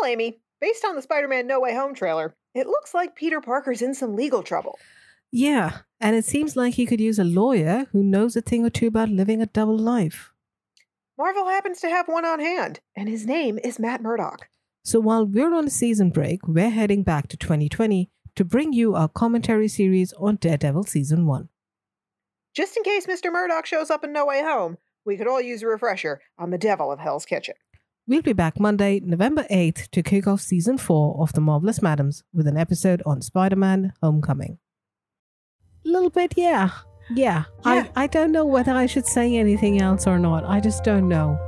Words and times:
Well, 0.00 0.10
Amy, 0.10 0.38
based 0.60 0.84
on 0.84 0.94
the 0.94 1.02
Spider 1.02 1.26
Man 1.26 1.48
No 1.48 1.58
Way 1.60 1.74
Home 1.74 1.92
trailer, 1.92 2.36
it 2.54 2.68
looks 2.68 2.94
like 2.94 3.16
Peter 3.16 3.40
Parker's 3.40 3.82
in 3.82 3.94
some 3.94 4.14
legal 4.14 4.44
trouble. 4.44 4.78
Yeah, 5.32 5.78
and 6.00 6.14
it 6.14 6.24
seems 6.24 6.56
like 6.56 6.74
he 6.74 6.86
could 6.86 7.00
use 7.00 7.18
a 7.18 7.24
lawyer 7.24 7.86
who 7.90 8.04
knows 8.04 8.36
a 8.36 8.40
thing 8.40 8.64
or 8.64 8.70
two 8.70 8.86
about 8.86 9.08
living 9.08 9.42
a 9.42 9.46
double 9.46 9.76
life. 9.76 10.30
Marvel 11.18 11.48
happens 11.48 11.80
to 11.80 11.88
have 11.88 12.06
one 12.06 12.24
on 12.24 12.38
hand, 12.38 12.78
and 12.94 13.08
his 13.08 13.26
name 13.26 13.58
is 13.64 13.80
Matt 13.80 14.00
Murdock. 14.00 14.48
So 14.84 15.00
while 15.00 15.26
we're 15.26 15.52
on 15.52 15.66
a 15.66 15.70
season 15.70 16.10
break, 16.10 16.46
we're 16.46 16.70
heading 16.70 17.02
back 17.02 17.26
to 17.28 17.36
2020 17.36 18.08
to 18.36 18.44
bring 18.44 18.72
you 18.72 18.94
our 18.94 19.08
commentary 19.08 19.66
series 19.66 20.12
on 20.12 20.36
Daredevil 20.36 20.84
Season 20.84 21.26
1. 21.26 21.48
Just 22.54 22.76
in 22.76 22.84
case 22.84 23.06
Mr. 23.06 23.32
Murdock 23.32 23.66
shows 23.66 23.90
up 23.90 24.04
in 24.04 24.12
No 24.12 24.26
Way 24.26 24.42
Home, 24.42 24.78
we 25.04 25.16
could 25.16 25.26
all 25.26 25.40
use 25.40 25.62
a 25.62 25.66
refresher 25.66 26.20
on 26.38 26.50
the 26.50 26.58
devil 26.58 26.92
of 26.92 27.00
Hell's 27.00 27.26
Kitchen. 27.26 27.54
We'll 28.08 28.22
be 28.22 28.32
back 28.32 28.58
Monday, 28.58 29.00
November 29.04 29.44
8th 29.50 29.90
to 29.90 30.02
kick 30.02 30.26
off 30.26 30.40
Season 30.40 30.78
4 30.78 31.20
of 31.20 31.34
The 31.34 31.42
Marvelous 31.42 31.80
Madames 31.80 32.22
with 32.32 32.46
an 32.46 32.56
episode 32.56 33.02
on 33.04 33.20
Spider 33.20 33.56
Man 33.56 33.92
Homecoming. 34.02 34.56
A 35.84 35.88
little 35.90 36.08
bit, 36.08 36.32
yeah. 36.34 36.70
Yeah. 37.10 37.44
Yeah. 37.66 37.86
I, 37.94 38.04
I 38.04 38.06
don't 38.06 38.32
know 38.32 38.46
whether 38.46 38.72
I 38.72 38.86
should 38.86 39.04
say 39.04 39.36
anything 39.36 39.82
else 39.82 40.06
or 40.06 40.18
not. 40.18 40.44
I 40.44 40.58
just 40.58 40.84
don't 40.84 41.06
know. 41.06 41.38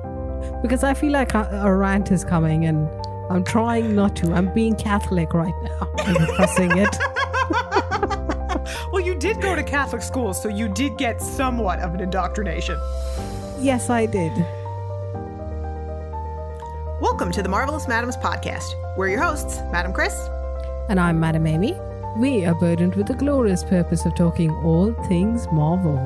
Because 0.60 0.84
I 0.84 0.92
feel 0.92 1.12
like 1.12 1.32
a, 1.32 1.48
a 1.64 1.74
rant 1.74 2.12
is 2.12 2.26
coming 2.26 2.66
and 2.66 2.90
I'm 3.30 3.42
trying 3.42 3.96
not 3.96 4.14
to. 4.16 4.34
I'm 4.34 4.52
being 4.52 4.76
Catholic 4.76 5.32
right 5.32 5.54
now 5.62 5.94
and 6.04 6.20
repressing 6.20 6.72
it. 6.76 6.94
well, 8.92 9.00
you 9.00 9.14
did 9.14 9.40
go 9.40 9.56
to 9.56 9.62
Catholic 9.62 10.02
school, 10.02 10.34
so 10.34 10.50
you 10.50 10.68
did 10.68 10.98
get 10.98 11.22
somewhat 11.22 11.78
of 11.78 11.94
an 11.94 12.00
indoctrination. 12.00 12.78
Yes, 13.60 13.88
I 13.88 14.04
did. 14.04 14.32
Welcome 17.00 17.32
to 17.32 17.42
the 17.42 17.48
Marvelous 17.48 17.86
Madames 17.86 18.20
podcast. 18.20 18.74
We're 18.94 19.08
your 19.08 19.22
hosts, 19.22 19.60
Madam 19.72 19.94
Chris. 19.94 20.14
And 20.90 21.00
I'm 21.00 21.18
Madam 21.18 21.46
Amy. 21.46 21.74
We 22.18 22.44
are 22.44 22.54
burdened 22.54 22.94
with 22.94 23.06
the 23.06 23.14
glorious 23.14 23.64
purpose 23.64 24.04
of 24.04 24.14
talking 24.14 24.50
all 24.50 24.92
things 25.08 25.46
Marvel. 25.50 25.96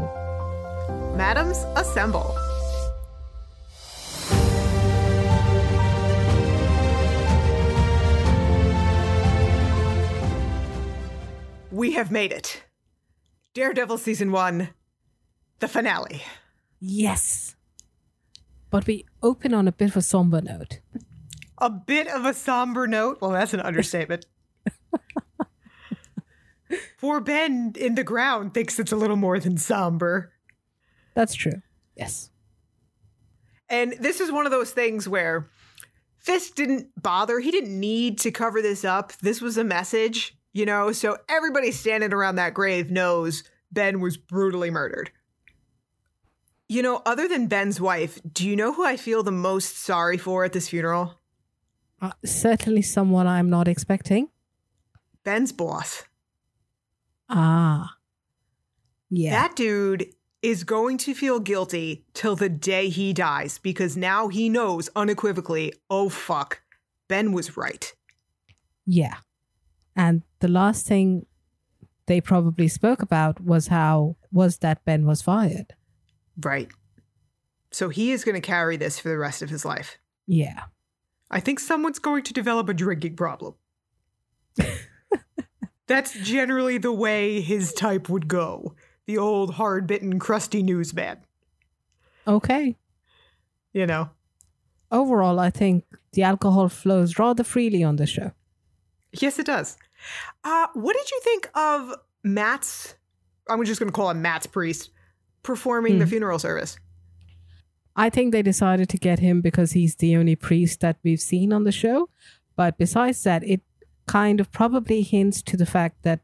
Madams, 1.17 1.65
assemble. 1.75 2.37
We 11.73 11.95
have 11.95 12.13
made 12.13 12.31
it. 12.31 12.63
Daredevil 13.53 13.99
season 13.99 14.31
one, 14.31 14.69
the 15.59 15.67
finale. 15.67 16.23
Yes. 16.79 17.57
But 18.75 18.89
we 18.89 19.07
open 19.23 19.55
on 19.55 19.69
a 19.69 19.73
bit 19.73 19.91
of 19.91 19.99
a 19.99 20.03
somber 20.03 20.41
note. 20.41 20.81
A 21.59 21.71
bit 21.71 22.09
of 22.09 22.25
a 22.25 22.35
somber 22.35 22.89
note. 22.89 23.19
Well, 23.21 23.31
that's 23.31 23.55
an 23.55 23.61
understatement. 23.61 24.27
Poor 27.01 27.21
Ben 27.21 27.75
in 27.79 27.95
the 27.95 28.03
ground 28.03 28.53
thinks 28.53 28.81
it's 28.81 28.91
a 28.91 28.97
little 28.97 29.15
more 29.15 29.39
than 29.39 29.59
somber. 29.59 30.33
That's 31.15 31.37
true. 31.37 31.63
Yes. 31.95 32.31
And 33.69 33.95
this 34.01 34.19
is 34.19 34.33
one 34.33 34.45
of 34.45 34.51
those 34.51 34.73
things 34.73 35.09
where 35.09 35.49
Fisk 36.19 36.57
didn't 36.57 37.01
bother. 37.01 37.39
He 37.39 37.53
didn't 37.53 37.79
need 37.79 38.19
to 38.23 38.33
cover 38.33 38.61
this 38.61 38.85
up. 38.85 39.13
This 39.19 39.41
was 39.41 39.57
a 39.57 39.63
message, 39.63 40.37
you 40.53 40.67
know? 40.67 40.91
So 40.91 41.17
everybody 41.29 41.71
standing 41.71 42.13
around 42.13 42.35
that 42.37 42.55
grave 42.55 42.91
knows 42.91 43.45
Ben 43.71 44.01
was 44.01 44.17
brutally 44.17 44.73
murdered. 44.73 45.13
You 46.69 46.83
know, 46.83 47.03
other 47.05 47.29
than 47.29 47.47
Ben's 47.47 47.81
wife, 47.81 48.19
do 48.33 48.49
you 48.49 48.57
know 48.57 48.73
who 48.73 48.85
I 48.85 48.97
feel 48.97 49.23
the 49.23 49.31
most 49.31 49.79
sorry 49.79 50.17
for 50.17 50.45
at 50.45 50.53
this 50.53 50.69
funeral? 50.69 51.21
Uh, 52.01 52.13
certainly 52.25 52.83
someone 52.83 53.27
I'm 53.27 53.51
not 53.51 53.69
expecting. 53.69 54.29
Ben's 55.25 55.53
boss. 55.53 56.05
Ah. 57.29 57.97
Yeah. 59.11 59.31
That 59.31 59.57
dude 59.57 60.07
is 60.43 60.65
going 60.65 60.99
to 60.99 61.15
feel 61.15 61.41
guilty 61.41 62.05
till 62.13 62.37
the 62.37 62.49
day 62.49 62.89
he 62.89 63.13
dies 63.13 63.59
because 63.59 63.97
now 63.97 64.29
he 64.29 64.49
knows 64.49 64.91
unequivocally, 64.97 65.73
oh 65.89 66.09
fuck, 66.09 66.61
Ben 67.09 67.33
was 67.33 67.57
right. 67.57 67.93
yeah. 68.87 69.17
And 69.97 70.23
the 70.41 70.49
last 70.49 70.87
thing 70.87 71.25
they 72.07 72.21
probably 72.21 72.69
spoke 72.69 73.01
about 73.01 73.41
was 73.41 73.69
how 73.69 74.17
was 74.33 74.59
that 74.59 74.85
Ben 74.85 75.07
was 75.07 75.23
fired. 75.23 75.75
Right. 76.41 76.69
So 77.71 77.89
he 77.89 78.13
is 78.13 78.25
going 78.25 78.35
to 78.35 78.41
carry 78.41 78.77
this 78.77 78.99
for 78.99 79.09
the 79.09 79.19
rest 79.19 79.43
of 79.43 79.51
his 79.51 79.65
life. 79.65 79.99
Yeah. 80.27 80.65
I 81.31 81.41
think 81.41 81.59
someone's 81.59 81.99
going 81.99 82.23
to 82.25 82.33
develop 82.33 82.69
a 82.69 82.75
drinking 82.75 83.17
problem. 83.17 83.55
That's 85.87 86.13
generally 86.15 86.79
the 86.79 86.93
way 86.93 87.41
his 87.41 87.73
type 87.73 88.09
would 88.09 88.29
go. 88.29 88.75
The 89.07 89.19
old 89.19 89.55
hard 89.55 89.87
bitten, 89.87 90.19
crusty 90.19 90.63
newsman. 90.63 91.19
Okay. 92.27 92.77
You 93.73 93.87
know? 93.87 94.11
Overall, 94.91 95.41
I 95.41 95.51
think 95.51 95.85
the 96.13 96.23
alcohol 96.23 96.69
flows 96.69 97.19
rather 97.19 97.43
freely 97.43 97.83
on 97.83 97.97
the 97.97 98.07
show. 98.07 98.33
Yes, 99.13 99.39
it 99.39 99.47
does. 99.47 99.77
Uh, 100.43 100.69
what 100.75 100.97
did 100.97 101.11
you 101.11 101.21
think 101.23 101.51
of 101.55 101.95
Matt's? 102.23 102.95
I'm 103.49 103.65
just 103.65 103.81
going 103.81 103.91
to 103.91 103.93
call 103.93 104.11
him 104.11 104.23
Matt's 104.23 104.47
priest 104.47 104.91
performing 105.45 105.99
the 106.01 106.05
Hmm. 106.07 106.11
funeral 106.11 106.39
service. 106.41 106.77
I 107.95 108.11
think 108.11 108.33
they 108.33 108.43
decided 108.43 108.89
to 108.89 108.99
get 108.99 109.21
him 109.21 109.41
because 109.41 109.71
he's 109.73 109.95
the 109.95 110.17
only 110.17 110.35
priest 110.35 110.81
that 110.81 110.97
we've 111.05 111.21
seen 111.21 111.53
on 111.53 111.63
the 111.63 111.71
show. 111.71 112.09
But 112.57 112.77
besides 112.77 113.23
that, 113.23 113.45
it 113.45 113.61
kind 114.07 114.41
of 114.41 114.51
probably 114.51 115.03
hints 115.03 115.41
to 115.43 115.57
the 115.57 115.67
fact 115.67 116.03
that 116.03 116.21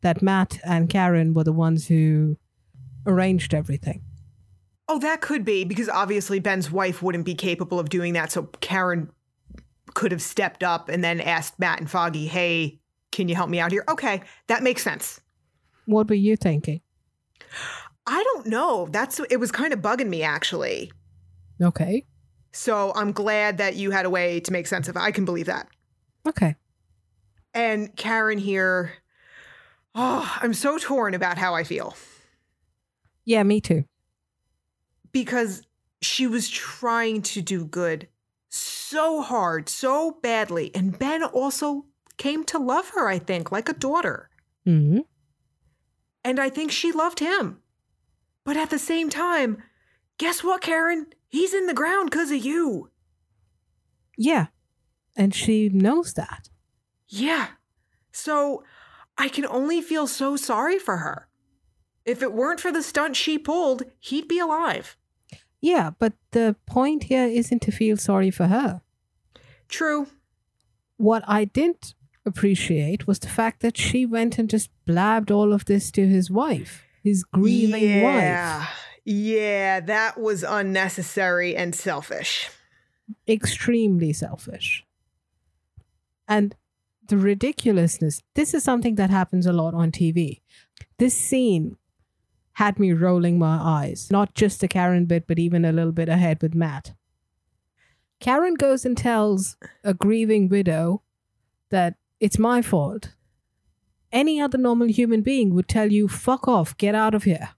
that 0.00 0.20
Matt 0.20 0.58
and 0.64 0.88
Karen 0.90 1.32
were 1.32 1.44
the 1.44 1.52
ones 1.52 1.86
who 1.86 2.36
arranged 3.06 3.54
everything. 3.54 4.02
Oh, 4.88 4.98
that 4.98 5.20
could 5.22 5.44
be 5.44 5.64
because 5.64 5.88
obviously 5.88 6.40
Ben's 6.40 6.70
wife 6.70 7.00
wouldn't 7.02 7.24
be 7.24 7.34
capable 7.34 7.78
of 7.78 7.88
doing 7.88 8.12
that. 8.14 8.30
So 8.32 8.42
Karen 8.60 9.08
could 9.94 10.12
have 10.12 10.20
stepped 10.20 10.62
up 10.62 10.88
and 10.90 11.02
then 11.02 11.20
asked 11.20 11.58
Matt 11.58 11.78
and 11.80 11.88
Foggy, 11.90 12.26
hey, 12.26 12.80
can 13.12 13.28
you 13.28 13.34
help 13.34 13.48
me 13.48 13.60
out 13.60 13.72
here? 13.72 13.84
Okay, 13.88 14.20
that 14.48 14.62
makes 14.62 14.82
sense. 14.82 15.20
What 15.86 16.08
were 16.08 16.16
you 16.16 16.36
thinking? 16.36 16.80
I 18.06 18.22
don't 18.22 18.46
know. 18.46 18.86
That's 18.90 19.20
it 19.30 19.38
was 19.38 19.50
kind 19.50 19.72
of 19.72 19.80
bugging 19.80 20.08
me 20.08 20.22
actually. 20.22 20.92
Okay. 21.60 22.04
So 22.52 22.92
I'm 22.94 23.12
glad 23.12 23.58
that 23.58 23.76
you 23.76 23.90
had 23.90 24.04
a 24.06 24.10
way 24.10 24.40
to 24.40 24.52
make 24.52 24.66
sense 24.66 24.88
of 24.88 24.96
it. 24.96 25.00
I 25.00 25.10
can 25.10 25.24
believe 25.24 25.46
that. 25.46 25.66
Okay. 26.28 26.56
And 27.52 27.94
Karen 27.96 28.38
here, 28.38 28.92
oh, 29.94 30.38
I'm 30.40 30.54
so 30.54 30.78
torn 30.78 31.14
about 31.14 31.38
how 31.38 31.54
I 31.54 31.64
feel 31.64 31.96
Yeah, 33.24 33.42
me 33.42 33.60
too. 33.60 33.84
because 35.12 35.62
she 36.02 36.26
was 36.26 36.48
trying 36.50 37.22
to 37.22 37.40
do 37.40 37.64
good 37.64 38.08
so 38.48 39.22
hard, 39.22 39.68
so 39.68 40.18
badly. 40.22 40.70
And 40.74 40.98
Ben 40.98 41.24
also 41.24 41.86
came 42.18 42.44
to 42.44 42.58
love 42.58 42.90
her, 42.90 43.08
I 43.08 43.18
think, 43.18 43.50
like 43.50 43.68
a 43.68 43.72
daughter. 43.72 44.28
hmm 44.64 44.98
And 46.24 46.38
I 46.38 46.50
think 46.50 46.70
she 46.70 46.92
loved 46.92 47.20
him. 47.20 47.60
But 48.44 48.56
at 48.56 48.70
the 48.70 48.78
same 48.78 49.08
time, 49.08 49.62
guess 50.18 50.44
what, 50.44 50.60
Karen? 50.60 51.06
He's 51.28 51.54
in 51.54 51.66
the 51.66 51.74
ground 51.74 52.10
because 52.10 52.30
of 52.30 52.44
you. 52.44 52.90
Yeah. 54.16 54.46
And 55.16 55.34
she 55.34 55.68
knows 55.68 56.14
that. 56.14 56.50
Yeah. 57.08 57.48
So 58.12 58.62
I 59.16 59.28
can 59.28 59.46
only 59.46 59.80
feel 59.80 60.06
so 60.06 60.36
sorry 60.36 60.78
for 60.78 60.98
her. 60.98 61.28
If 62.04 62.22
it 62.22 62.32
weren't 62.32 62.60
for 62.60 62.70
the 62.70 62.82
stunt 62.82 63.16
she 63.16 63.38
pulled, 63.38 63.84
he'd 63.98 64.28
be 64.28 64.38
alive. 64.38 64.96
Yeah, 65.60 65.90
but 65.98 66.12
the 66.32 66.56
point 66.66 67.04
here 67.04 67.26
isn't 67.26 67.62
to 67.62 67.72
feel 67.72 67.96
sorry 67.96 68.30
for 68.30 68.48
her. 68.48 68.82
True. 69.68 70.08
What 70.98 71.24
I 71.26 71.46
didn't 71.46 71.94
appreciate 72.26 73.06
was 73.06 73.18
the 73.18 73.28
fact 73.28 73.60
that 73.60 73.78
she 73.78 74.04
went 74.04 74.38
and 74.38 74.50
just 74.50 74.70
blabbed 74.84 75.30
all 75.30 75.52
of 75.52 75.64
this 75.64 75.90
to 75.92 76.06
his 76.06 76.30
wife, 76.30 76.84
his 77.04 77.22
grieving 77.22 77.82
yeah. 77.82 78.58
wife. 78.58 78.68
Yeah, 79.04 79.80
that 79.80 80.18
was 80.18 80.42
unnecessary 80.42 81.54
and 81.54 81.74
selfish. 81.74 82.50
Extremely 83.28 84.14
selfish. 84.14 84.84
And 86.26 86.56
the 87.06 87.18
ridiculousness 87.18 88.22
this 88.34 88.54
is 88.54 88.64
something 88.64 88.94
that 88.94 89.10
happens 89.10 89.46
a 89.46 89.52
lot 89.52 89.74
on 89.74 89.92
TV. 89.92 90.40
This 90.98 91.14
scene 91.14 91.76
had 92.54 92.78
me 92.78 92.92
rolling 92.92 93.38
my 93.38 93.58
eyes, 93.60 94.08
not 94.10 94.34
just 94.34 94.60
the 94.60 94.68
Karen 94.68 95.04
bit, 95.04 95.26
but 95.26 95.38
even 95.38 95.64
a 95.64 95.72
little 95.72 95.92
bit 95.92 96.08
ahead 96.08 96.40
with 96.40 96.54
Matt. 96.54 96.94
Karen 98.20 98.54
goes 98.54 98.86
and 98.86 98.96
tells 98.96 99.56
a 99.82 99.92
grieving 99.92 100.48
widow 100.48 101.02
that 101.70 101.96
it's 102.20 102.38
my 102.38 102.62
fault. 102.62 103.12
Any 104.14 104.40
other 104.40 104.56
normal 104.56 104.86
human 104.86 105.22
being 105.22 105.54
would 105.54 105.66
tell 105.66 105.90
you, 105.90 106.06
fuck 106.06 106.46
off, 106.46 106.76
get 106.78 106.94
out 106.94 107.16
of 107.16 107.24
here. 107.24 107.50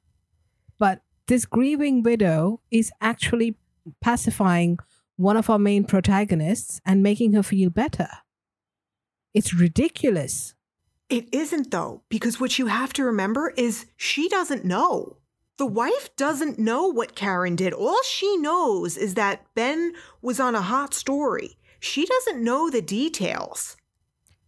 But 0.78 1.02
this 1.26 1.44
grieving 1.44 2.02
widow 2.02 2.62
is 2.70 2.90
actually 3.00 3.56
pacifying 4.00 4.78
one 5.16 5.36
of 5.36 5.50
our 5.50 5.58
main 5.58 5.84
protagonists 5.84 6.80
and 6.86 7.02
making 7.02 7.34
her 7.34 7.42
feel 7.42 7.68
better. 7.68 8.08
It's 9.34 9.52
ridiculous. 9.52 10.54
It 11.10 11.28
isn't, 11.30 11.70
though, 11.70 12.02
because 12.08 12.40
what 12.40 12.58
you 12.58 12.68
have 12.68 12.94
to 12.94 13.04
remember 13.04 13.52
is 13.58 13.84
she 13.98 14.26
doesn't 14.30 14.64
know. 14.64 15.18
The 15.58 15.66
wife 15.66 16.14
doesn't 16.16 16.58
know 16.58 16.86
what 16.86 17.14
Karen 17.14 17.54
did. 17.54 17.74
All 17.74 18.02
she 18.02 18.38
knows 18.38 18.96
is 18.96 19.12
that 19.14 19.44
Ben 19.54 19.92
was 20.22 20.40
on 20.40 20.54
a 20.54 20.62
hot 20.62 20.94
story. 20.94 21.58
She 21.80 22.06
doesn't 22.06 22.42
know 22.42 22.70
the 22.70 22.82
details. 22.82 23.76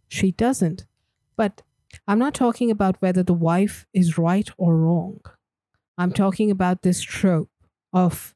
She 0.07 0.31
doesn't. 0.31 0.87
But 1.35 1.61
I'm 2.07 2.19
not 2.19 2.33
talking 2.33 2.71
about 2.71 3.01
whether 3.01 3.23
the 3.23 3.33
wife 3.33 3.85
is 3.93 4.17
right 4.17 4.49
or 4.57 4.75
wrong. 4.75 5.21
I'm 5.97 6.11
talking 6.11 6.49
about 6.49 6.81
this 6.81 7.01
trope 7.01 7.49
of 7.93 8.35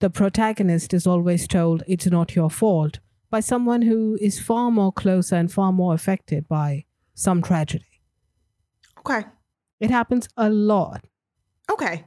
the 0.00 0.10
protagonist 0.10 0.92
is 0.92 1.06
always 1.06 1.46
told 1.48 1.82
it's 1.86 2.06
not 2.06 2.36
your 2.36 2.50
fault 2.50 2.98
by 3.30 3.40
someone 3.40 3.82
who 3.82 4.18
is 4.20 4.38
far 4.38 4.70
more 4.70 4.92
closer 4.92 5.36
and 5.36 5.50
far 5.50 5.72
more 5.72 5.94
affected 5.94 6.46
by 6.48 6.84
some 7.14 7.42
tragedy. 7.42 8.02
Okay. 8.98 9.24
It 9.80 9.90
happens 9.90 10.28
a 10.36 10.50
lot. 10.50 11.04
Okay. 11.70 12.04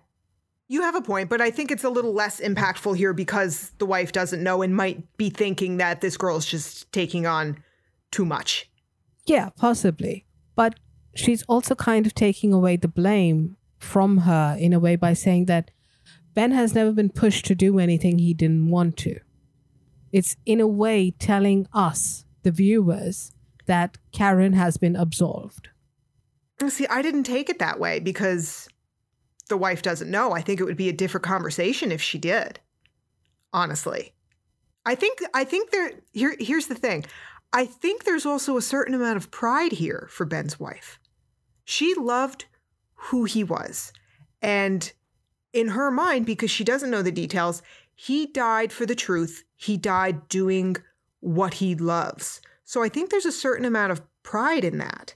You 0.68 0.84
have 0.84 0.96
a 0.96 1.02
point, 1.02 1.30
but 1.30 1.42
I 1.42 1.50
think 1.50 1.72
it's 1.72 1.84
a 1.84 1.90
little 1.90 2.14
less 2.14 2.40
impactful 2.40 2.98
here 2.98 3.14
because 3.14 3.72
the 3.78 3.86
wife 3.86 4.12
doesn't 4.12 4.44
know 4.44 4.62
and 4.62 4.76
might 4.76 5.18
be 5.18 5.30
thinking 5.30 5.78
that 5.78 6.02
this 6.02 6.18
girl's 6.18 6.46
just 6.46 6.92
taking 6.92 7.26
on 7.26 7.64
too 8.12 8.26
much. 8.26 8.70
Yeah, 9.26 9.50
possibly. 9.58 10.27
But 10.58 10.76
she's 11.16 11.44
also 11.44 11.76
kind 11.76 12.06
of 12.06 12.14
taking 12.14 12.52
away 12.52 12.76
the 12.76 12.90
blame 12.90 13.56
from 13.78 14.18
her 14.20 14.58
in 14.60 14.74
a 14.74 14.80
way 14.80 14.98
by 14.98 15.14
saying 15.14 15.46
that 15.46 15.72
Ben 16.34 16.52
has 16.52 16.76
never 16.76 16.92
been 16.92 17.10
pushed 17.10 17.46
to 17.46 17.56
do 17.56 17.80
anything 17.80 18.20
he 18.20 18.34
didn't 18.34 18.70
want 18.70 18.98
to. 18.98 19.20
It's 20.12 20.36
in 20.46 20.60
a 20.60 20.68
way 20.68 21.12
telling 21.12 21.68
us, 21.74 22.26
the 22.44 22.52
viewers, 22.52 23.32
that 23.68 23.98
Karen 24.12 24.54
has 24.54 24.78
been 24.78 24.96
absolved. 24.96 25.70
See, 26.68 26.88
I 26.88 27.02
didn't 27.02 27.24
take 27.24 27.50
it 27.50 27.60
that 27.60 27.80
way 27.80 28.00
because 28.00 28.68
the 29.50 29.58
wife 29.58 29.82
doesn't 29.82 30.10
know. 30.10 30.32
I 30.32 30.42
think 30.42 30.60
it 30.60 30.64
would 30.64 30.78
be 30.78 30.90
a 30.90 30.94
different 30.94 31.24
conversation 31.24 31.92
if 31.92 32.02
she 32.02 32.18
did. 32.18 32.60
Honestly. 33.54 34.14
I 34.86 34.96
think 34.96 35.20
I 35.34 35.44
think 35.44 35.72
there 35.72 35.92
here 36.14 36.36
here's 36.40 36.68
the 36.68 36.76
thing. 36.76 37.06
I 37.54 37.66
think 37.66 38.04
there's 38.04 38.26
also 38.26 38.58
a 38.58 38.62
certain 38.62 38.94
amount 38.94 39.18
of 39.18 39.32
pride 39.32 39.74
here 39.74 40.08
for 40.12 40.26
Ben's 40.26 40.60
wife. 40.60 41.00
She 41.66 41.94
loved 41.96 42.46
who 42.96 43.26
he 43.26 43.44
was. 43.44 43.94
And 44.42 44.92
in 45.54 45.70
her 45.70 45.90
mind, 45.90 46.26
because 46.26 46.52
she 46.52 46.64
doesn't 46.64 46.92
know 46.92 47.02
the 47.02 47.12
details, 47.12 47.62
he 47.96 48.28
died 48.28 48.72
for 48.72 48.86
the 48.86 48.96
truth. 48.96 49.44
He 49.56 49.78
died 49.78 50.28
doing 50.30 50.76
what 51.20 51.56
he 51.56 51.74
loves. 51.76 52.42
So 52.64 52.84
I 52.84 52.90
think 52.90 53.10
there's 53.10 53.26
a 53.26 53.32
certain 53.32 53.66
amount 53.66 53.92
of 53.92 54.02
pride 54.24 54.64
in 54.64 54.78
that. 54.78 55.16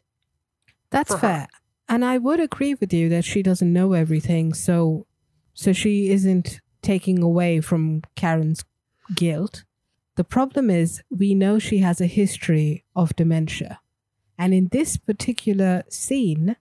That's 0.90 1.14
fair. 1.16 1.48
And 1.88 2.06
I 2.06 2.18
would 2.18 2.40
agree 2.40 2.74
with 2.74 2.94
you 2.94 3.10
that 3.10 3.26
she 3.26 3.44
doesn't 3.44 3.72
know 3.72 3.94
everything, 3.94 4.54
so 4.54 5.06
so 5.54 5.74
she 5.74 6.10
isn't 6.10 6.62
taking 6.82 7.22
away 7.22 7.60
from 7.62 8.02
Karen's 8.16 8.64
guilt. 9.14 9.64
The 10.22 10.26
problem 10.26 10.70
is 10.70 11.02
we 11.10 11.34
know 11.34 11.58
she 11.58 11.80
has 11.80 12.00
a 12.00 12.06
history 12.06 12.86
of 12.96 13.16
dementia. 13.16 13.80
And 14.38 14.54
in 14.54 14.68
this 14.72 14.96
particular 14.96 15.82
scene, 15.90 16.58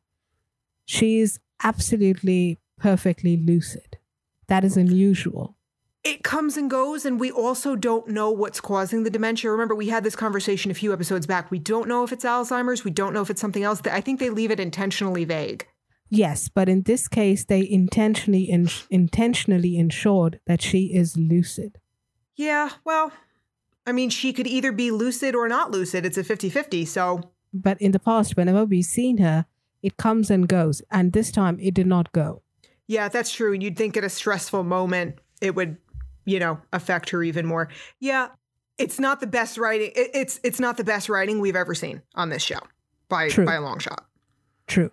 she 0.86 1.18
is 1.18 1.38
absolutely 1.62 2.56
perfectly 2.78 3.36
lucid. 3.36 3.98
That 4.46 4.64
is 4.64 4.78
unusual 4.78 5.58
it 6.02 6.24
comes 6.24 6.56
and 6.56 6.70
goes, 6.70 7.04
and 7.04 7.20
we 7.20 7.30
also 7.30 7.76
don't 7.76 8.08
know 8.08 8.30
what's 8.30 8.58
causing 8.58 9.02
the 9.02 9.10
dementia. 9.10 9.50
Remember, 9.50 9.74
we 9.74 9.90
had 9.90 10.02
this 10.02 10.16
conversation 10.16 10.70
a 10.70 10.74
few 10.74 10.94
episodes 10.94 11.26
back. 11.26 11.50
We 11.50 11.58
don't 11.58 11.86
know 11.86 12.02
if 12.04 12.10
it's 12.10 12.24
Alzheimer's. 12.24 12.84
We 12.84 12.90
don't 12.90 13.12
know 13.12 13.20
if 13.20 13.28
it's 13.28 13.42
something 13.42 13.62
else. 13.62 13.82
I 13.84 14.00
think 14.00 14.18
they 14.18 14.30
leave 14.30 14.50
it 14.50 14.58
intentionally 14.58 15.26
vague. 15.26 15.66
Yes, 16.08 16.48
but 16.48 16.70
in 16.70 16.84
this 16.84 17.06
case, 17.06 17.44
they 17.44 17.68
intentionally 17.70 18.44
in- 18.44 18.70
intentionally 18.88 19.76
ensured 19.76 20.40
that 20.46 20.62
she 20.62 20.94
is 20.94 21.18
lucid. 21.18 21.78
Yeah, 22.34 22.70
well, 22.82 23.12
I 23.87 23.93
mean, 23.93 24.11
she 24.11 24.32
could 24.32 24.47
either 24.47 24.73
be 24.73 24.91
lucid 24.91 25.35
or 25.35 25.49
not 25.49 25.71
lucid. 25.71 26.05
It's 26.05 26.19
a 26.19 26.25
50 26.25 26.50
50, 26.50 26.85
so. 26.85 27.32
But 27.53 27.81
in 27.81 27.93
the 27.93 27.99
past, 27.99 28.37
whenever 28.37 28.65
we've 28.65 28.85
seen 28.85 29.19
her, 29.19 29.47
it 29.82 29.97
comes 29.97 30.31
and 30.31 30.49
goes. 30.49 30.82
And 30.91 31.12
this 31.12 31.32
time, 31.32 31.59
it 31.61 31.75
did 31.75 31.87
not 31.87 32.12
go. 32.12 32.43
Yeah, 32.87 33.09
that's 33.09 33.32
true. 33.32 33.53
And 33.53 33.62
you'd 33.62 33.77
think 33.77 33.97
at 33.97 34.05
a 34.05 34.09
stressful 34.09 34.65
moment, 34.65 35.19
it 35.41 35.55
would 35.55 35.79
you 36.31 36.38
know, 36.38 36.61
affect 36.73 37.11
her 37.11 37.23
even 37.23 37.44
more. 37.44 37.69
Yeah, 37.99 38.29
it's 38.79 38.99
not 39.00 39.21
the 39.21 39.27
best 39.27 39.59
writing. 39.59 39.91
It's 39.94 40.41
it's 40.43 40.61
not 40.61 40.77
the 40.77 40.85
best 40.85 41.09
writing 41.09 41.41
we've 41.41 41.56
ever 41.56 41.75
seen 41.75 42.03
on 42.15 42.29
this 42.31 42.43
show 42.43 42.61
by 43.09 43.29
True. 43.29 43.44
by 43.44 43.55
a 43.55 43.61
long 43.61 43.79
shot. 43.79 44.06
True. 44.67 44.91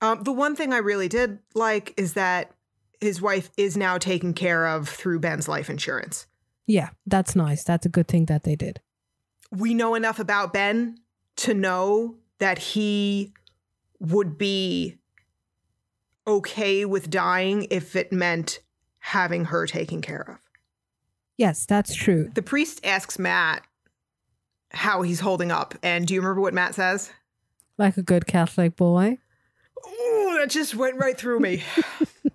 Um, 0.00 0.22
the 0.22 0.32
one 0.32 0.54
thing 0.54 0.72
I 0.72 0.78
really 0.78 1.08
did 1.08 1.38
like 1.54 1.94
is 1.96 2.12
that 2.12 2.52
his 3.00 3.20
wife 3.20 3.50
is 3.56 3.76
now 3.76 3.98
taken 3.98 4.32
care 4.32 4.66
of 4.66 4.88
through 4.88 5.20
Ben's 5.20 5.48
life 5.48 5.70
insurance. 5.70 6.26
Yeah, 6.68 6.90
that's 7.06 7.34
nice. 7.34 7.64
That's 7.64 7.86
a 7.86 7.88
good 7.88 8.06
thing 8.06 8.26
that 8.26 8.44
they 8.44 8.54
did. 8.54 8.80
We 9.50 9.72
know 9.72 9.94
enough 9.94 10.20
about 10.20 10.52
Ben 10.52 10.98
to 11.36 11.54
know 11.54 12.16
that 12.38 12.58
he 12.58 13.32
would 13.98 14.36
be 14.36 14.98
okay 16.26 16.84
with 16.84 17.08
dying 17.08 17.66
if 17.70 17.96
it 17.96 18.12
meant 18.12 18.60
having 18.98 19.46
her 19.46 19.66
taken 19.66 20.02
care 20.02 20.30
of. 20.30 20.38
Yes, 21.38 21.64
that's 21.64 21.94
true. 21.94 22.30
The 22.34 22.42
priest 22.42 22.84
asks 22.84 23.18
Matt 23.18 23.64
how 24.70 25.00
he's 25.00 25.20
holding 25.20 25.50
up. 25.50 25.74
And 25.82 26.06
do 26.06 26.12
you 26.12 26.20
remember 26.20 26.42
what 26.42 26.52
Matt 26.52 26.74
says? 26.74 27.10
Like 27.78 27.96
a 27.96 28.02
good 28.02 28.26
Catholic 28.26 28.76
boy. 28.76 29.18
Oh, 29.86 30.36
that 30.38 30.50
just 30.50 30.74
went 30.74 30.98
right 30.98 31.16
through 31.16 31.40
me. 31.40 31.62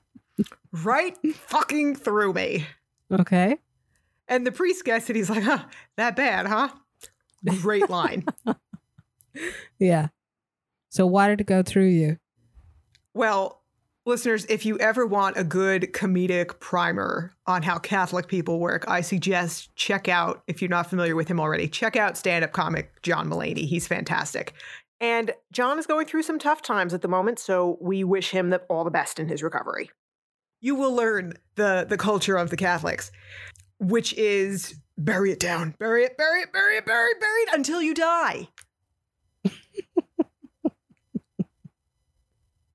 right 0.71 1.15
fucking 1.35 1.95
through 1.95 2.33
me. 2.33 2.65
Okay. 3.12 3.59
And 4.27 4.47
the 4.47 4.51
priest 4.51 4.85
gets 4.85 5.09
it. 5.09 5.15
He's 5.15 5.29
like, 5.29 5.43
huh, 5.43 5.65
that 5.97 6.15
bad, 6.15 6.47
huh? 6.47 6.69
Great 7.61 7.89
line. 7.89 8.25
yeah. 9.79 10.07
So 10.89 11.05
why 11.05 11.27
did 11.27 11.41
it 11.41 11.47
go 11.47 11.63
through 11.63 11.87
you? 11.87 12.17
Well, 13.13 13.63
Listeners, 14.05 14.45
if 14.49 14.65
you 14.65 14.77
ever 14.79 15.05
want 15.07 15.37
a 15.37 15.45
good 15.45 15.93
comedic 15.93 16.59
primer 16.59 17.33
on 17.47 17.63
how 17.63 17.77
Catholic 17.77 18.27
people 18.27 18.59
work, 18.59 18.83
I 18.85 18.99
suggest 18.99 19.73
check 19.77 20.09
out, 20.09 20.43
if 20.45 20.61
you're 20.61 20.67
not 20.67 20.89
familiar 20.89 21.15
with 21.15 21.29
him 21.29 21.39
already, 21.39 21.69
check 21.69 21.95
out 21.95 22.17
stand 22.17 22.43
up 22.43 22.51
comic 22.51 23.01
John 23.01 23.29
Mulaney. 23.29 23.65
He's 23.65 23.87
fantastic. 23.87 24.51
And 24.99 25.31
John 25.53 25.80
is 25.80 25.87
going 25.87 26.06
through 26.06 26.23
some 26.23 26.37
tough 26.37 26.61
times 26.61 26.94
at 26.94 27.01
the 27.01 27.07
moment, 27.07 27.39
so 27.39 27.77
we 27.80 28.03
wish 28.03 28.31
him 28.31 28.49
the, 28.49 28.57
all 28.69 28.83
the 28.83 28.92
best 28.92 29.19
in 29.19 29.30
his 29.30 29.42
recovery. 29.42 29.89
You 30.59 30.75
will 30.75 30.94
learn 30.94 31.35
the, 31.56 31.85
the 31.87 31.97
culture 31.97 32.35
of 32.35 32.49
the 32.49 32.57
Catholics, 32.57 33.09
which 33.83 34.13
is 34.13 34.75
bury 34.97 35.31
it 35.31 35.40
down, 35.40 35.75
bury 35.80 36.04
it, 36.04 36.18
bury 36.18 36.42
it, 36.42 36.54
bury 36.54 36.78
it, 36.78 36.85
bury 36.85 37.11
it, 37.11 37.19
bury 37.19 37.42
it 37.42 37.49
until 37.54 37.81
you 37.81 37.94
die. 37.94 38.47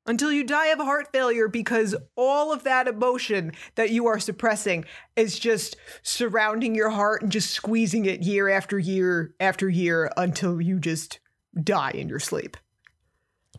until 0.08 0.32
you 0.32 0.42
die 0.42 0.68
of 0.68 0.78
heart 0.78 1.12
failure 1.12 1.48
because 1.48 1.94
all 2.16 2.52
of 2.52 2.64
that 2.64 2.88
emotion 2.88 3.52
that 3.74 3.90
you 3.90 4.06
are 4.06 4.18
suppressing 4.18 4.84
is 5.16 5.38
just 5.38 5.76
surrounding 6.02 6.74
your 6.74 6.90
heart 6.90 7.22
and 7.22 7.30
just 7.30 7.50
squeezing 7.50 8.06
it 8.06 8.22
year 8.22 8.48
after 8.48 8.78
year 8.78 9.34
after 9.38 9.68
year 9.68 10.10
until 10.16 10.60
you 10.60 10.80
just 10.80 11.20
die 11.62 11.90
in 11.90 12.08
your 12.08 12.20
sleep. 12.20 12.56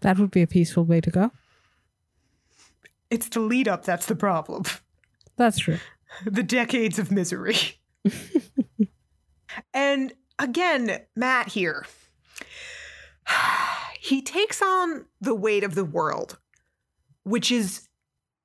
That 0.02 0.18
would 0.18 0.32
be 0.32 0.42
a 0.42 0.48
peaceful 0.48 0.86
way 0.86 1.02
to 1.02 1.12
go. 1.12 1.32
It's 3.10 3.30
the 3.30 3.40
lead 3.40 3.68
up 3.68 3.86
that's 3.86 4.06
the 4.08 4.16
problem. 4.16 4.64
That's 5.38 5.60
true. 5.60 5.80
the 6.26 6.44
decades 6.44 7.00
of 7.00 7.12
misery. 7.12 7.58
and 9.74 10.14
again, 10.38 11.00
Matt 11.16 11.50
here 11.50 11.86
he 14.00 14.22
takes 14.22 14.62
on 14.62 15.06
the 15.22 15.36
weight 15.36 15.64
of 15.64 15.76
the 15.76 15.86
world, 15.86 16.38
which 17.24 17.52
is 17.52 17.88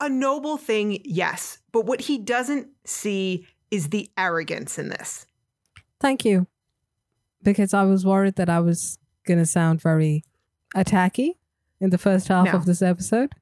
a 0.01 0.09
noble 0.09 0.57
thing, 0.57 1.01
yes. 1.05 1.59
But 1.73 1.87
what 1.87 2.03
he 2.03 2.19
doesn't 2.19 2.69
see 2.85 3.47
is 3.71 3.89
the 3.89 4.11
arrogance 4.17 4.79
in 4.79 4.89
this. 4.89 5.27
Thank 6.01 6.25
you. 6.25 6.47
Because 7.43 7.75
I 7.75 7.85
was 7.85 8.05
worried 8.05 8.37
that 8.37 8.49
I 8.49 8.61
was 8.61 8.99
going 9.27 9.39
to 9.39 9.47
sound 9.47 9.81
very 9.81 10.25
attacky 10.75 11.33
in 11.81 11.91
the 11.91 11.99
first 11.99 12.29
half 12.29 12.47
no. 12.47 12.53
of 12.53 12.67
this 12.67 12.83
episode. 12.83 13.33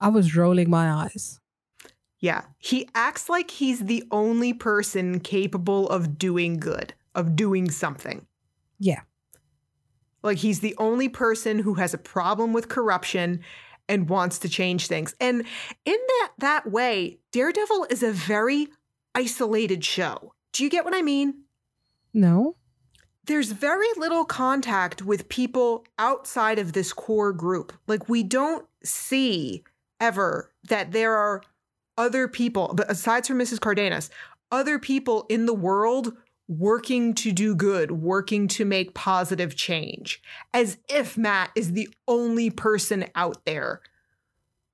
I 0.00 0.08
was 0.08 0.36
rolling 0.36 0.70
my 0.70 0.90
eyes. 0.90 1.40
Yeah. 2.20 2.42
He 2.58 2.88
acts 2.94 3.28
like 3.28 3.50
he's 3.50 3.80
the 3.80 4.04
only 4.10 4.52
person 4.52 5.20
capable 5.20 5.88
of 5.88 6.18
doing 6.18 6.58
good, 6.58 6.94
of 7.14 7.36
doing 7.36 7.70
something. 7.70 8.26
Yeah. 8.78 9.02
Like 10.22 10.38
he's 10.38 10.60
the 10.60 10.74
only 10.78 11.08
person 11.08 11.60
who 11.60 11.74
has 11.74 11.94
a 11.94 11.98
problem 11.98 12.52
with 12.52 12.68
corruption 12.68 13.40
and 13.88 14.08
wants 14.08 14.38
to 14.40 14.48
change 14.48 14.86
things. 14.86 15.14
And 15.20 15.44
in 15.84 15.96
that 15.96 16.32
that 16.38 16.70
way, 16.70 17.18
Daredevil 17.32 17.86
is 17.90 18.02
a 18.02 18.12
very 18.12 18.68
isolated 19.14 19.84
show. 19.84 20.34
Do 20.52 20.64
you 20.64 20.70
get 20.70 20.84
what 20.84 20.94
I 20.94 21.02
mean? 21.02 21.44
No. 22.12 22.56
There's 23.24 23.52
very 23.52 23.86
little 23.96 24.24
contact 24.24 25.02
with 25.02 25.28
people 25.28 25.84
outside 25.98 26.58
of 26.58 26.72
this 26.72 26.92
core 26.92 27.32
group. 27.32 27.72
Like, 27.86 28.08
we 28.08 28.22
don't 28.22 28.66
see 28.82 29.64
ever 30.00 30.50
that 30.68 30.92
there 30.92 31.14
are 31.14 31.42
other 31.98 32.28
people, 32.28 32.72
but 32.74 32.90
aside 32.90 33.26
from 33.26 33.38
Mrs. 33.38 33.60
Cardenas, 33.60 34.08
other 34.50 34.78
people 34.78 35.26
in 35.28 35.44
the 35.44 35.54
world 35.54 36.14
working 36.48 37.12
to 37.12 37.30
do 37.30 37.54
good, 37.54 37.90
working 37.90 38.48
to 38.48 38.64
make 38.64 38.94
positive 38.94 39.54
change, 39.54 40.22
as 40.54 40.78
if 40.88 41.18
Matt 41.18 41.50
is 41.54 41.72
the 41.72 41.90
only 42.06 42.48
person 42.48 43.04
out 43.14 43.44
there 43.44 43.82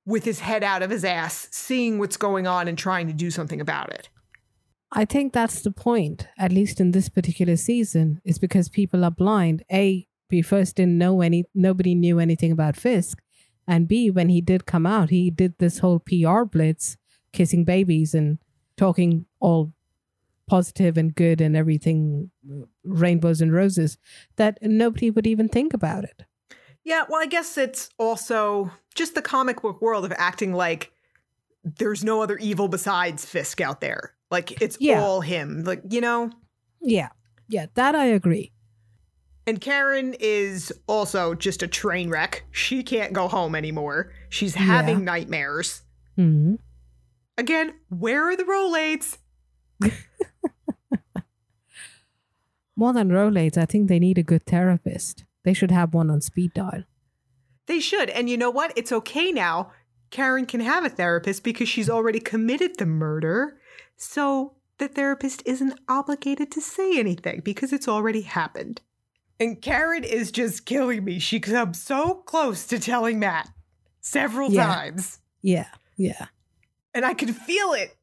with 0.07 0.25
his 0.25 0.41
head 0.41 0.63
out 0.63 0.83
of 0.83 0.91
his 0.91 1.05
ass, 1.05 1.49
seeing 1.51 1.99
what's 1.99 2.17
going 2.17 2.47
on 2.47 2.69
and 2.69 2.79
trying 2.79 3.09
to 3.09 3.13
do 3.13 3.31
something 3.31 3.61
about 3.61 3.91
it. 3.93 4.09
I 4.93 5.05
think 5.05 5.33
that's 5.33 5.63
the 5.63 5.73
point, 5.73 6.29
at 6.39 6.53
least 6.53 6.81
in 6.81 6.93
this 6.93 7.09
particular 7.09 7.57
season, 7.57 8.21
is 8.25 8.39
because 8.39 8.69
people 8.69 9.05
are 9.05 9.11
blind. 9.11 9.65
A, 9.73 10.07
we 10.31 10.43
first 10.43 10.77
didn't 10.77 10.99
know 10.99 11.21
any, 11.21 11.45
nobody 11.55 11.97
knew 11.97 12.21
anything 12.21 12.53
about 12.53 12.77
Fisk. 12.77 13.21
And 13.67 13.89
B, 13.89 14.11
when 14.11 14.29
he 14.29 14.41
did 14.41 14.67
come 14.67 14.87
out, 14.87 15.11
he 15.11 15.31
did 15.31 15.59
this 15.59 15.79
whole 15.79 15.99
PR 15.99 16.45
blitz, 16.45 16.97
kissing 17.35 17.65
babies 17.65 18.15
and 18.15 18.39
talking 18.79 19.27
all 19.41 19.73
positive 20.49 20.97
and 20.97 21.15
good 21.15 21.41
and 21.41 21.57
everything, 21.57 22.31
rainbows 22.85 23.41
and 23.41 23.53
roses, 23.53 23.99
that 24.37 24.59
nobody 24.63 25.11
would 25.11 25.27
even 25.27 25.49
think 25.49 25.75
about 25.75 26.05
it. 26.05 26.25
Yeah, 26.85 27.05
well, 27.09 27.21
I 27.23 27.27
guess 27.27 27.57
it's 27.57 27.89
also 27.99 28.71
just 28.95 29.15
the 29.15 29.23
comic 29.23 29.63
book 29.63 29.81
world 29.81 30.05
of 30.05 30.13
acting 30.17 30.53
like 30.53 30.93
there's 31.65 32.05
no 32.05 32.21
other 32.23 32.37
evil 32.39 32.69
besides 32.69 33.25
Fisk 33.25 33.61
out 33.63 33.81
there. 33.81 34.15
Like 34.31 34.61
it's 34.61 34.77
Yeah. 34.81 35.01
all 35.03 35.23
him. 35.23 35.65
Like, 35.65 35.81
you 35.91 36.01
know? 36.03 36.31
Yeah. 36.83 37.09
Yeah, 37.49 37.67
that 37.75 37.95
I 37.95 38.07
agree. 38.07 38.53
And 39.47 39.61
Karen 39.61 40.15
is 40.21 40.73
also 40.87 41.35
just 41.35 41.63
a 41.63 41.67
train 41.69 42.11
wreck. 42.11 42.45
She 42.51 42.83
can't 42.83 43.13
go 43.15 43.29
home 43.29 43.55
anymore. 43.55 44.13
She's 44.29 44.55
having 44.55 44.99
Yeah. 44.99 45.05
nightmares. 45.05 45.83
hmm 46.17 46.55
Again, 47.37 47.75
where 47.89 48.29
are 48.29 48.37
the 48.37 48.45
Rolaids? 48.45 49.19
More 52.77 52.93
than 52.93 53.09
Rolaids, 53.11 53.57
I 53.57 53.67
think 53.67 53.89
they 53.89 53.99
need 53.99 54.19
a 54.19 54.23
good 54.23 54.47
therapist. 54.47 55.25
They 55.45 55.53
should 55.55 55.71
have 55.71 55.95
one 55.95 56.11
on 56.11 56.21
speed 56.21 56.53
dial. 56.55 56.85
They 57.67 57.81
should. 57.81 58.11
And 58.11 58.29
you 58.29 58.37
know 58.37 58.51
what? 58.51 58.73
It's 58.77 58.93
okay 58.93 59.31
now. 59.31 59.71
Karen 60.11 60.47
can 60.47 60.61
have 60.61 60.85
a 60.85 60.89
therapist 60.89 61.45
because 61.45 61.69
she's 61.69 61.89
already 61.91 62.21
committed 62.21 62.79
the 62.79 62.87
murder. 62.87 63.59
So 63.97 64.55
the 64.79 64.89
therapist 64.89 65.43
isn't 65.47 65.79
obligated 65.89 66.51
to 66.53 66.61
say 66.61 66.99
anything 66.99 67.41
because 67.45 67.73
it's 67.73 67.89
already 67.89 68.23
happened. 68.23 68.81
And 69.41 69.61
Karen 69.63 70.05
is 70.05 70.31
just 70.31 70.67
killing 70.67 71.05
me. 71.05 71.19
She 71.19 71.41
comes 71.41 71.81
so 71.83 72.15
close 72.27 72.67
to 72.67 72.79
telling 72.79 73.19
Matt 73.19 73.49
several 74.01 74.51
Yeah. 74.53 74.67
times. 74.67 75.19
Yeah, 75.43 75.69
yeah. 75.97 76.27
And 76.95 77.05
I 77.05 77.15
can 77.15 77.33
feel 77.33 77.73
it. 77.73 77.97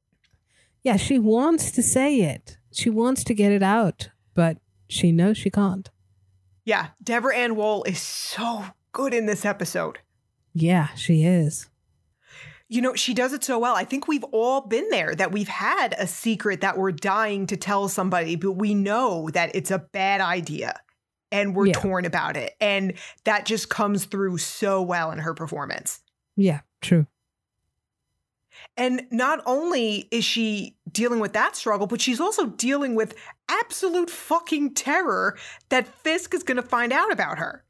Yeah, 0.83 0.97
she 0.97 1.17
wants 1.19 1.71
to 1.71 1.83
say 1.83 2.17
it. 2.21 2.57
She 2.71 2.89
wants 2.89 3.23
to 3.25 3.33
get 3.33 3.51
it 3.51 3.63
out, 3.63 4.09
but 4.33 4.57
she 4.87 5.11
knows 5.11 5.37
she 5.37 5.49
can't. 5.49 5.89
Yeah, 6.65 6.87
Deborah 7.03 7.35
Ann 7.35 7.55
Woll 7.55 7.83
is 7.83 8.01
so 8.01 8.65
good 8.91 9.13
in 9.13 9.25
this 9.25 9.45
episode. 9.45 9.99
Yeah, 10.53 10.87
she 10.95 11.23
is. 11.23 11.69
You 12.67 12.81
know, 12.81 12.95
she 12.95 13.13
does 13.13 13.33
it 13.33 13.43
so 13.43 13.59
well. 13.59 13.75
I 13.75 13.83
think 13.83 14.07
we've 14.07 14.23
all 14.25 14.61
been 14.61 14.87
there 14.89 15.13
that 15.15 15.31
we've 15.31 15.47
had 15.47 15.93
a 15.97 16.07
secret 16.07 16.61
that 16.61 16.77
we're 16.77 16.91
dying 16.93 17.45
to 17.47 17.57
tell 17.57 17.89
somebody, 17.89 18.35
but 18.35 18.53
we 18.53 18.73
know 18.73 19.29
that 19.33 19.53
it's 19.55 19.71
a 19.71 19.79
bad 19.79 20.21
idea 20.21 20.79
and 21.31 21.53
we're 21.55 21.67
Yeah. 21.67 21.73
torn 21.73 22.05
about 22.05 22.37
it. 22.37 22.55
And 22.61 22.93
that 23.25 23.45
just 23.45 23.69
comes 23.69 24.05
through 24.05 24.37
so 24.37 24.81
well 24.81 25.11
in 25.11 25.19
her 25.19 25.33
performance. 25.33 25.99
Yeah, 26.37 26.61
true. 26.81 27.07
And 28.77 29.03
not 29.11 29.41
only 29.45 30.07
is 30.11 30.23
she 30.23 30.77
dealing 30.91 31.19
with 31.19 31.33
that 31.33 31.55
struggle, 31.55 31.87
but 31.87 32.01
she's 32.01 32.21
also 32.21 32.47
dealing 32.47 32.95
with 32.95 33.15
absolute 33.49 34.09
fucking 34.09 34.73
terror 34.73 35.37
that 35.69 35.87
Fisk 35.87 36.33
is 36.33 36.43
going 36.43 36.55
to 36.55 36.63
find 36.63 36.93
out 36.93 37.11
about 37.11 37.37
her. 37.37 37.65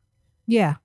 Yeah. 0.45 0.75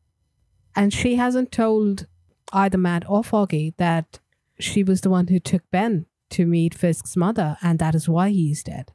And 0.75 0.93
she 0.93 1.17
hasn't 1.17 1.53
told 1.53 2.07
either 2.53 2.79
Matt 2.79 3.09
or 3.09 3.23
Foggy 3.23 3.75
that 3.77 4.21
she 4.59 4.83
was 4.83 5.03
the 5.03 5.11
one 5.11 5.27
who 5.29 5.39
took 5.39 5.63
Ben 5.71 6.07
to 6.31 6.47
meet 6.47 6.75
Fisk's 6.75 7.17
mother, 7.17 7.57
and 7.63 7.79
that 7.79 7.95
is 7.95 8.09
why 8.09 8.31
he's 8.31 8.63
dead. 8.63 8.93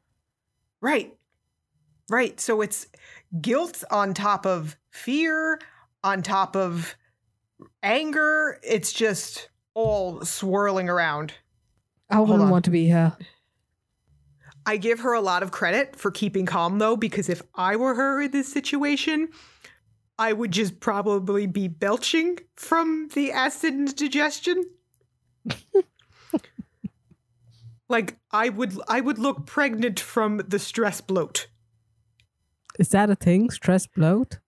Right. 0.81 1.15
Right. 2.09 2.39
So 2.39 2.61
it's 2.61 2.87
guilt 3.39 3.83
on 3.89 4.13
top 4.13 4.45
of 4.45 4.75
fear, 4.89 5.59
on 6.03 6.23
top 6.23 6.55
of 6.55 6.95
anger. 7.83 8.59
It's 8.63 8.91
just 8.91 9.49
all 9.73 10.23
swirling 10.25 10.89
around. 10.89 11.33
I 12.09 12.19
wouldn't 12.19 12.49
want 12.49 12.65
to 12.65 12.71
be 12.71 12.89
her. 12.89 13.15
I 14.65 14.77
give 14.77 14.99
her 14.99 15.13
a 15.13 15.21
lot 15.21 15.43
of 15.43 15.51
credit 15.51 15.95
for 15.95 16.11
keeping 16.11 16.45
calm, 16.45 16.77
though, 16.77 16.95
because 16.95 17.29
if 17.29 17.41
I 17.55 17.75
were 17.75 17.95
her 17.95 18.21
in 18.21 18.31
this 18.31 18.51
situation, 18.51 19.29
I 20.19 20.33
would 20.33 20.51
just 20.51 20.79
probably 20.79 21.47
be 21.47 21.67
belching 21.67 22.37
from 22.55 23.09
the 23.13 23.31
acid 23.31 23.73
indigestion. 23.73 24.65
like 27.89 28.17
I 28.31 28.49
would, 28.49 28.77
I 28.87 29.01
would 29.01 29.17
look 29.17 29.47
pregnant 29.47 29.99
from 29.99 30.41
the 30.47 30.59
stress 30.59 31.01
bloat. 31.01 31.47
Is 32.77 32.89
that 32.89 33.09
a 33.09 33.15
thing? 33.15 33.49
Stress 33.49 33.87
bloat? 33.87 34.39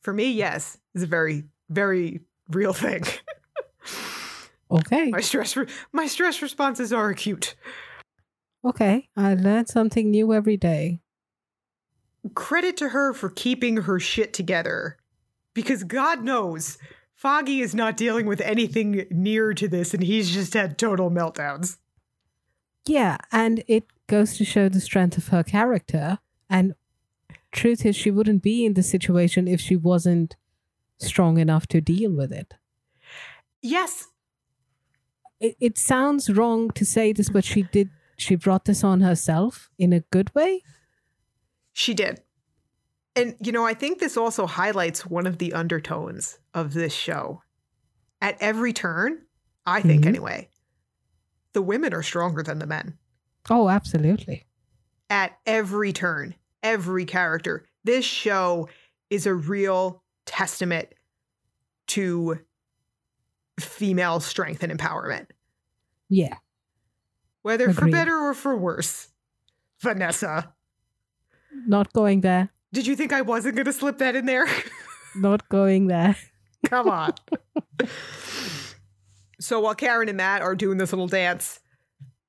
For 0.00 0.12
me, 0.12 0.30
yes, 0.30 0.78
it's 0.94 1.02
a 1.02 1.08
very, 1.08 1.44
very 1.68 2.20
real 2.50 2.72
thing. 2.72 3.02
Okay. 4.70 5.10
my 5.10 5.20
stress, 5.20 5.56
re- 5.56 5.68
my 5.92 6.06
stress 6.06 6.42
responses 6.42 6.92
are 6.92 7.08
acute. 7.08 7.54
Okay. 8.64 9.08
I 9.16 9.34
learn 9.34 9.66
something 9.66 10.10
new 10.10 10.32
every 10.32 10.56
day. 10.56 11.00
Credit 12.34 12.76
to 12.78 12.88
her 12.88 13.12
for 13.12 13.30
keeping 13.30 13.76
her 13.78 14.00
shit 14.00 14.32
together, 14.32 14.96
because 15.54 15.84
God 15.84 16.24
knows 16.24 16.76
Foggy 17.14 17.60
is 17.60 17.74
not 17.74 17.96
dealing 17.96 18.26
with 18.26 18.40
anything 18.40 19.06
near 19.10 19.54
to 19.54 19.68
this, 19.68 19.94
and 19.94 20.02
he's 20.02 20.32
just 20.34 20.52
had 20.52 20.76
total 20.78 21.10
meltdowns. 21.10 21.78
Yeah, 22.86 23.16
and 23.32 23.64
it 23.66 23.84
goes 24.06 24.36
to 24.36 24.44
show 24.44 24.68
the 24.68 24.80
strength 24.80 25.16
of 25.16 25.28
her 25.28 25.42
character. 25.42 26.18
And 26.50 26.74
truth 27.52 27.86
is, 27.86 27.96
she 27.96 28.10
wouldn't 28.10 28.42
be 28.42 28.66
in 28.66 28.74
this 28.74 28.90
situation 28.90 29.48
if 29.48 29.60
she 29.60 29.76
wasn't 29.76 30.36
strong 30.98 31.38
enough 31.38 31.66
to 31.68 31.80
deal 31.80 32.12
with 32.12 32.32
it. 32.32 32.54
Yes, 33.62 34.08
It, 35.40 35.56
it 35.60 35.78
sounds 35.78 36.30
wrong 36.30 36.70
to 36.72 36.84
say 36.84 37.12
this, 37.12 37.28
but 37.28 37.44
she 37.44 37.62
did. 37.62 37.90
She 38.16 38.34
brought 38.34 38.64
this 38.64 38.82
on 38.82 39.00
herself 39.02 39.68
in 39.78 39.92
a 39.92 40.00
good 40.00 40.34
way. 40.34 40.62
she 41.72 41.92
did. 41.92 42.22
And, 43.14 43.36
you 43.40 43.52
know, 43.52 43.66
I 43.66 43.74
think 43.74 43.98
this 43.98 44.16
also 44.16 44.46
highlights 44.46 45.04
one 45.04 45.26
of 45.26 45.36
the 45.38 45.52
undertones 45.52 46.38
of 46.54 46.72
this 46.72 46.94
show. 46.94 47.42
At 48.22 48.36
every 48.40 48.72
turn, 48.72 49.26
I 49.66 49.82
think 49.82 50.04
Mhm. 50.04 50.08
anyway, 50.08 50.48
the 51.52 51.60
women 51.60 51.92
are 51.92 52.02
stronger 52.02 52.42
than 52.42 52.58
the 52.60 52.66
men. 52.66 52.98
Oh, 53.50 53.68
absolutely. 53.68 54.46
at 55.10 55.38
every 55.46 55.92
turn, 55.92 56.34
every 56.62 57.04
character. 57.04 57.64
This 57.84 58.04
show 58.04 58.68
is 59.10 59.24
a 59.26 59.34
real 59.34 60.02
testament 60.24 60.88
to 61.88 62.40
female 63.60 64.20
strength 64.20 64.62
and 64.62 64.72
empowerment, 64.76 65.26
Yeah. 66.08 66.36
whether 67.42 67.72
for 67.72 67.88
better 67.90 68.16
or 68.16 68.34
for 68.34 68.56
worse. 68.56 69.08
Vanessa, 69.80 70.52
Not 71.66 71.92
going 71.92 72.20
there. 72.22 72.50
did 72.72 72.86
you 72.86 72.96
think 72.96 73.12
I 73.12 73.20
wasn't 73.22 73.54
going 73.56 73.66
to 73.66 73.72
slip 73.72 73.98
that 73.98 74.16
in 74.16 74.26
there? 74.26 74.46
Not 75.16 75.48
going 75.48 75.86
there. 75.86 76.16
Come 76.66 76.88
on. 76.88 77.12
so 79.40 79.60
while 79.60 79.74
Karen 79.74 80.08
and 80.08 80.16
Matt 80.16 80.42
are 80.42 80.54
doing 80.54 80.78
this 80.78 80.92
little 80.92 81.06
dance, 81.08 81.60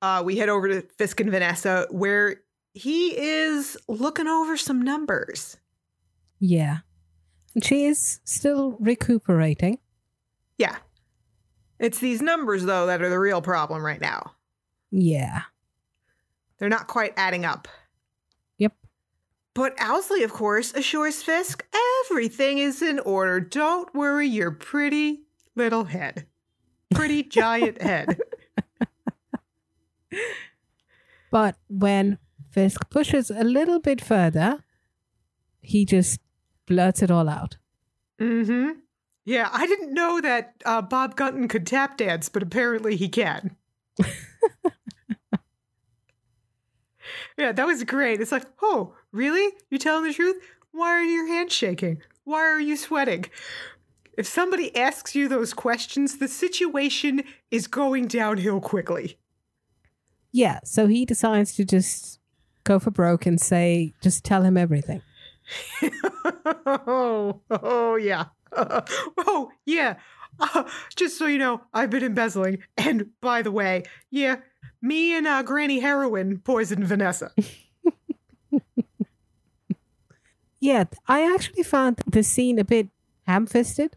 uh, 0.02 0.22
we 0.24 0.36
head 0.36 0.48
over 0.48 0.68
to 0.68 0.82
Fisk 0.96 1.20
and 1.20 1.30
Vanessa, 1.30 1.86
where 1.90 2.36
he 2.74 3.08
is 3.18 3.76
looking 3.88 4.26
over 4.28 4.56
some 4.56 4.80
numbers. 4.82 5.56
Yeah. 6.38 6.78
And 7.54 7.64
she 7.64 7.84
is 7.86 8.20
still 8.24 8.76
recuperating. 8.78 9.78
Yeah. 10.58 10.76
It's 11.78 11.98
these 11.98 12.20
numbers, 12.20 12.64
though, 12.64 12.86
that 12.86 13.02
are 13.02 13.08
the 13.08 13.18
real 13.18 13.40
problem 13.40 13.84
right 13.84 14.00
now. 14.00 14.32
Yeah. 14.90 15.42
They're 16.58 16.68
not 16.68 16.88
quite 16.88 17.14
adding 17.16 17.44
up. 17.44 17.68
Yep. 18.58 18.72
But 19.54 19.76
Owlsley, 19.76 20.24
of 20.24 20.32
course, 20.32 20.74
assures 20.74 21.22
Fisk 21.22 21.64
everything 22.04 22.58
is 22.58 22.82
in 22.82 22.98
order. 23.00 23.40
Don't 23.40 23.94
worry 23.94 24.26
your 24.26 24.50
pretty 24.50 25.22
little 25.54 25.84
head. 25.84 26.26
Pretty 26.94 27.22
giant 27.24 27.80
head. 27.80 28.18
But 31.30 31.56
when 31.68 32.18
Fisk 32.50 32.88
pushes 32.90 33.30
a 33.30 33.44
little 33.44 33.80
bit 33.80 34.00
further, 34.00 34.64
he 35.60 35.84
just 35.84 36.20
blurts 36.66 37.02
it 37.02 37.10
all 37.10 37.28
out. 37.28 37.56
Mm-hmm. 38.20 38.80
Yeah, 39.28 39.50
I 39.52 39.66
didn't 39.66 39.92
know 39.92 40.22
that 40.22 40.54
uh, 40.64 40.80
Bob 40.80 41.14
Gunton 41.14 41.48
could 41.48 41.66
tap 41.66 41.98
dance, 41.98 42.30
but 42.30 42.42
apparently 42.42 42.96
he 42.96 43.10
can. 43.10 43.54
yeah, 47.36 47.52
that 47.52 47.66
was 47.66 47.84
great. 47.84 48.22
It's 48.22 48.32
like, 48.32 48.46
oh, 48.62 48.94
really? 49.12 49.52
You 49.68 49.76
telling 49.76 50.04
the 50.04 50.14
truth? 50.14 50.42
Why 50.70 50.92
are 50.92 51.02
your 51.02 51.26
hands 51.26 51.52
shaking? 51.52 52.00
Why 52.24 52.38
are 52.38 52.58
you 52.58 52.74
sweating? 52.74 53.26
If 54.16 54.26
somebody 54.26 54.74
asks 54.74 55.14
you 55.14 55.28
those 55.28 55.52
questions, 55.52 56.16
the 56.16 56.28
situation 56.28 57.22
is 57.50 57.66
going 57.66 58.06
downhill 58.06 58.62
quickly. 58.62 59.18
Yeah, 60.32 60.60
so 60.64 60.86
he 60.86 61.04
decides 61.04 61.54
to 61.56 61.66
just 61.66 62.18
go 62.64 62.78
for 62.78 62.90
broke 62.90 63.26
and 63.26 63.38
say, 63.38 63.92
just 64.02 64.24
tell 64.24 64.40
him 64.42 64.56
everything. 64.56 65.02
oh, 66.66 67.42
oh, 67.50 67.96
yeah. 67.96 68.24
oh, 69.18 69.50
yeah. 69.66 69.96
Uh, 70.40 70.64
just 70.94 71.18
so 71.18 71.26
you 71.26 71.38
know, 71.38 71.62
I've 71.74 71.90
been 71.90 72.04
embezzling. 72.04 72.58
And 72.76 73.10
by 73.20 73.42
the 73.42 73.50
way, 73.50 73.84
yeah, 74.10 74.36
me 74.80 75.16
and 75.16 75.26
uh, 75.26 75.42
Granny 75.42 75.80
Heroin 75.80 76.38
poisoned 76.38 76.84
Vanessa. 76.84 77.32
Yeah, 80.60 80.84
I 81.06 81.32
actually 81.32 81.62
found 81.62 82.00
the 82.06 82.22
scene 82.22 82.58
a 82.58 82.64
bit 82.64 82.88
ham 83.26 83.46
fisted. 83.46 83.96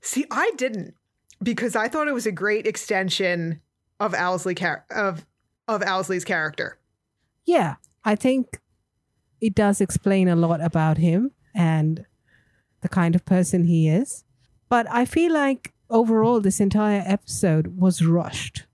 See, 0.00 0.26
I 0.30 0.52
didn't 0.56 0.94
because 1.42 1.74
I 1.74 1.88
thought 1.88 2.08
it 2.08 2.14
was 2.14 2.26
a 2.26 2.32
great 2.32 2.66
extension 2.66 3.60
of 3.98 4.12
Owlsley 4.12 4.58
char- 4.58 4.84
of 4.90 5.26
of 5.68 5.80
Owlsley's 5.82 6.24
character. 6.24 6.78
Yeah, 7.44 7.76
I 8.04 8.16
think 8.16 8.60
it 9.40 9.54
does 9.54 9.80
explain 9.80 10.28
a 10.28 10.36
lot 10.36 10.60
about 10.60 10.98
him 10.98 11.30
and 11.54 12.04
the 12.82 12.88
kind 12.88 13.14
of 13.14 13.24
person 13.24 13.64
he 13.64 13.88
is. 13.88 14.24
But 14.68 14.86
I 14.90 15.04
feel 15.04 15.32
like 15.32 15.72
overall, 15.90 16.40
this 16.40 16.60
entire 16.60 17.02
episode 17.06 17.78
was 17.78 18.04
rushed. 18.04 18.66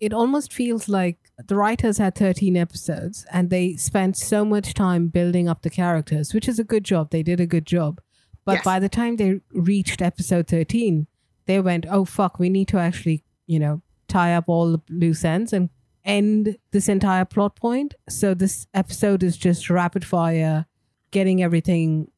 It 0.00 0.12
almost 0.12 0.52
feels 0.52 0.88
like 0.88 1.18
the 1.44 1.56
writers 1.56 1.98
had 1.98 2.14
13 2.14 2.56
episodes 2.56 3.26
and 3.32 3.50
they 3.50 3.74
spent 3.76 4.16
so 4.16 4.44
much 4.44 4.74
time 4.74 5.08
building 5.08 5.48
up 5.48 5.62
the 5.62 5.70
characters, 5.70 6.32
which 6.32 6.48
is 6.48 6.58
a 6.58 6.64
good 6.64 6.84
job. 6.84 7.10
They 7.10 7.22
did 7.22 7.40
a 7.40 7.46
good 7.46 7.66
job. 7.66 8.00
But 8.44 8.56
Yes. 8.58 8.64
by 8.64 8.78
the 8.78 8.88
time 8.88 9.16
they 9.16 9.40
reached 9.52 10.00
episode 10.00 10.46
13, 10.46 11.06
they 11.46 11.60
went, 11.60 11.84
oh, 11.90 12.04
fuck, 12.04 12.38
we 12.38 12.48
need 12.48 12.68
to 12.68 12.78
actually, 12.78 13.24
you 13.46 13.58
know, 13.58 13.82
tie 14.06 14.34
up 14.34 14.44
all 14.48 14.72
the 14.72 14.80
loose 14.88 15.24
ends 15.24 15.52
and 15.52 15.68
end 16.04 16.56
this 16.70 16.88
entire 16.88 17.24
plot 17.24 17.56
point. 17.56 17.94
So 18.08 18.34
this 18.34 18.66
episode 18.72 19.22
is 19.22 19.36
just 19.36 19.68
rapid 19.68 20.04
fire, 20.04 20.66
getting 21.10 21.42
everything 21.42 22.10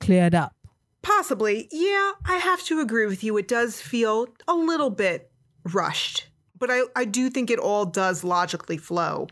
cleared 0.00 0.34
up. 0.34 0.54
Possibly. 1.02 1.68
Yeah, 1.72 2.12
I 2.26 2.36
have 2.36 2.62
to 2.64 2.80
agree 2.80 3.06
with 3.06 3.22
you. 3.24 3.36
It 3.38 3.48
does 3.48 3.80
feel 3.80 4.26
a 4.46 4.54
little 4.54 4.90
bit 4.90 5.30
rushed. 5.72 6.28
But 6.58 6.70
I, 6.70 6.82
I 6.96 7.04
do 7.04 7.30
think 7.30 7.50
it 7.50 7.58
all 7.58 7.84
does 7.86 8.24
logically 8.24 8.76
flow. 8.78 9.28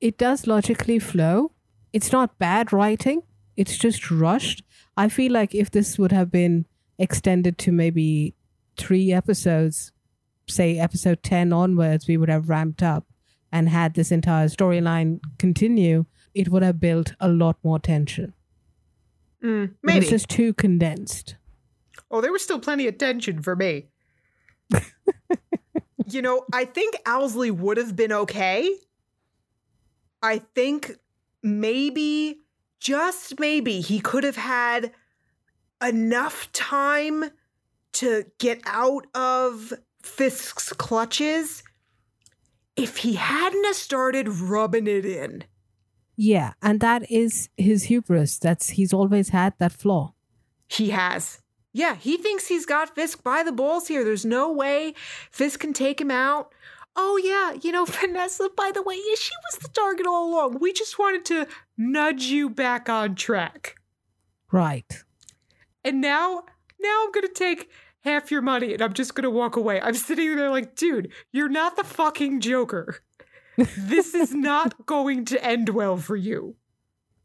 it 0.00 0.18
does 0.18 0.46
logically 0.46 0.98
flow. 0.98 1.52
It's 1.92 2.10
not 2.12 2.38
bad 2.38 2.72
writing, 2.72 3.22
it's 3.56 3.76
just 3.78 4.10
rushed. 4.10 4.62
I 4.96 5.08
feel 5.08 5.32
like 5.32 5.54
if 5.54 5.70
this 5.70 5.98
would 5.98 6.12
have 6.12 6.30
been 6.30 6.66
extended 6.98 7.56
to 7.58 7.72
maybe 7.72 8.34
three 8.76 9.12
episodes, 9.12 9.92
say 10.48 10.78
episode 10.78 11.22
10 11.22 11.52
onwards, 11.52 12.08
we 12.08 12.16
would 12.16 12.28
have 12.30 12.48
ramped 12.48 12.82
up 12.82 13.04
and 13.52 13.68
had 13.68 13.94
this 13.94 14.10
entire 14.10 14.48
storyline 14.48 15.20
continue. 15.38 16.06
It 16.34 16.48
would 16.48 16.62
have 16.62 16.80
built 16.80 17.14
a 17.20 17.28
lot 17.28 17.56
more 17.62 17.78
tension. 17.78 18.32
Mm, 19.42 19.74
maybe. 19.82 20.00
was 20.00 20.10
just 20.10 20.28
too 20.28 20.54
condensed. 20.54 21.36
Oh, 22.10 22.20
there 22.20 22.32
was 22.32 22.42
still 22.42 22.60
plenty 22.60 22.86
of 22.86 22.98
tension 22.98 23.42
for 23.42 23.56
me. 23.56 23.88
you 26.06 26.22
know, 26.22 26.44
I 26.52 26.64
think 26.64 26.96
Owlsley 27.04 27.50
would 27.50 27.76
have 27.76 27.96
been 27.96 28.12
okay. 28.12 28.76
I 30.22 30.38
think 30.54 30.92
maybe, 31.42 32.38
just 32.78 33.40
maybe, 33.40 33.80
he 33.80 33.98
could 34.00 34.24
have 34.24 34.36
had 34.36 34.92
enough 35.82 36.50
time 36.52 37.24
to 37.94 38.24
get 38.38 38.60
out 38.64 39.06
of 39.14 39.72
Fisk's 40.02 40.72
clutches 40.72 41.62
if 42.76 42.98
he 42.98 43.14
hadn't 43.14 43.74
started 43.74 44.28
rubbing 44.28 44.86
it 44.86 45.04
in. 45.04 45.44
Yeah, 46.22 46.52
and 46.62 46.78
that 46.78 47.10
is 47.10 47.48
his 47.56 47.82
hubris. 47.82 48.38
That's 48.38 48.70
he's 48.70 48.92
always 48.92 49.30
had 49.30 49.54
that 49.58 49.72
flaw. 49.72 50.14
He 50.68 50.90
has. 50.90 51.40
Yeah, 51.72 51.96
he 51.96 52.16
thinks 52.16 52.46
he's 52.46 52.64
got 52.64 52.94
Fisk 52.94 53.24
by 53.24 53.42
the 53.42 53.50
balls 53.50 53.88
here. 53.88 54.04
There's 54.04 54.24
no 54.24 54.52
way 54.52 54.94
Fisk 55.32 55.58
can 55.58 55.72
take 55.72 56.00
him 56.00 56.12
out. 56.12 56.54
Oh, 56.94 57.16
yeah, 57.16 57.58
you 57.60 57.72
know, 57.72 57.84
Vanessa, 58.00 58.48
by 58.56 58.70
the 58.72 58.82
way, 58.82 58.94
yeah, 58.94 59.16
she 59.16 59.32
was 59.50 59.62
the 59.62 59.68
target 59.70 60.06
all 60.06 60.32
along. 60.32 60.58
We 60.60 60.72
just 60.72 60.96
wanted 60.96 61.24
to 61.24 61.48
nudge 61.76 62.26
you 62.26 62.48
back 62.48 62.88
on 62.88 63.16
track. 63.16 63.74
Right. 64.52 65.02
And 65.84 66.00
now, 66.00 66.44
now 66.80 67.02
I'm 67.04 67.10
going 67.10 67.26
to 67.26 67.34
take 67.34 67.68
half 68.04 68.30
your 68.30 68.42
money 68.42 68.74
and 68.74 68.82
I'm 68.82 68.92
just 68.92 69.16
going 69.16 69.24
to 69.24 69.30
walk 69.30 69.56
away. 69.56 69.80
I'm 69.80 69.94
sitting 69.94 70.36
there 70.36 70.50
like, 70.50 70.76
dude, 70.76 71.10
you're 71.32 71.48
not 71.48 71.74
the 71.74 71.82
fucking 71.82 72.38
Joker. 72.42 73.00
This 73.56 74.14
is 74.14 74.34
not 74.34 74.86
going 74.86 75.24
to 75.26 75.44
end 75.44 75.70
well 75.70 75.96
for 75.96 76.16
you. 76.16 76.56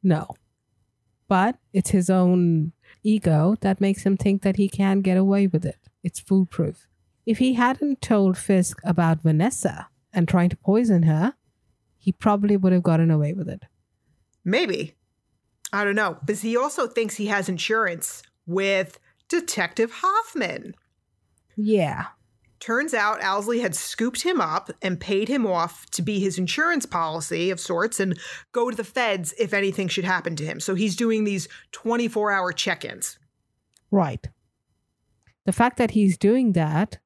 No. 0.04 0.36
But 1.28 1.58
it's 1.74 1.90
his 1.90 2.10
own 2.10 2.72
ego 3.04 3.56
that 3.62 3.82
makes 3.82 4.04
him 4.04 4.18
think 4.18 4.42
that 4.42 4.58
he 4.58 4.70
can 4.70 5.02
get 5.02 5.18
away 5.18 5.48
with 5.48 5.66
it. 5.66 5.78
It's 6.04 6.20
foolproof. 6.20 6.88
If 7.26 7.40
he 7.40 7.54
hadn't 7.54 8.02
told 8.02 8.38
Fisk 8.38 8.80
about 8.84 9.22
Vanessa 9.22 9.90
and 10.14 10.28
trying 10.28 10.50
to 10.50 10.58
poison 10.58 11.04
her, 11.04 11.34
he 11.98 12.14
probably 12.14 12.56
would 12.56 12.72
have 12.72 12.84
gotten 12.84 13.12
away 13.12 13.34
with 13.34 13.50
it. 13.50 13.64
Maybe. 14.46 14.96
I 15.74 15.84
don't 15.84 15.96
know. 15.96 16.18
But 16.26 16.38
he 16.38 16.56
also 16.56 16.88
thinks 16.88 17.16
he 17.16 17.28
has 17.28 17.50
insurance 17.50 18.24
with 18.46 19.00
Detective 19.28 19.92
Hoffman. 19.92 20.74
Yeah. 21.58 22.06
Turns 22.60 22.94
out 22.94 23.22
Owlsley 23.22 23.62
had 23.62 23.76
scooped 23.76 24.24
him 24.24 24.42
up 24.42 24.72
and 24.82 25.00
paid 25.00 25.28
him 25.28 25.46
off 25.46 25.86
to 25.92 26.02
be 26.02 26.20
his 26.20 26.40
insurance 26.40 26.86
policy 26.86 27.52
of 27.52 27.60
sorts 27.60 28.00
and 28.00 28.18
go 28.52 28.70
to 28.72 28.76
the 28.76 28.84
feds 28.84 29.34
if 29.38 29.54
anything 29.54 29.88
should 29.88 30.06
happen 30.06 30.36
to 30.38 30.46
him. 30.46 30.60
So 30.60 30.74
he's 30.74 30.96
doing 30.96 31.24
these 31.24 31.48
24 31.72 32.32
hour 32.32 32.52
check 32.52 32.84
ins. 32.84 33.20
Right. 33.92 34.28
The 35.46 35.54
fact 35.54 35.78
that 35.78 35.92
he's 35.92 36.18
doing 36.18 36.54
that 36.54 36.98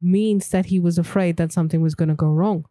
means 0.00 0.48
that 0.48 0.66
he 0.66 0.80
was 0.80 0.98
afraid 0.98 1.36
that 1.36 1.52
something 1.52 1.80
was 1.82 1.94
going 1.94 2.08
to 2.08 2.14
go 2.14 2.28
wrong, 2.30 2.64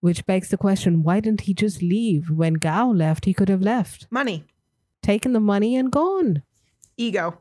which 0.00 0.26
begs 0.26 0.48
the 0.48 0.56
question 0.56 1.02
why 1.02 1.20
didn't 1.20 1.42
he 1.42 1.54
just 1.54 1.82
leave? 1.82 2.30
When 2.30 2.54
Gao 2.54 2.90
left, 2.90 3.26
he 3.26 3.34
could 3.34 3.48
have 3.48 3.62
left, 3.62 4.06
Money, 4.10 4.44
taken 5.02 5.32
the 5.32 5.38
money, 5.40 5.76
and 5.76 5.92
gone. 5.92 6.42
ego. 6.96 7.38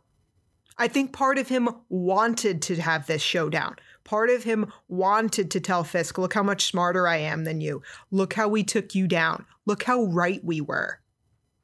I 0.78 0.88
think 0.88 1.12
part 1.14 1.38
of 1.38 1.48
him 1.50 1.70
wanted 1.90 2.62
to 2.64 2.76
have 2.82 3.06
this 3.06 3.22
showdown. 3.22 3.76
Part 4.04 4.30
of 4.30 4.44
him 4.44 4.72
wanted 4.88 5.52
to 5.52 5.60
tell 5.60 5.84
Fisk, 5.84 6.18
look 6.18 6.34
how 6.34 6.44
much 6.44 6.66
smarter 6.66 7.08
I 7.08 7.18
am 7.18 7.44
than 7.44 7.62
you. 7.62 7.82
Look 8.10 8.34
how 8.34 8.48
we 8.48 8.64
took 8.64 8.96
you 8.96 9.08
down. 9.08 9.46
Look 9.66 9.84
how 9.84 10.04
right 10.06 10.44
we 10.44 10.60
were. 10.62 11.00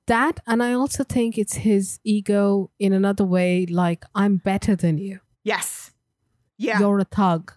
That, 0.06 0.40
and 0.48 0.64
I 0.64 0.74
also 0.74 1.04
think 1.04 1.38
it's 1.38 1.56
his 1.56 2.00
ego 2.04 2.72
in 2.80 2.94
another 2.94 3.26
way, 3.26 3.66
like, 3.66 4.06
I'm 4.16 4.38
better 4.38 4.76
than 4.76 4.98
you. 4.98 5.20
Yes. 5.44 5.92
Yeah. 6.58 6.80
You're 6.80 7.00
a 7.00 7.04
thug. 7.04 7.52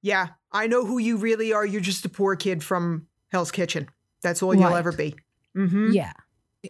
Yeah, 0.00 0.30
I 0.50 0.66
know 0.66 0.84
who 0.84 0.98
you 0.98 1.16
really 1.16 1.52
are. 1.52 1.64
You're 1.64 1.80
just 1.80 2.04
a 2.04 2.08
poor 2.08 2.34
kid 2.34 2.64
from 2.64 3.06
Hell's 3.30 3.52
Kitchen. 3.52 3.88
That's 4.20 4.42
all 4.42 4.54
you'll 4.54 4.74
ever 4.74 4.90
be. 4.90 5.14
Mm-hmm. 5.56 5.92
Yeah. 5.92 6.12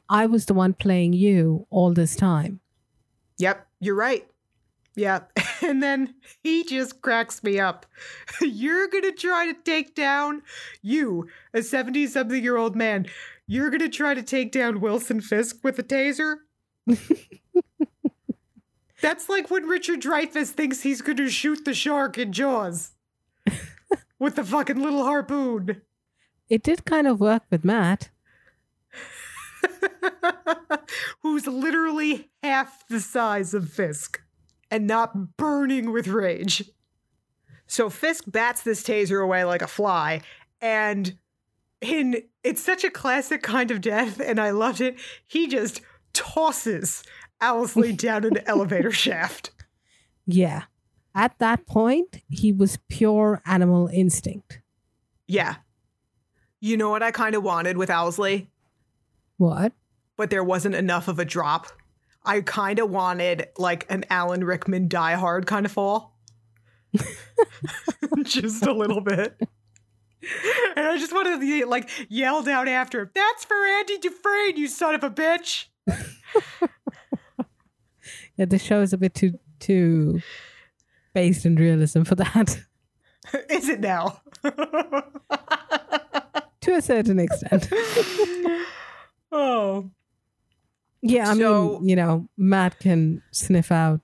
I 0.09 0.27
was 0.27 0.47
the 0.47 0.55
one 0.55 0.75
playing 0.75 1.15
you 1.15 1.67
all 1.71 1.95
this 1.95 2.15
time. 2.15 2.61
Yep, 3.39 3.67
you're 3.81 3.95
right. 3.95 4.27
Yeah. 4.95 5.21
And 5.65 5.81
then 5.81 6.17
he 6.43 6.65
just 6.65 7.03
cracks 7.03 7.41
me 7.45 7.61
up. 7.61 7.87
You're 8.41 8.89
going 8.89 9.05
to 9.05 9.13
try 9.13 9.47
to 9.47 9.55
take 9.55 9.95
down 9.95 10.43
you, 10.83 11.29
a 11.55 11.63
70 11.63 12.09
something 12.09 12.43
year 12.43 12.57
old 12.57 12.75
man. 12.75 13.07
You're 13.47 13.71
going 13.71 13.79
to 13.79 13.89
try 13.89 14.13
to 14.13 14.25
take 14.25 14.51
down 14.51 14.81
Wilson 14.81 15.21
Fisk 15.21 15.59
with 15.63 15.79
a 15.79 15.85
taser? 15.85 16.39
That's 19.01 19.29
like 19.29 19.53
when 19.53 19.67
Richard 19.67 20.03
Dreyfuss 20.03 20.49
thinks 20.49 20.81
he's 20.83 21.01
going 21.01 21.19
to 21.19 21.31
shoot 21.31 21.65
the 21.65 21.75
shark 21.75 22.19
in 22.19 22.33
Jaws 22.33 22.91
with 24.19 24.35
the 24.35 24.43
fucking 24.45 24.83
little 24.83 25.05
harpoon. 25.05 25.81
It 26.49 26.65
did 26.65 26.85
kind 26.85 27.07
of 27.07 27.21
work 27.21 27.45
with 27.51 27.65
Matt. 27.65 28.11
who's 31.21 31.47
literally 31.47 32.31
half 32.43 32.85
the 32.89 33.01
size 33.01 33.55
of 33.55 33.69
Fisk 33.69 34.22
and 34.73 34.87
not 34.87 35.37
burning 35.37 35.93
with 35.93 36.09
rage. 36.09 36.65
So 37.67 37.91
Fisk 37.91 38.25
bats 38.27 38.63
this 38.63 38.83
taser 38.83 39.23
away 39.23 39.45
like 39.45 39.61
a 39.61 39.67
fly, 39.67 40.23
and 40.63 41.17
in 41.83 42.23
it's 42.43 42.63
such 42.63 42.83
a 42.83 42.91
classic 42.91 43.43
kind 43.43 43.71
of 43.71 43.83
death, 43.83 44.19
and 44.19 44.41
I 44.41 44.51
loved 44.51 44.81
it. 44.81 44.97
He 45.27 45.47
just 45.47 45.83
tosses 46.15 47.05
Owlsley 47.41 47.97
down 47.97 48.25
an 48.25 48.39
elevator 48.47 48.91
shaft. 48.91 49.51
Yeah. 50.27 50.63
At 51.15 51.39
that 51.39 51.67
point, 51.67 52.23
he 52.29 52.51
was 52.51 52.79
pure 52.89 53.43
animal 53.45 53.89
instinct. 53.89 54.61
Yeah. 55.27 55.57
You 56.61 56.79
know 56.79 56.89
what 56.89 57.03
I 57.03 57.11
kind 57.11 57.35
of 57.35 57.43
wanted 57.43 57.77
with 57.77 57.91
Owlsley? 57.91 58.47
What? 59.37 59.75
But 60.17 60.31
there 60.31 60.45
wasn't 60.45 60.75
enough 60.75 61.09
of 61.09 61.19
a 61.19 61.27
drop. 61.27 61.67
I 62.25 62.41
kind 62.41 62.79
of 62.79 62.91
wanted 62.91 63.49
like 63.59 63.87
an 63.91 64.05
Alan 64.11 64.45
Rickman 64.45 64.89
Die 64.89 65.15
Hard 65.15 65.47
kind 65.47 65.67
of 65.67 65.73
fall. 65.73 66.17
just 68.23 68.67
a 68.67 68.73
little 68.73 69.01
bit. 69.01 69.37
And 70.77 70.87
I 70.87 70.99
just 70.99 71.13
wanted 71.13 71.41
to 71.41 71.67
like 71.67 71.91
yell 72.09 72.43
down 72.43 72.69
after 72.69 73.01
him, 73.01 73.11
That's 73.15 73.45
for 73.45 73.57
Andy 73.57 73.99
Dufresne, 73.99 74.57
you 74.57 74.69
son 74.69 74.95
of 74.95 75.03
a 75.03 75.11
bitch. 75.11 75.67
Yeah, 78.37 78.47
the 78.47 78.59
show 78.59 78.81
is 78.81 78.93
a 78.93 78.99
bit 78.99 79.15
too 79.15 79.39
too 79.61 80.21
based 81.15 81.45
in 81.45 81.57
realism 81.57 82.03
for 82.03 82.15
that. 82.15 82.59
Is 83.51 83.69
it 83.69 83.81
now? 83.81 84.21
to 86.61 86.75
a 86.75 86.83
certain 86.83 87.19
extent. 87.19 87.69
oh. 89.31 89.91
Yeah, 91.03 91.31
I 91.31 91.37
So- 91.37 91.79
mean, 91.81 91.89
you 91.89 91.97
know, 91.97 92.29
Matt 92.37 92.79
can 92.79 93.23
sniff 93.33 93.71
out 93.73 94.01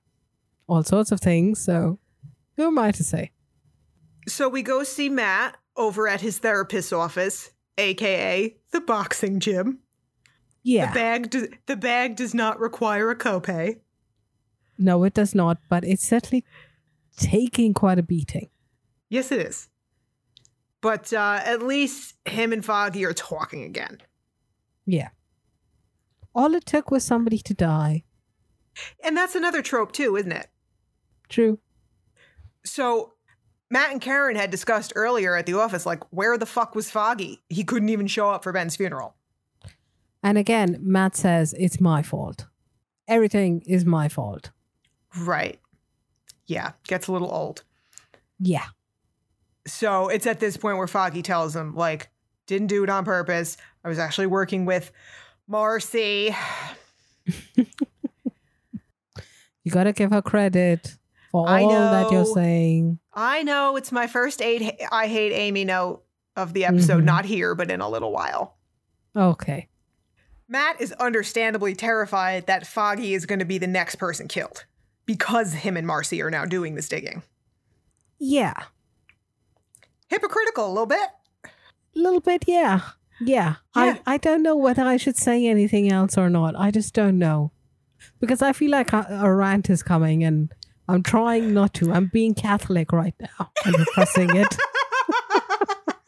all 0.67 0.83
sorts 0.83 1.13
of 1.13 1.21
things, 1.21 1.61
so 1.61 1.99
who 2.57 2.67
am 2.67 2.79
I 2.79 2.91
to 2.93 3.05
say? 3.05 3.31
So 4.27 4.49
we 4.49 4.63
go 4.63 4.83
see 4.83 5.09
Matt 5.09 5.57
over 5.77 6.09
at 6.09 6.21
his 6.21 6.39
therapist's 6.39 6.93
office, 6.93 7.53
aka 7.79 8.57
the 8.73 8.81
boxing 8.81 9.41
gym. 9.41 9.79
Yeah. 10.65 10.89
The 10.93 10.95
bag 10.95 11.31
do- 11.31 11.49
the 11.67 11.77
bag 11.77 12.17
does 12.17 12.35
not 12.35 12.59
require 12.61 13.11
a 13.11 13.17
copay. 13.17 13.81
No, 14.77 15.05
it 15.05 15.15
does 15.15 15.35
not, 15.35 15.59
but 15.69 15.85
it's 15.85 16.07
certainly 16.07 16.45
taking 17.17 17.73
quite 17.75 17.99
a 17.99 18.03
beating. 18.03 18.51
Yes, 19.09 19.33
it 19.33 19.41
is. 19.41 19.69
But 20.81 21.13
uh, 21.13 21.41
at 21.45 21.63
least 21.63 22.15
him 22.27 22.53
and 22.53 22.65
Foggy 22.65 23.05
are 23.05 23.15
talking 23.15 23.65
again. 23.65 23.99
Yeah. 24.85 25.09
All 26.39 26.55
it 26.55 26.67
took 26.67 26.93
was 26.93 27.03
somebody 27.03 27.39
to 27.39 27.53
die. 27.53 28.05
And 29.03 29.17
that's 29.17 29.35
another 29.35 29.61
trope 29.61 29.91
too, 29.91 30.15
isn't 30.15 30.31
it? 30.31 30.47
True. 31.29 31.59
So 32.65 33.15
Matt 33.71 33.91
and 33.91 34.01
Karen 34.01 34.37
had 34.37 34.53
discussed 34.53 34.93
earlier 34.95 35.35
at 35.35 35.47
the 35.47 35.55
office, 35.55 35.85
like, 35.85 36.05
where 36.13 36.39
the 36.39 36.47
fuck 36.47 36.77
was 36.77 36.93
Foggy? 36.93 37.43
He 37.49 37.65
couldn't 37.65 37.89
even 37.89 38.07
show 38.07 38.31
up 38.31 38.45
for 38.45 38.53
Ben's 38.53 38.77
funeral. 38.77 39.17
And 40.23 40.39
again, 40.39 40.79
Matt 40.81 41.17
says 41.17 41.57
it's 41.59 41.81
my 41.81 42.03
fault. 42.05 42.47
Everything 43.09 43.63
is 43.67 43.85
my 43.85 44.09
fault. 44.09 44.53
Right. 45.19 45.59
Yeah, 46.47 46.73
gets 46.87 47.09
a 47.09 47.13
little 47.13 47.33
old. 47.33 47.65
Yeah. 48.39 48.67
So 49.67 50.07
it's 50.07 50.29
at 50.29 50.39
this 50.39 50.57
point 50.57 50.79
where 50.79 50.87
Foggy 50.87 51.23
tells 51.23 51.57
him, 51.57 51.75
like, 51.75 52.11
didn't 52.47 52.69
do 52.69 52.85
it 52.85 52.91
on 52.91 53.05
purpose. 53.05 53.57
I 53.85 53.89
was 53.89 53.99
actually 53.99 54.29
working 54.29 54.67
with 54.67 54.93
Marcy. 55.49 56.35
You 59.65 59.73
got 59.73 59.85
to 59.85 59.93
give 59.93 60.11
her 60.13 60.23
credit 60.23 60.97
for 61.31 61.49
I 61.49 61.63
all 61.63 61.71
that 61.71 62.11
you're 62.11 62.25
saying. 62.25 62.99
I 63.13 63.43
know 63.43 63.77
it's 63.77 63.93
my 63.93 64.07
first 64.07 64.41
aid, 64.41 64.77
I 64.91 65.09
hate 65.09 65.33
Amy 65.33 65.65
note 65.65 66.05
of 66.37 66.53
the 66.55 66.65
episode, 66.65 67.03
Mhm. 67.03 67.07
not 67.07 67.25
here, 67.25 67.55
but 67.55 67.71
in 67.71 67.81
a 67.81 67.89
little 67.89 68.13
while. 68.13 68.57
Okay. 69.17 69.69
Matt 70.49 70.81
is 70.81 70.93
understandably 70.93 71.75
terrified 71.75 72.47
that 72.47 72.67
Foggy 72.67 73.13
is 73.13 73.27
going 73.27 73.41
to 73.41 73.45
be 73.45 73.59
the 73.59 73.67
next 73.67 73.97
person 73.97 74.29
killed 74.29 74.65
because 75.05 75.53
him 75.53 75.77
and 75.77 75.87
Marcy 75.87 76.23
are 76.23 76.31
now 76.31 76.45
doing 76.47 76.75
this 76.75 76.89
digging. 76.89 77.23
Yeah. 78.19 78.55
Hypocritical 80.09 80.67
a 80.67 80.73
little 80.73 80.87
bit. 80.87 81.09
A 81.45 81.49
little 81.95 82.21
bit, 82.21 82.45
yeah. 82.47 82.81
Yeah. 83.21 83.57
Yeah. 83.77 83.99
I, 84.07 84.15
I 84.15 84.17
don't 84.19 84.43
know 84.43 84.57
whether 84.57 84.83
I 84.83 84.97
should 84.97 85.17
say 85.17 85.47
anything 85.47 85.91
else 85.91 86.17
or 86.17 86.31
not. 86.31 86.55
I 86.57 86.71
just 86.71 86.95
don't 86.95 87.19
know. 87.19 87.53
Because 88.21 88.43
I 88.43 88.53
feel 88.53 88.71
like 88.71 88.93
a, 88.93 89.07
a 89.11 89.33
rant 89.33 89.71
is 89.71 89.83
coming 89.83 90.25
and 90.25 90.53
I'm 90.89 91.03
trying 91.03 91.53
not 91.53 91.75
to. 91.75 91.93
I'm 91.93 92.07
being 92.07 92.35
Catholic 92.35 92.93
right 92.93 93.15
now 93.21 93.51
and 93.65 93.79
repressing 93.79 94.35
it. 94.35 94.57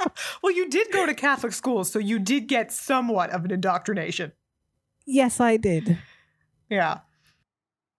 well, 0.43 0.53
you 0.53 0.69
did 0.69 0.91
go 0.91 1.07
to 1.07 1.15
Catholic 1.15 1.53
school, 1.53 1.85
so 1.85 1.99
you 1.99 2.19
did 2.19 2.49
get 2.49 2.73
somewhat 2.73 3.31
of 3.31 3.45
an 3.45 3.51
indoctrination. 3.51 4.33
Yes, 5.05 5.41
I 5.41 5.57
did. 5.57 5.99
Yeah. 6.69 7.01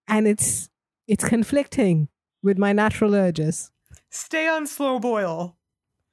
And 0.08 0.28
it's 0.28 0.69
it's 1.08 1.24
conflicting 1.24 2.08
with 2.41 2.58
my 2.58 2.74
natural 2.74 3.15
urges. 3.15 3.71
Stay 4.10 4.47
on 4.47 4.65
slow 4.65 5.00
boil. 5.00 5.58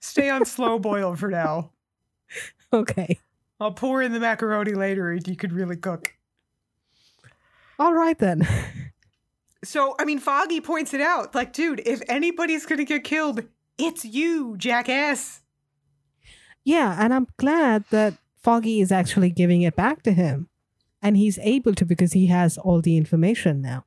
Stay 0.00 0.28
on 0.28 0.44
slow 0.44 0.78
boil 0.78 1.14
for 1.14 1.30
now. 1.30 1.72
Okay. 2.72 3.18
I'll 3.58 3.72
pour 3.72 4.02
in 4.02 4.12
the 4.12 4.20
macaroni 4.20 4.74
later 4.74 5.10
and 5.10 5.26
you 5.26 5.36
could 5.36 5.52
really 5.52 5.76
cook. 5.76 6.14
All 7.78 7.94
right 7.94 8.18
then. 8.18 8.46
So, 9.64 9.96
I 9.98 10.04
mean, 10.04 10.18
Foggy 10.18 10.60
points 10.60 10.94
it 10.94 11.00
out. 11.00 11.34
Like, 11.34 11.52
dude, 11.52 11.82
if 11.84 12.00
anybody's 12.08 12.66
going 12.66 12.78
to 12.78 12.84
get 12.84 13.04
killed, 13.04 13.42
it's 13.76 14.04
you, 14.04 14.56
jackass. 14.56 15.40
Yeah, 16.64 16.96
and 16.98 17.12
I'm 17.12 17.26
glad 17.38 17.84
that 17.90 18.14
Foggy 18.40 18.80
is 18.80 18.92
actually 18.92 19.30
giving 19.30 19.62
it 19.62 19.74
back 19.74 20.02
to 20.04 20.12
him. 20.12 20.48
And 21.00 21.16
he's 21.16 21.38
able 21.38 21.74
to 21.74 21.84
because 21.84 22.12
he 22.12 22.26
has 22.26 22.58
all 22.58 22.80
the 22.80 22.96
information 22.96 23.60
now. 23.62 23.84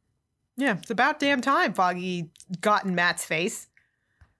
Yeah, 0.57 0.77
it's 0.77 0.91
about 0.91 1.19
damn 1.19 1.41
time 1.41 1.73
Foggy 1.73 2.31
got 2.59 2.85
in 2.85 2.95
Matt's 2.95 3.25
face. 3.25 3.67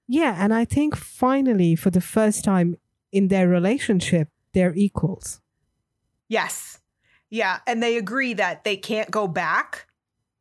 Yeah, 0.08 0.36
and 0.38 0.54
I 0.54 0.66
think 0.66 0.96
finally, 0.96 1.76
for 1.76 1.90
the 1.90 2.02
first 2.02 2.44
time 2.44 2.78
in 3.12 3.28
their 3.28 3.48
relationship, 3.48 4.30
they're 4.54 4.74
equals. 4.76 5.42
Yes. 6.28 6.80
Yeah, 7.30 7.60
and 7.66 7.82
they 7.82 7.98
agree 7.98 8.34
that 8.34 8.64
they 8.64 8.76
can't 8.78 9.10
go 9.12 9.28
back, 9.28 9.88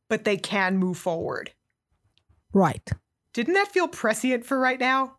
but 0.09 0.24
they 0.24 0.37
can 0.37 0.76
move 0.76 0.98
forward. 0.98 1.52
Right. 2.52 2.88
Didn't 3.33 3.54
that 3.54 3.68
feel 3.68 3.87
prescient 3.88 4.44
for 4.44 4.59
right 4.59 4.80
now? 4.80 5.16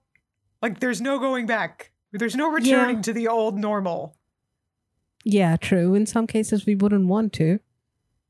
Like, 0.62 0.80
there's 0.80 1.00
no 1.02 1.18
going 1.18 1.46
back. 1.46 1.92
There's 2.12 2.36
no 2.36 2.52
returning 2.52 2.98
Yeah. 2.98 3.02
to 3.04 3.14
the 3.14 3.28
old 3.30 3.58
normal. 3.58 4.18
Yeah, 5.24 5.56
true. 5.56 5.94
In 5.96 6.06
some 6.06 6.28
cases, 6.28 6.66
we 6.66 6.76
wouldn't 6.76 7.08
want 7.08 7.32
to. 7.34 7.60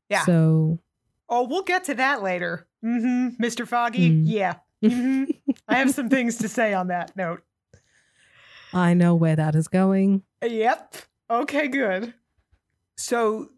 Yeah. 0.09 0.23
So, 0.25 0.79
Oh, 1.29 1.47
we'll 1.47 1.63
get 1.63 1.85
to 1.85 1.95
that 1.95 2.21
later. 2.21 2.67
Mm-hmm. 2.85 3.41
Mr. 3.43 3.67
Foggy. 3.67 4.11
Mm. 4.11 4.23
Yeah. 4.25 4.55
hmm 4.85 5.23
I 5.67 5.75
have 5.77 5.91
some 5.91 6.09
things 6.09 6.37
to 6.39 6.49
say 6.49 6.73
on 6.73 6.87
that 6.87 7.15
note. 7.15 7.41
I 8.73 8.93
know 8.93 9.15
where 9.15 9.35
that 9.35 9.55
is 9.55 9.67
going. 9.67 10.23
Yep. 10.43 10.95
Okay, 11.29 11.67
good. 11.67 12.13
So 12.97 13.49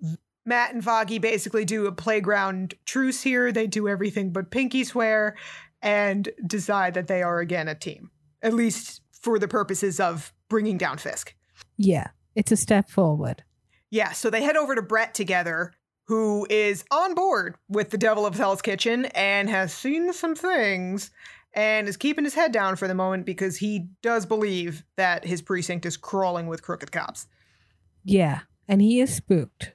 Matt 0.46 0.74
and 0.74 0.84
Foggy 0.84 1.20
basically 1.20 1.66
do 1.66 1.88
a 1.88 1.92
playground 1.92 2.76
truce 2.86 3.22
here. 3.22 3.52
They 3.52 3.68
do 3.68 3.88
everything 3.88 4.32
but 4.32 4.52
pinky 4.52 4.84
swear 4.84 5.36
and 5.82 6.30
decide 6.46 6.94
that 6.94 7.08
they 7.08 7.22
are 7.22 7.40
again 7.40 7.68
a 7.68 7.76
team, 7.76 8.12
at 8.42 8.54
least 8.54 9.02
for 9.12 9.40
the 9.40 9.48
purposes 9.48 10.00
of 10.00 10.34
bringing 10.50 10.78
down 10.78 10.98
Fisk. 10.98 11.36
Yeah, 11.78 12.08
it's 12.36 12.52
a 12.52 12.58
step 12.58 12.90
forward. 12.90 13.44
Yeah, 13.90 14.12
so 14.12 14.30
they 14.30 14.44
head 14.44 14.58
over 14.58 14.76
to 14.76 14.82
Brett 14.82 15.14
together, 15.14 15.74
who 16.08 16.48
is 16.50 16.84
on 16.92 17.14
board 17.14 17.56
with 17.70 17.90
the 17.90 17.98
Devil 17.98 18.26
of 18.26 18.36
Hell's 18.36 18.62
Kitchen 18.62 19.06
and 19.06 19.50
has 19.50 19.74
seen 19.74 20.12
some 20.14 20.36
things 20.36 21.12
and 21.54 21.88
is 21.88 21.98
keeping 21.98 22.24
his 22.24 22.34
head 22.34 22.52
down 22.52 22.76
for 22.76 22.88
the 22.88 22.96
moment 22.96 23.26
because 23.26 23.58
he 23.58 23.88
does 24.02 24.26
believe 24.26 24.84
that 24.96 25.26
his 25.26 25.42
precinct 25.42 25.86
is 25.86 25.98
crawling 25.98 26.48
with 26.48 26.64
crooked 26.64 26.92
cops. 26.92 27.28
Yeah, 28.04 28.42
and 28.68 28.82
he 28.82 29.00
is 29.00 29.16
spooked, 29.16 29.74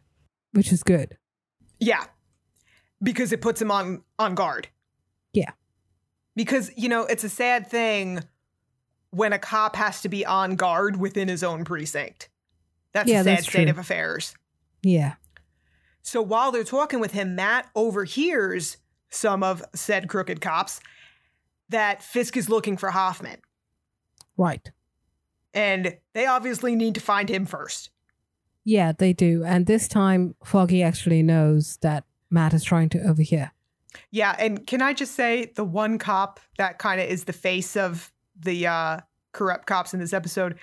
which 0.52 0.72
is 0.72 0.82
good. 0.82 1.16
Yeah. 1.78 2.04
Because 3.02 3.32
it 3.32 3.40
puts 3.40 3.62
him 3.62 3.70
on 3.70 4.02
on 4.18 4.34
guard. 4.34 4.68
Yeah. 5.32 5.52
Because, 6.34 6.70
you 6.76 6.88
know, 6.88 7.04
it's 7.04 7.24
a 7.24 7.28
sad 7.28 7.68
thing 7.68 8.20
when 9.10 9.32
a 9.32 9.38
cop 9.38 9.76
has 9.76 10.02
to 10.02 10.08
be 10.08 10.26
on 10.26 10.56
guard 10.56 10.98
within 10.98 11.28
his 11.28 11.42
own 11.42 11.64
precinct. 11.64 12.28
That's 12.92 13.08
Yeah, 13.08 13.20
a 13.20 13.24
sad 13.24 13.38
that's 13.38 13.48
state 13.48 13.68
of 13.68 13.78
affairs. 13.78 14.34
Yeah. 14.82 15.14
So 16.02 16.22
while 16.22 16.52
they're 16.52 16.64
talking 16.64 17.00
with 17.00 17.12
him, 17.12 17.34
Matt 17.34 17.68
overhears 17.74 18.78
some 19.10 19.42
of 19.42 19.64
said 19.74 20.08
crooked 20.08 20.40
cops 20.40 20.80
that 21.68 22.02
Fisk 22.02 22.36
is 22.36 22.48
looking 22.48 22.76
for 22.76 22.90
Hoffman. 22.90 23.38
Right. 24.36 24.70
And 25.54 25.96
they 26.12 26.26
obviously 26.26 26.76
need 26.76 26.94
to 26.94 27.00
find 27.00 27.28
him 27.28 27.46
first. 27.46 27.90
Yeah, 28.64 28.92
they 28.92 29.12
do. 29.12 29.44
And 29.44 29.66
this 29.66 29.88
time, 29.88 30.34
Foggy 30.44 30.82
actually 30.82 31.22
knows 31.22 31.78
that 31.78 32.04
Matt 32.30 32.52
is 32.52 32.64
trying 32.64 32.90
to 32.90 33.00
overhear. 33.00 33.52
Yeah, 34.10 34.36
and 34.38 34.66
can 34.66 34.82
I 34.82 34.92
just 34.92 35.14
say 35.14 35.52
the 35.56 35.64
one 35.64 35.98
cop 35.98 36.40
that 36.58 36.78
kind 36.78 37.00
of 37.00 37.08
is 37.08 37.24
the 37.24 37.32
face 37.32 37.76
of 37.76 38.12
the 38.38 38.66
uh, 38.66 39.00
corrupt 39.32 39.66
cops 39.66 39.94
in 39.94 40.00
this 40.00 40.12
episode, 40.12 40.58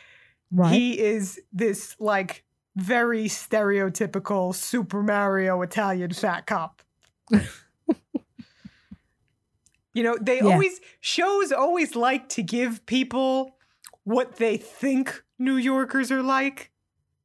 Right. 0.52 0.74
He 0.74 1.00
is 1.00 1.39
this 1.52 1.96
like 2.00 2.44
very 2.76 3.26
stereotypical 3.26 4.54
Super 4.54 5.02
Mario 5.02 5.62
Italian 5.62 6.12
fat 6.12 6.46
cop. 6.46 6.82
you 9.96 10.04
know, 10.04 10.16
they 10.22 10.38
Yeah. 10.38 10.52
always 10.54 10.80
shows 11.00 11.52
always 11.52 11.96
like 11.96 12.30
to 12.30 12.44
give 12.44 12.86
people 12.86 13.56
what 14.04 14.36
they 14.36 14.58
think 14.58 15.24
New 15.40 15.56
Yorkers 15.58 16.12
are 16.12 16.22
like. 16.22 16.72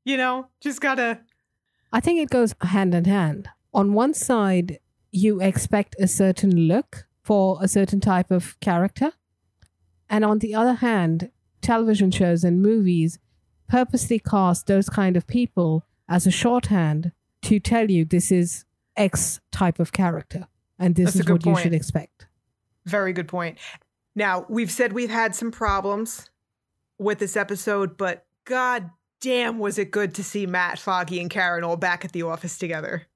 You 0.05 0.17
know, 0.17 0.47
just 0.63 0.81
gotta 0.81 1.21
I 1.93 2.01
think 2.01 2.21
it 2.21 2.31
goes 2.31 2.55
hand 2.63 2.95
in 2.95 3.05
hand. 3.05 3.49
On 3.75 3.93
one 3.93 4.15
side, 4.15 4.79
you 5.11 5.41
expect 5.43 5.97
a 5.99 6.07
certain 6.07 6.53
look 6.73 7.07
for 7.23 7.59
a 7.61 7.69
certain 7.69 8.01
type 8.01 8.31
of 8.31 8.59
character. 8.61 9.13
And 10.09 10.25
on 10.25 10.39
the 10.39 10.55
other 10.55 10.75
hand, 10.75 11.31
television 11.61 12.11
shows 12.13 12.45
and 12.45 12.63
movies 12.63 13.19
purposely 13.69 14.19
cast 14.21 14.67
those 14.67 14.89
kind 14.89 15.17
of 15.17 15.27
people 15.27 15.85
as 16.09 16.27
a 16.27 16.31
shorthand 16.31 17.13
to 17.43 17.59
tell 17.61 17.91
you 17.91 18.05
this 18.05 18.31
is 18.33 18.65
X 18.97 19.41
type 19.53 19.79
of 19.81 19.93
character 19.93 20.47
and 20.79 20.95
this 20.95 21.15
That's 21.15 21.27
is 21.27 21.31
what 21.33 21.45
you 21.47 21.57
should 21.57 21.75
expect. 21.75 22.27
Very 22.87 23.12
good 23.12 23.29
point. 23.29 23.59
Now, 24.14 24.47
we've 24.49 24.71
said 24.71 24.93
we've 24.93 25.11
had 25.11 25.35
some 25.35 25.51
problems 25.51 26.29
with 26.99 27.19
this 27.19 27.37
episode, 27.37 27.97
but 27.97 28.27
god 28.45 28.90
damn 29.21 29.59
was 29.59 29.79
it 29.79 29.90
good 29.90 30.14
to 30.14 30.25
see 30.25 30.47
Matt, 30.47 30.79
Foggy, 30.79 31.21
and 31.21 31.31
Karen 31.31 31.62
all 31.64 31.77
back 31.77 32.05
at 32.05 32.12
the 32.12 32.23
office 32.23 32.59
together. 32.59 33.07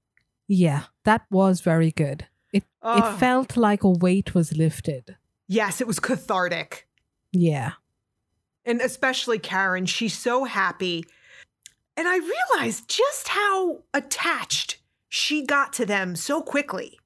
Yeah, 0.46 0.84
that 1.04 1.22
was 1.30 1.60
very 1.62 1.90
good. 1.90 2.26
It 2.52 2.64
Oh, 2.82 3.14
it 3.14 3.18
felt 3.18 3.56
like 3.56 3.82
a 3.82 3.90
weight 3.90 4.34
was 4.34 4.56
lifted. 4.56 5.16
yes, 5.48 5.80
it 5.80 5.86
was 5.86 5.98
cathartic. 5.98 6.86
Yeah. 7.32 7.72
And 8.66 8.80
especially 8.80 9.38
Karen, 9.38 9.86
she's 9.86 10.16
so 10.16 10.44
happy. 10.44 11.04
And 11.96 12.06
I 12.08 12.18
realized 12.18 12.88
just 12.88 13.28
how 13.28 13.82
attached 13.92 14.78
she 15.08 15.44
got 15.44 15.72
to 15.74 15.86
them 15.86 16.16
so 16.16 16.40
quickly. 16.42 16.98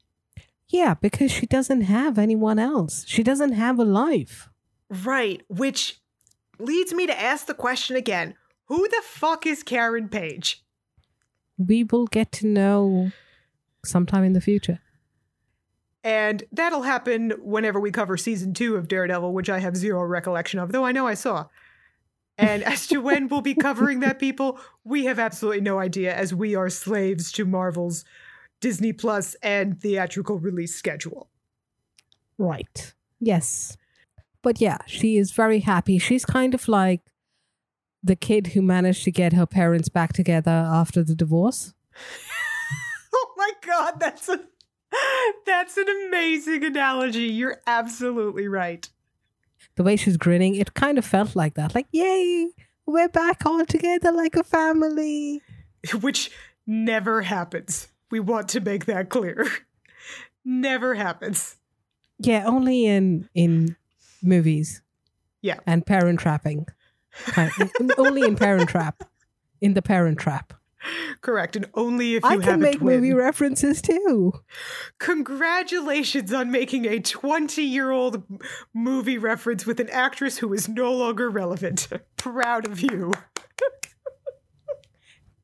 Yeah, 0.68 0.94
because 0.94 1.30
she 1.30 1.46
doesn't 1.46 1.82
have 1.82 2.18
anyone 2.18 2.58
else. 2.58 3.04
She 3.06 3.22
doesn't 3.22 3.52
have 3.52 3.78
a 3.78 3.84
life. 3.84 4.50
Right, 4.90 5.42
which 5.48 6.00
leads 6.58 6.92
me 6.92 7.06
to 7.06 7.20
ask 7.20 7.46
the 7.46 7.54
question 7.54 7.96
again 7.96 8.34
who 8.66 8.86
the 8.88 9.02
fuck 9.02 9.46
is 9.46 9.62
Karen 9.62 10.08
Page? 10.08 10.62
We 11.56 11.84
will 11.84 12.06
get 12.06 12.30
to 12.32 12.46
know 12.46 13.12
sometime 13.84 14.24
in 14.24 14.34
the 14.34 14.40
future. 14.40 14.80
And 16.04 16.44
that'll 16.52 16.82
happen 16.82 17.32
whenever 17.40 17.80
we 17.80 17.90
cover 17.90 18.16
season 18.16 18.54
two 18.54 18.76
of 18.76 18.88
Daredevil, 18.88 19.32
which 19.32 19.50
I 19.50 19.58
have 19.58 19.76
zero 19.76 20.02
recollection 20.04 20.60
of, 20.60 20.72
though 20.72 20.84
I 20.84 20.92
know 20.92 21.06
I 21.06 21.14
saw. 21.14 21.46
And 22.36 22.62
as 22.62 22.86
to 22.88 22.98
when 22.98 23.28
we'll 23.28 23.40
be 23.40 23.54
covering 23.54 24.00
that, 24.00 24.20
people, 24.20 24.60
we 24.84 25.06
have 25.06 25.18
absolutely 25.18 25.60
no 25.60 25.80
idea 25.80 26.14
as 26.14 26.32
we 26.32 26.54
are 26.54 26.70
slaves 26.70 27.32
to 27.32 27.44
Marvel's 27.44 28.04
Disney 28.60 28.92
Plus 28.92 29.34
and 29.42 29.80
theatrical 29.80 30.38
release 30.38 30.74
schedule. 30.74 31.28
Right. 32.38 32.94
Yes. 33.20 33.76
But 34.42 34.60
yeah, 34.60 34.78
she 34.86 35.16
is 35.16 35.32
very 35.32 35.60
happy. 35.60 35.98
She's 35.98 36.24
kind 36.24 36.54
of 36.54 36.68
like 36.68 37.00
the 38.02 38.16
kid 38.16 38.48
who 38.48 38.62
managed 38.62 39.04
to 39.04 39.10
get 39.10 39.32
her 39.32 39.46
parents 39.46 39.88
back 39.88 40.12
together 40.12 40.50
after 40.50 41.02
the 41.02 41.14
divorce. 41.14 41.74
Oh 43.10 43.34
my 43.36 43.50
god, 43.66 43.94
that's 43.98 44.28
a 44.28 44.40
that's 45.46 45.76
an 45.76 45.86
amazing 45.88 46.64
analogy. 46.64 47.24
You're 47.24 47.60
absolutely 47.66 48.48
right. 48.48 48.88
The 49.76 49.82
way 49.82 49.96
she's 49.96 50.16
grinning, 50.16 50.54
it 50.54 50.74
kind 50.74 50.98
of 50.98 51.04
felt 51.04 51.34
like 51.34 51.54
that. 51.54 51.74
Like, 51.74 51.86
yay, 51.90 52.48
we're 52.86 53.08
back 53.08 53.46
all 53.46 53.64
together 53.64 54.12
like 54.12 54.36
a 54.36 54.44
family. 54.44 55.42
Which 56.00 56.30
never 56.66 57.22
happens. 57.22 57.88
We 58.10 58.20
want 58.20 58.48
to 58.50 58.60
make 58.60 58.86
that 58.86 59.08
clear. 59.10 59.46
never 60.44 60.94
happens. 60.94 61.56
Yeah, 62.18 62.44
only 62.46 62.86
in 62.86 63.28
in 63.34 63.76
movies. 64.22 64.82
Yeah. 65.42 65.60
And 65.66 65.86
parent 65.86 66.20
trapping. 66.20 66.66
Only 67.98 68.22
in 68.22 68.36
Parent 68.36 68.68
Trap. 68.68 69.04
In 69.60 69.74
the 69.74 69.82
Parent 69.82 70.18
Trap. 70.18 70.54
Correct. 71.20 71.56
And 71.56 71.66
only 71.74 72.14
if 72.14 72.22
you 72.22 72.28
I 72.28 72.32
have 72.34 72.42
can 72.42 72.54
a 72.54 72.58
make 72.58 72.80
movie 72.80 73.12
references 73.12 73.82
too. 73.82 74.32
Congratulations 74.98 76.32
on 76.32 76.52
making 76.52 76.84
a 76.84 77.00
20 77.00 77.62
year 77.62 77.90
old 77.90 78.22
movie 78.72 79.18
reference 79.18 79.66
with 79.66 79.80
an 79.80 79.90
actress 79.90 80.38
who 80.38 80.52
is 80.52 80.68
no 80.68 80.92
longer 80.92 81.28
relevant. 81.28 81.88
Proud 82.16 82.66
of 82.66 82.80
you. 82.80 83.12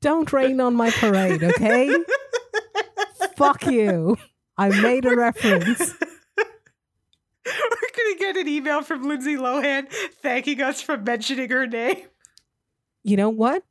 Don't 0.01 0.33
rain 0.33 0.61
on 0.61 0.77
my 0.77 0.91
parade, 0.91 1.43
okay? 1.43 1.93
Fuck 3.37 3.67
you. 3.67 4.17
I 4.57 4.69
made 4.81 5.05
a 5.05 5.17
reference. 5.17 5.95
We're 7.47 7.91
going 7.97 8.13
to 8.13 8.17
get 8.19 8.37
an 8.37 8.49
email 8.49 8.83
from 8.83 9.03
Lindsay 9.03 9.37
Lohan 9.37 9.91
thanking 10.23 10.63
us 10.63 10.81
for 10.81 10.97
mentioning 10.97 11.51
her 11.51 11.67
name. 11.67 11.97
You 13.03 13.17
know 13.17 13.29
what? 13.29 13.63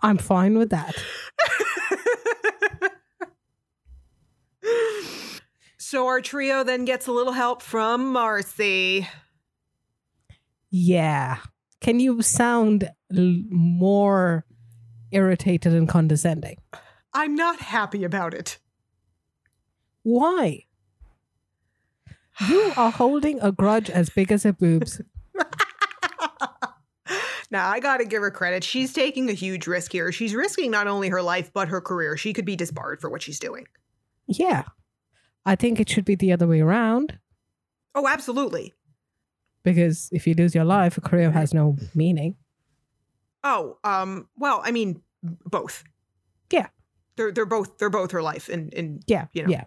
I'm 0.00 0.18
fine 0.18 0.58
with 0.58 0.70
that. 0.70 0.94
so 5.78 6.06
our 6.06 6.20
trio 6.20 6.64
then 6.64 6.84
gets 6.84 7.06
a 7.06 7.12
little 7.12 7.32
help 7.32 7.62
from 7.62 8.12
Marcy. 8.12 9.08
Yeah. 10.70 11.38
Can 11.80 12.00
you 12.00 12.22
sound 12.22 12.90
l- 13.16 13.42
more 13.50 14.44
irritated 15.10 15.74
and 15.74 15.88
condescending? 15.88 16.56
I'm 17.14 17.34
not 17.34 17.60
happy 17.60 18.04
about 18.04 18.34
it. 18.34 18.58
Why? 20.02 20.64
You 22.48 22.72
are 22.76 22.90
holding 22.90 23.38
a 23.40 23.52
grudge 23.52 23.90
as 23.90 24.08
big 24.10 24.32
as 24.32 24.42
her 24.44 24.52
boobs. 24.52 25.00
now, 27.50 27.68
I 27.68 27.78
got 27.80 27.98
to 27.98 28.04
give 28.06 28.22
her 28.22 28.30
credit. 28.30 28.64
She's 28.64 28.92
taking 28.92 29.28
a 29.28 29.34
huge 29.34 29.66
risk 29.66 29.92
here. 29.92 30.10
She's 30.10 30.34
risking 30.34 30.70
not 30.70 30.86
only 30.86 31.08
her 31.10 31.20
life, 31.22 31.52
but 31.52 31.68
her 31.68 31.80
career. 31.80 32.16
She 32.16 32.32
could 32.32 32.46
be 32.46 32.56
disbarred 32.56 33.00
for 33.00 33.10
what 33.10 33.22
she's 33.22 33.38
doing. 33.38 33.66
Yeah. 34.26 34.64
I 35.44 35.56
think 35.56 35.78
it 35.78 35.88
should 35.90 36.04
be 36.04 36.14
the 36.14 36.32
other 36.32 36.46
way 36.46 36.60
around 36.60 37.18
Oh, 37.94 38.08
absolutely. 38.08 38.72
because 39.64 40.08
if 40.12 40.26
you 40.26 40.34
lose 40.34 40.54
your 40.54 40.64
life, 40.64 40.96
a 40.96 41.00
career 41.02 41.30
has 41.30 41.52
no 41.52 41.76
meaning. 41.94 42.36
Oh, 43.44 43.76
um, 43.84 44.28
well, 44.38 44.62
I 44.64 44.70
mean, 44.70 45.02
both. 45.22 45.84
Yeah. 46.50 46.68
They're 47.16 47.32
they're 47.32 47.46
both 47.46 47.78
they're 47.78 47.90
both 47.90 48.10
her 48.12 48.22
life 48.22 48.48
and 48.48 48.72
and 48.74 49.02
Yeah. 49.06 49.26
You 49.32 49.44
know. 49.44 49.50
Yeah. 49.50 49.64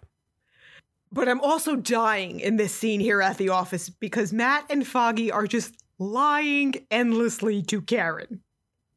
but 1.12 1.28
I'm 1.28 1.40
also 1.40 1.76
dying 1.76 2.40
in 2.40 2.56
this 2.56 2.74
scene 2.74 3.00
here 3.00 3.22
at 3.22 3.38
the 3.38 3.48
office 3.50 3.88
because 3.88 4.32
Matt 4.32 4.66
and 4.70 4.86
Foggy 4.86 5.30
are 5.30 5.46
just 5.46 5.74
lying 5.98 6.74
endlessly 6.90 7.62
to 7.62 7.80
Karen. 7.80 8.42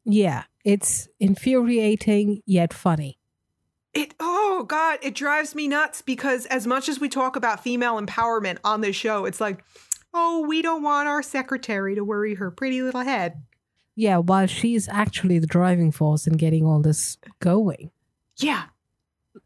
Yeah. 0.04 0.44
It's 0.64 1.08
infuriating 1.18 2.42
yet 2.44 2.74
funny. 2.74 3.18
It 3.94 4.14
oh 4.20 4.64
god, 4.68 4.98
it 5.02 5.14
drives 5.14 5.54
me 5.54 5.66
nuts 5.66 6.02
because 6.02 6.46
as 6.46 6.66
much 6.66 6.88
as 6.88 7.00
we 7.00 7.08
talk 7.08 7.34
about 7.36 7.62
female 7.62 8.00
empowerment 8.00 8.58
on 8.62 8.82
this 8.82 8.94
show, 8.94 9.24
it's 9.24 9.40
like, 9.40 9.64
oh, 10.12 10.44
we 10.46 10.62
don't 10.62 10.82
want 10.82 11.08
our 11.08 11.22
secretary 11.22 11.94
to 11.94 12.04
worry 12.04 12.34
her 12.34 12.50
pretty 12.50 12.82
little 12.82 13.00
head. 13.00 13.42
Yeah, 13.96 14.18
while 14.18 14.46
she's 14.46 14.88
actually 14.88 15.38
the 15.40 15.46
driving 15.46 15.90
force 15.90 16.26
in 16.26 16.34
getting 16.36 16.64
all 16.64 16.80
this 16.80 17.18
going. 17.40 17.90
Yeah, 18.42 18.64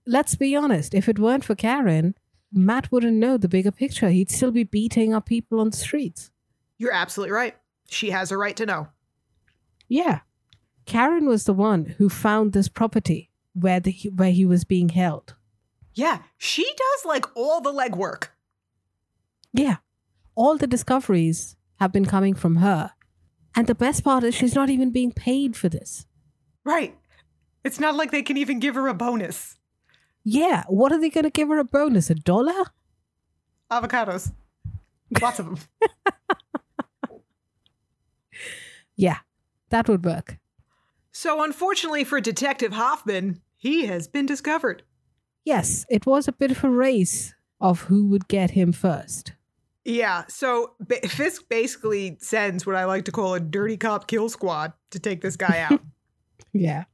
Let's 0.06 0.34
be 0.34 0.56
honest, 0.56 0.94
if 0.94 1.08
it 1.08 1.18
weren't 1.18 1.44
for 1.44 1.54
Karen, 1.54 2.14
Matt 2.52 2.90
wouldn't 2.90 3.16
know 3.16 3.36
the 3.36 3.48
bigger 3.48 3.70
picture. 3.70 4.08
He'd 4.08 4.30
still 4.30 4.50
be 4.50 4.64
beating 4.64 5.12
up 5.12 5.26
people 5.26 5.60
on 5.60 5.70
the 5.70 5.76
streets. 5.76 6.30
you're 6.78 6.92
absolutely 6.92 7.32
right. 7.32 7.54
She 7.90 8.10
has 8.10 8.30
a 8.32 8.38
right 8.38 8.56
to 8.56 8.66
know. 8.66 8.88
Yeah. 9.88 10.20
Karen 10.86 11.26
was 11.26 11.44
the 11.44 11.52
one 11.52 11.94
who 11.98 12.08
found 12.08 12.52
this 12.52 12.68
property 12.68 13.30
where 13.52 13.80
the 13.80 13.92
where 14.14 14.32
he 14.32 14.44
was 14.46 14.64
being 14.64 14.88
held. 14.88 15.34
Yeah, 15.94 16.22
she 16.38 16.64
does 16.64 17.04
like 17.04 17.26
all 17.36 17.60
the 17.60 17.72
legwork. 17.72 18.28
Yeah. 19.52 19.76
All 20.34 20.56
the 20.56 20.66
discoveries 20.66 21.56
have 21.76 21.92
been 21.92 22.06
coming 22.06 22.34
from 22.34 22.56
her. 22.56 22.92
And 23.54 23.66
the 23.66 23.74
best 23.74 24.02
part 24.02 24.24
is 24.24 24.34
she's 24.34 24.54
not 24.54 24.70
even 24.70 24.90
being 24.90 25.12
paid 25.12 25.56
for 25.56 25.68
this. 25.68 26.06
Right. 26.64 26.96
It's 27.64 27.80
not 27.80 27.96
like 27.96 28.10
they 28.10 28.22
can 28.22 28.36
even 28.36 28.60
give 28.60 28.74
her 28.74 28.86
a 28.88 28.94
bonus. 28.94 29.56
Yeah, 30.22 30.64
what 30.68 30.92
are 30.92 31.00
they 31.00 31.10
going 31.10 31.24
to 31.24 31.30
give 31.30 31.48
her 31.48 31.58
a 31.58 31.64
bonus? 31.64 32.10
A 32.10 32.14
dollar? 32.14 32.64
Avocados. 33.70 34.32
Lots 35.20 35.38
of 35.38 35.46
them. 35.46 35.58
Yeah, 38.96 39.18
that 39.70 39.88
would 39.88 40.04
work. 40.04 40.38
So, 41.10 41.42
unfortunately 41.42 42.04
for 42.04 42.20
Detective 42.20 42.72
Hoffman, 42.72 43.40
he 43.56 43.86
has 43.86 44.06
been 44.06 44.26
discovered. 44.26 44.84
Yes, 45.44 45.84
it 45.90 46.06
was 46.06 46.28
a 46.28 46.32
bit 46.32 46.50
of 46.52 46.62
a 46.64 46.70
race 46.70 47.34
of 47.60 47.82
who 47.82 48.06
would 48.06 48.28
get 48.28 48.52
him 48.52 48.72
first. 48.72 49.32
Yeah. 49.84 50.24
So 50.28 50.74
ba- 50.80 51.06
Fisk 51.08 51.48
basically 51.48 52.16
sends 52.20 52.64
what 52.64 52.76
I 52.76 52.84
like 52.84 53.04
to 53.04 53.12
call 53.12 53.34
a 53.34 53.40
dirty 53.40 53.76
cop 53.76 54.06
kill 54.06 54.28
squad 54.28 54.72
to 54.90 54.98
take 54.98 55.20
this 55.20 55.36
guy 55.36 55.66
out. 55.70 55.80
Yeah. 56.56 56.84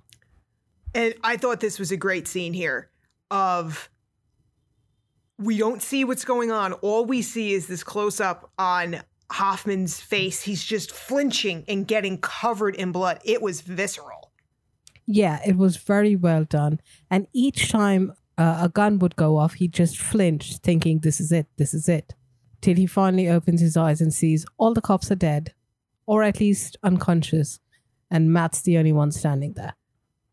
And 0.94 1.14
I 1.22 1.37
thought 1.37 1.61
this 1.61 1.79
was 1.79 1.92
a 1.92 1.96
great 1.96 2.26
scene 2.26 2.53
here 2.53 2.90
of 3.31 3.88
we 5.38 5.57
don't 5.59 5.83
see 5.83 6.05
what's 6.05 6.24
going 6.24 6.50
on. 6.50 6.72
All 6.74 7.05
we 7.05 7.22
see 7.22 7.53
is 7.53 7.66
this 7.66 7.83
close 7.83 8.20
up 8.20 8.50
on 8.59 9.00
Hoffman's 9.31 10.00
face. 10.00 10.42
He's 10.42 10.62
just 10.62 10.90
flinching 10.92 11.64
and 11.68 11.87
getting 11.87 12.18
covered 12.18 12.74
in 12.74 12.92
blood. 12.92 13.20
It 13.24 13.40
was 13.40 13.61
visceral. 13.61 14.33
Yeah, 15.07 15.40
it 15.46 15.57
was 15.57 15.76
very 15.76 16.14
well 16.14 16.44
done. 16.44 16.81
And 17.11 17.26
each 17.33 17.70
time 17.70 18.12
uh, 18.37 18.59
a 18.62 18.68
gun 18.68 18.98
would 18.98 19.16
go 19.16 19.38
off, 19.38 19.55
he 19.55 19.68
just 19.68 19.98
flinched, 19.98 20.62
thinking, 20.62 21.00
this 21.00 21.20
is 21.20 21.33
it, 21.33 21.46
this 21.57 21.74
is 21.74 21.88
it. 21.88 22.14
Till 22.61 22.76
he 22.76 22.87
finally 22.87 23.29
opens 23.29 23.61
his 23.61 23.76
eyes 23.76 24.00
and 24.00 24.12
sees 24.12 24.44
all 24.59 24.74
the 24.74 24.81
cops 24.83 25.11
are 25.11 25.16
dead, 25.16 25.55
or 26.07 26.22
at 26.22 26.40
least 26.40 26.76
unconscious, 26.83 27.61
and 28.11 28.33
Matt's 28.33 28.62
the 28.62 28.76
only 28.76 28.92
one 28.92 29.11
standing 29.11 29.55
there. 29.55 29.74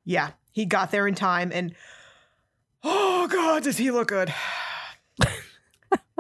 Yeah, 0.04 0.32
he 0.58 0.66
got 0.66 0.90
there 0.90 1.08
in 1.08 1.14
time 1.14 1.52
and 1.54 1.76
oh 2.84 3.28
god, 3.28 3.62
does 3.62 3.78
he 3.78 3.92
look 3.92 4.08
good. 4.08 4.34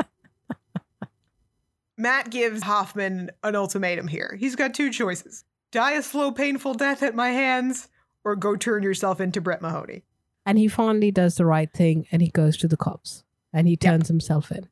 Matt 1.97 2.29
gives 2.29 2.61
Hoffman 2.61 3.31
an 3.43 3.55
ultimatum 3.55 4.07
here. 4.07 4.37
He's 4.39 4.55
got 4.55 4.75
two 4.75 4.91
choices. 4.91 5.43
Die 5.71 5.91
a 5.91 6.03
slow, 6.03 6.31
painful 6.31 6.75
death 6.75 7.01
at 7.01 7.15
my 7.15 7.29
hands, 7.29 7.87
or 8.23 8.35
go 8.35 8.55
turn 8.55 8.83
yourself 8.83 9.19
into 9.19 9.41
Brett 9.41 9.63
Mahoney. 9.63 10.03
And 10.45 10.59
he 10.59 10.67
finally 10.67 11.09
does 11.09 11.37
the 11.37 11.45
right 11.47 11.73
thing 11.73 12.05
and 12.11 12.21
he 12.21 12.29
goes 12.29 12.57
to 12.57 12.67
the 12.67 12.77
cops 12.77 13.23
and 13.51 13.67
he 13.67 13.75
turns 13.75 14.07
himself 14.07 14.51
in. 14.51 14.69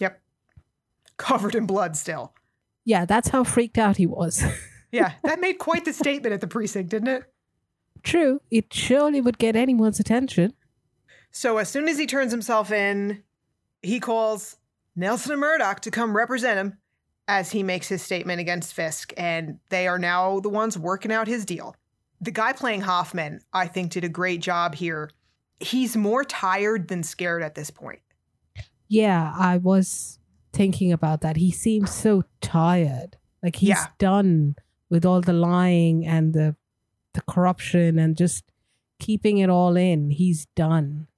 Yep. 0.00 0.22
Covered 1.16 1.56
in 1.56 1.66
blood 1.66 1.96
still. 1.96 2.34
Yeah, 2.84 3.04
that's 3.04 3.30
how 3.30 3.42
freaked 3.42 3.78
out 3.78 3.96
he 3.96 4.06
was. 4.06 4.44
Yeah, 4.92 5.14
that 5.24 5.40
made 5.40 5.54
quite 5.54 5.84
the 5.84 5.92
statement 5.92 6.32
at 6.34 6.40
the 6.40 6.46
precinct, 6.46 6.90
didn't 6.90 7.08
it? 7.08 7.24
True, 8.06 8.40
it 8.52 8.72
surely 8.72 9.20
would 9.20 9.36
get 9.36 9.56
anyone's 9.56 9.98
attention. 9.98 10.52
So 11.32 11.58
as 11.58 11.68
soon 11.68 11.88
as 11.88 11.98
he 11.98 12.06
turns 12.06 12.30
himself 12.30 12.70
in, 12.70 13.24
he 13.82 13.98
calls 13.98 14.56
Nelson 14.94 15.32
and 15.32 15.40
Murdock 15.40 15.80
to 15.80 15.90
come 15.90 16.16
represent 16.16 16.56
him 16.58 16.78
as 17.26 17.50
he 17.50 17.64
makes 17.64 17.88
his 17.88 18.02
statement 18.02 18.40
against 18.40 18.72
Fisk, 18.74 19.12
and 19.16 19.58
they 19.70 19.88
are 19.88 19.98
now 19.98 20.38
the 20.38 20.48
ones 20.48 20.78
working 20.78 21.10
out 21.10 21.26
his 21.26 21.44
deal. 21.44 21.74
The 22.20 22.30
guy 22.30 22.52
playing 22.52 22.82
Hoffman, 22.82 23.40
I 23.52 23.66
think, 23.66 23.90
did 23.90 24.04
a 24.04 24.08
great 24.08 24.40
job 24.40 24.76
here. 24.76 25.10
He's 25.58 25.96
more 25.96 26.22
tired 26.24 26.86
than 26.86 27.02
scared 27.02 27.42
at 27.42 27.56
this 27.56 27.70
point. 27.70 27.98
Yeah, 28.88 29.34
I 29.36 29.56
was 29.56 30.20
thinking 30.52 30.92
about 30.92 31.22
that. 31.22 31.36
He 31.36 31.50
seems 31.50 31.90
so 31.90 32.22
tired. 32.40 33.16
Like 33.42 33.56
he's 33.56 33.70
Yeah. 33.70 33.86
done 33.98 34.54
with 34.88 35.04
all 35.04 35.20
the 35.20 35.32
lying 35.32 36.06
and 36.06 36.32
the 36.32 36.54
the 37.16 37.22
corruption 37.22 37.98
and 37.98 38.16
just 38.16 38.44
keeping 38.98 39.38
it 39.38 39.50
all 39.50 39.76
in. 39.76 40.10
He's 40.10 40.46
done. 40.54 41.08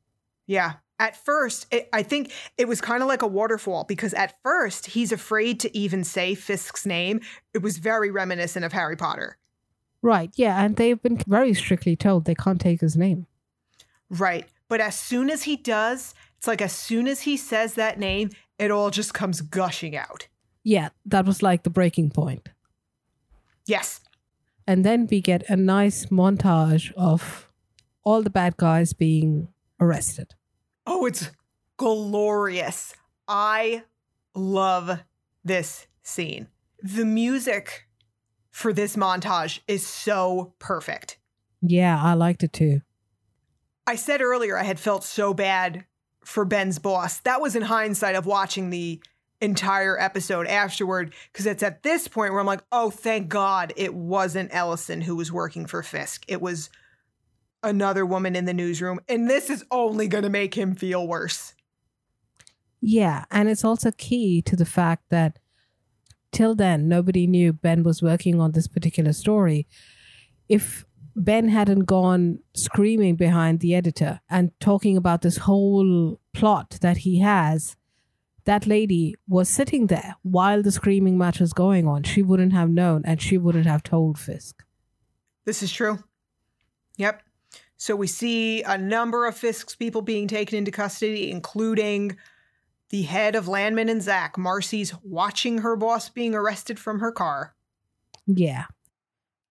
Yeah. 0.47 0.75
At 0.99 1.17
first, 1.17 1.67
it, 1.71 1.89
I 1.93 2.03
think 2.03 2.33
it 2.57 2.67
was 2.67 2.81
kind 2.81 3.03
of 3.03 3.09
like 3.09 3.23
a 3.23 3.27
waterfall 3.27 3.85
because 3.85 4.15
at 4.15 4.35
first 4.43 4.87
he's 4.87 5.13
afraid 5.13 5.61
to 5.61 5.77
even 5.77 6.03
say 6.03 6.35
Fisk's 6.35 6.85
name. 6.85 7.21
It 7.55 7.63
was 7.63 7.79
very 7.79 8.11
reminiscent 8.11 8.65
of 8.65 8.73
Harry 8.73 8.97
Potter. 8.97 9.37
Right. 10.03 10.31
Yeah, 10.35 10.65
and 10.65 10.77
they've 10.77 11.01
been 11.01 11.19
very 11.27 11.55
strictly 11.55 11.95
told 11.95 12.25
they 12.25 12.35
can't 12.35 12.61
take 12.61 12.81
his 12.81 12.97
name. 12.97 13.27
Right. 14.11 14.47
But 14.69 14.81
as 14.81 14.99
soon 14.99 15.31
as 15.31 15.45
he 15.45 15.57
does, 15.57 16.15
it's 16.37 16.47
like 16.47 16.63
as 16.63 16.73
soon 16.73 17.07
as 17.07 17.23
he 17.23 17.37
says 17.37 17.75
that 17.75 17.99
name, 17.99 18.31
it 18.59 18.71
all 18.71 18.91
just 18.91 19.15
comes 19.15 19.41
gushing 19.41 19.97
out. 19.97 20.27
Yeah, 20.65 20.89
that 21.07 21.27
was 21.27 21.43
like 21.43 21.63
the 21.63 21.71
breaking 21.71 22.11
point. 22.11 22.49
Yes. 23.67 24.01
And 24.69 24.85
then 24.85 25.09
we 25.11 25.23
get 25.23 25.49
a 25.49 25.57
nice 25.57 26.07
montage 26.07 26.93
of 26.93 27.51
all 28.05 28.23
the 28.23 28.29
bad 28.29 28.59
guys 28.59 28.93
being 28.93 29.49
arrested. 29.81 30.35
Oh, 30.87 31.07
it's 31.07 31.31
glorious. 31.79 32.93
I 33.27 33.85
love 34.35 35.01
this 35.43 35.87
scene. 36.03 36.49
The 36.83 37.07
music 37.07 37.89
for 38.51 38.75
this 38.75 38.95
montage 38.95 39.61
is 39.67 39.87
so 39.87 40.53
perfect. 40.59 41.19
Yeah, 41.63 41.99
I 41.99 42.13
liked 42.13 42.43
it 42.43 42.53
too. 42.53 42.83
I 43.87 43.97
said 43.97 44.21
earlier 44.21 44.59
I 44.59 44.65
had 44.65 44.79
felt 44.79 45.03
so 45.03 45.33
bad 45.33 45.87
for 46.23 46.45
Ben's 46.45 46.79
boss. 46.79 47.21
That 47.21 47.41
was 47.41 47.57
in 47.57 47.63
hindsight 47.63 48.17
of 48.17 48.27
watching 48.27 48.69
the 48.69 49.01
entire 49.41 49.99
episode 49.99 50.47
afterward, 50.47 51.15
because 51.33 51.47
it's 51.47 51.63
at 51.63 51.83
this 51.83 52.09
point 52.09 52.33
where 52.33 52.41
I'm 52.41 52.47
like, 52.47 52.65
oh, 52.73 52.91
thank 52.91 53.29
God 53.29 53.73
it 53.77 53.95
wasn't 53.95 54.55
Ellison 54.55 55.01
who 55.03 55.15
was 55.15 55.31
working 55.31 55.67
for 55.67 55.83
Fisk. 55.83 56.25
It 56.29 56.41
was 56.41 56.71
another 57.63 58.05
woman 58.05 58.37
in 58.37 58.45
the 58.45 58.55
newsroom. 58.55 59.01
And 59.09 59.29
this 59.29 59.51
is 59.51 59.65
only 59.71 60.09
going 60.09 60.25
to 60.25 60.31
make 60.31 60.55
him 60.55 60.75
feel 60.75 61.07
worse. 61.07 61.55
Yeah, 62.81 63.25
and 63.31 63.49
it's 63.49 63.65
also 63.65 63.91
key 63.91 64.43
to 64.43 64.55
the 64.55 64.65
fact 64.65 65.05
that 65.11 65.39
till 66.31 66.55
then 66.55 66.89
nobody 66.89 67.27
knew 67.27 67.53
Ben 67.53 67.83
was 67.83 68.03
working 68.03 68.41
on 68.41 68.53
this 68.53 68.69
particular 68.69 69.13
story. 69.13 69.67
If 70.49 70.85
Ben 71.17 71.49
hadn't 71.49 71.87
gone 71.87 72.39
screaming 72.55 73.17
behind 73.17 73.59
the 73.59 73.75
editor 73.75 74.21
and 74.31 74.53
talking 74.61 74.97
about 74.97 75.23
this 75.23 75.39
whole 75.39 76.21
plot 76.33 76.79
that 76.81 76.99
he 76.99 77.19
has, 77.19 77.77
that 78.49 78.67
lady 78.67 79.15
was 79.29 79.47
sitting 79.47 79.89
there 79.89 80.17
while 80.23 80.63
the 80.63 80.73
screaming 80.73 81.19
match 81.19 81.39
was 81.39 81.53
going 81.53 81.87
on. 81.87 82.03
She 82.03 82.23
wouldn't 82.23 82.55
have 82.55 82.71
known 82.71 83.03
and 83.05 83.21
she 83.21 83.37
wouldn't 83.37 83.67
have 83.67 83.83
told 83.83 84.19
Fisk. 84.19 84.65
This 85.45 85.63
is 85.63 85.71
true. 85.71 85.99
Yep. 86.97 87.23
So 87.77 87.95
we 87.95 88.07
see 88.07 88.63
a 88.63 88.79
number 88.79 89.27
of 89.27 89.37
Fisk's 89.37 89.77
people 89.77 90.01
being 90.01 90.27
taken 90.29 90.57
into 90.57 90.71
custody, 90.71 91.31
including 91.31 92.17
the 92.89 93.03
head 93.03 93.37
of 93.37 93.49
Landman 93.49 93.91
and 93.91 94.03
Zack. 94.03 94.39
Marcy's 94.39 94.95
watching 95.03 95.59
her 95.59 95.77
boss 95.77 96.09
being 96.09 96.35
arrested 96.35 96.79
from 96.79 97.01
her 97.01 97.13
car. 97.13 97.55
Yeah. 98.27 98.65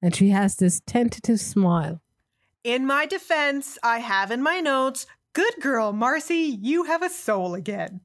And 0.02 0.16
she 0.16 0.30
has 0.30 0.56
this 0.56 0.82
tentative 0.88 1.40
smile. 1.40 2.02
In 2.64 2.88
my 2.88 3.06
defense, 3.06 3.78
I 3.84 4.00
have 4.00 4.32
in 4.32 4.42
my 4.42 4.60
notes, 4.60 5.06
good 5.34 5.54
girl, 5.62 5.94
Marcy, 5.94 6.58
you 6.60 6.86
have 6.86 7.04
a 7.04 7.12
soul 7.12 7.54
again. 7.54 8.02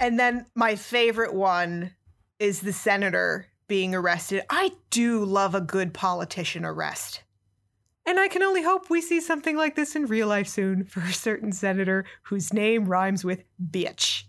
And 0.00 0.18
then 0.18 0.46
my 0.54 0.76
favorite 0.76 1.34
one 1.34 1.92
is 2.38 2.60
the 2.60 2.72
senator 2.72 3.46
being 3.68 3.94
arrested. 3.94 4.42
I 4.50 4.72
do 4.90 5.24
love 5.24 5.54
a 5.54 5.60
good 5.60 5.94
politician 5.94 6.64
arrest. 6.64 7.22
And 8.04 8.18
I 8.18 8.28
can 8.28 8.42
only 8.42 8.62
hope 8.62 8.90
we 8.90 9.00
see 9.00 9.20
something 9.20 9.56
like 9.56 9.76
this 9.76 9.94
in 9.94 10.06
real 10.06 10.26
life 10.26 10.48
soon 10.48 10.84
for 10.84 11.00
a 11.00 11.12
certain 11.12 11.52
senator 11.52 12.04
whose 12.24 12.52
name 12.52 12.86
rhymes 12.86 13.24
with 13.24 13.44
bitch. 13.70 14.24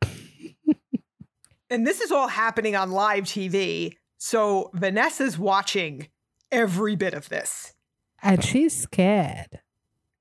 and 1.70 1.86
this 1.86 2.00
is 2.00 2.12
all 2.12 2.28
happening 2.28 2.76
on 2.76 2.92
live 2.92 3.24
TV. 3.24 3.96
So 4.16 4.70
Vanessa's 4.74 5.36
watching 5.38 6.08
every 6.52 6.94
bit 6.94 7.14
of 7.14 7.28
this. 7.28 7.74
And 8.22 8.44
she's 8.44 8.76
scared. 8.76 9.60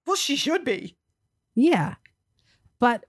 Well, 0.08 0.16
she 0.16 0.38
should 0.38 0.64
be. 0.64 0.96
Yeah. 1.54 1.96
But 2.80 3.06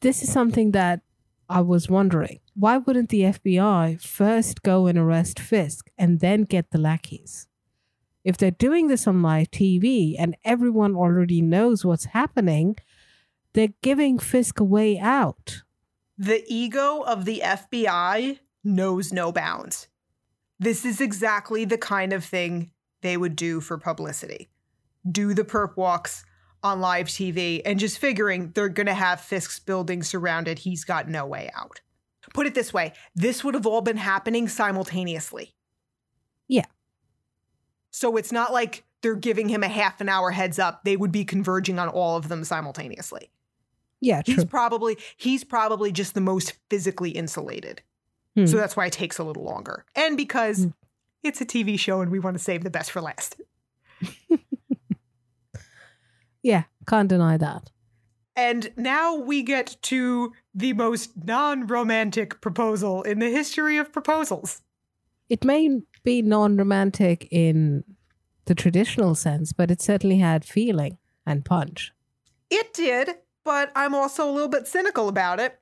this 0.00 0.22
is 0.22 0.32
something 0.32 0.72
that 0.72 1.02
I 1.48 1.60
was 1.60 1.88
wondering. 1.88 2.40
Why 2.54 2.78
wouldn't 2.78 3.10
the 3.10 3.22
FBI 3.22 4.00
first 4.00 4.62
go 4.62 4.86
and 4.88 4.98
arrest 4.98 5.38
Fisk 5.38 5.90
and 5.96 6.18
then 6.18 6.42
get 6.42 6.72
the 6.72 6.78
lackeys? 6.78 7.46
If 8.24 8.36
they're 8.36 8.50
doing 8.50 8.88
this 8.88 9.06
on 9.06 9.22
live 9.22 9.50
TV 9.50 10.16
and 10.18 10.36
everyone 10.44 10.96
already 10.96 11.40
knows 11.40 11.84
what's 11.84 12.06
happening, 12.06 12.76
they're 13.52 13.74
giving 13.82 14.18
Fisk 14.18 14.58
a 14.58 14.64
way 14.64 14.98
out. 14.98 15.62
The 16.18 16.44
ego 16.46 17.02
of 17.02 17.24
the 17.24 17.40
FBI 17.44 18.40
knows 18.64 19.12
no 19.12 19.30
bounds. 19.30 19.88
This 20.58 20.84
is 20.84 21.00
exactly 21.00 21.64
the 21.64 21.78
kind 21.78 22.12
of 22.12 22.24
thing 22.24 22.70
they 23.00 23.16
would 23.16 23.36
do 23.36 23.60
for 23.60 23.78
publicity. 23.78 24.48
Do 25.10 25.34
the 25.34 25.44
perp 25.44 25.76
walks 25.76 26.24
on 26.62 26.80
live 26.80 27.08
TV 27.08 27.60
and 27.64 27.78
just 27.78 27.98
figuring 27.98 28.52
they're 28.54 28.68
going 28.68 28.86
to 28.86 28.94
have 28.94 29.20
Fisk's 29.20 29.58
building 29.58 30.02
surrounded. 30.02 30.60
He's 30.60 30.84
got 30.84 31.08
no 31.08 31.26
way 31.26 31.50
out. 31.56 31.80
Put 32.34 32.46
it 32.46 32.54
this 32.54 32.72
way 32.72 32.92
this 33.14 33.42
would 33.42 33.54
have 33.54 33.66
all 33.66 33.80
been 33.80 33.96
happening 33.96 34.48
simultaneously. 34.48 35.54
Yeah. 36.48 36.66
So 37.90 38.16
it's 38.16 38.32
not 38.32 38.52
like 38.52 38.84
they're 39.02 39.16
giving 39.16 39.48
him 39.48 39.62
a 39.64 39.68
half 39.68 40.00
an 40.00 40.08
hour 40.08 40.30
heads 40.30 40.58
up. 40.58 40.84
They 40.84 40.96
would 40.96 41.12
be 41.12 41.24
converging 41.24 41.78
on 41.78 41.88
all 41.88 42.16
of 42.16 42.28
them 42.28 42.44
simultaneously. 42.44 43.30
Yeah, 44.00 44.22
true. 44.22 44.34
He's 44.36 44.44
probably 44.44 44.96
he's 45.16 45.44
probably 45.44 45.92
just 45.92 46.14
the 46.14 46.20
most 46.20 46.54
physically 46.70 47.10
insulated. 47.10 47.82
Hmm. 48.36 48.46
So 48.46 48.56
that's 48.56 48.76
why 48.76 48.86
it 48.86 48.92
takes 48.92 49.18
a 49.18 49.24
little 49.24 49.44
longer. 49.44 49.84
And 49.94 50.16
because 50.16 50.64
Hmm. 50.64 50.70
it's 51.22 51.40
a 51.40 51.44
TV 51.44 51.78
show 51.78 52.00
and 52.00 52.10
we 52.10 52.18
want 52.18 52.36
to 52.36 52.42
save 52.42 52.62
the 52.64 52.70
best 52.70 52.90
for 52.92 53.00
last. 53.00 53.36
Yeah, 56.42 56.64
Can't 56.86 57.08
deny 57.08 57.36
that. 57.36 57.70
And 58.34 58.72
now 58.76 59.14
we 59.14 59.42
get 59.42 59.76
to 59.82 60.32
the 60.54 60.72
most 60.72 61.12
non 61.16 61.66
romantic 61.66 62.40
proposal 62.40 63.02
in 63.02 63.18
the 63.18 63.30
history 63.30 63.76
of 63.76 63.92
proposals. 63.92 64.62
It 65.28 65.44
may 65.44 65.80
be 66.02 66.22
non 66.22 66.56
romantic 66.56 67.28
in 67.30 67.84
the 68.46 68.54
traditional 68.54 69.14
sense, 69.14 69.52
but 69.52 69.70
it 69.70 69.82
certainly 69.82 70.18
had 70.18 70.44
feeling 70.44 70.98
and 71.26 71.44
punch. 71.44 71.92
It 72.50 72.72
did, 72.74 73.10
but 73.44 73.70
I'm 73.76 73.94
also 73.94 74.28
a 74.28 74.32
little 74.32 74.48
bit 74.48 74.66
cynical 74.66 75.08
about 75.08 75.38
it. 75.38 75.60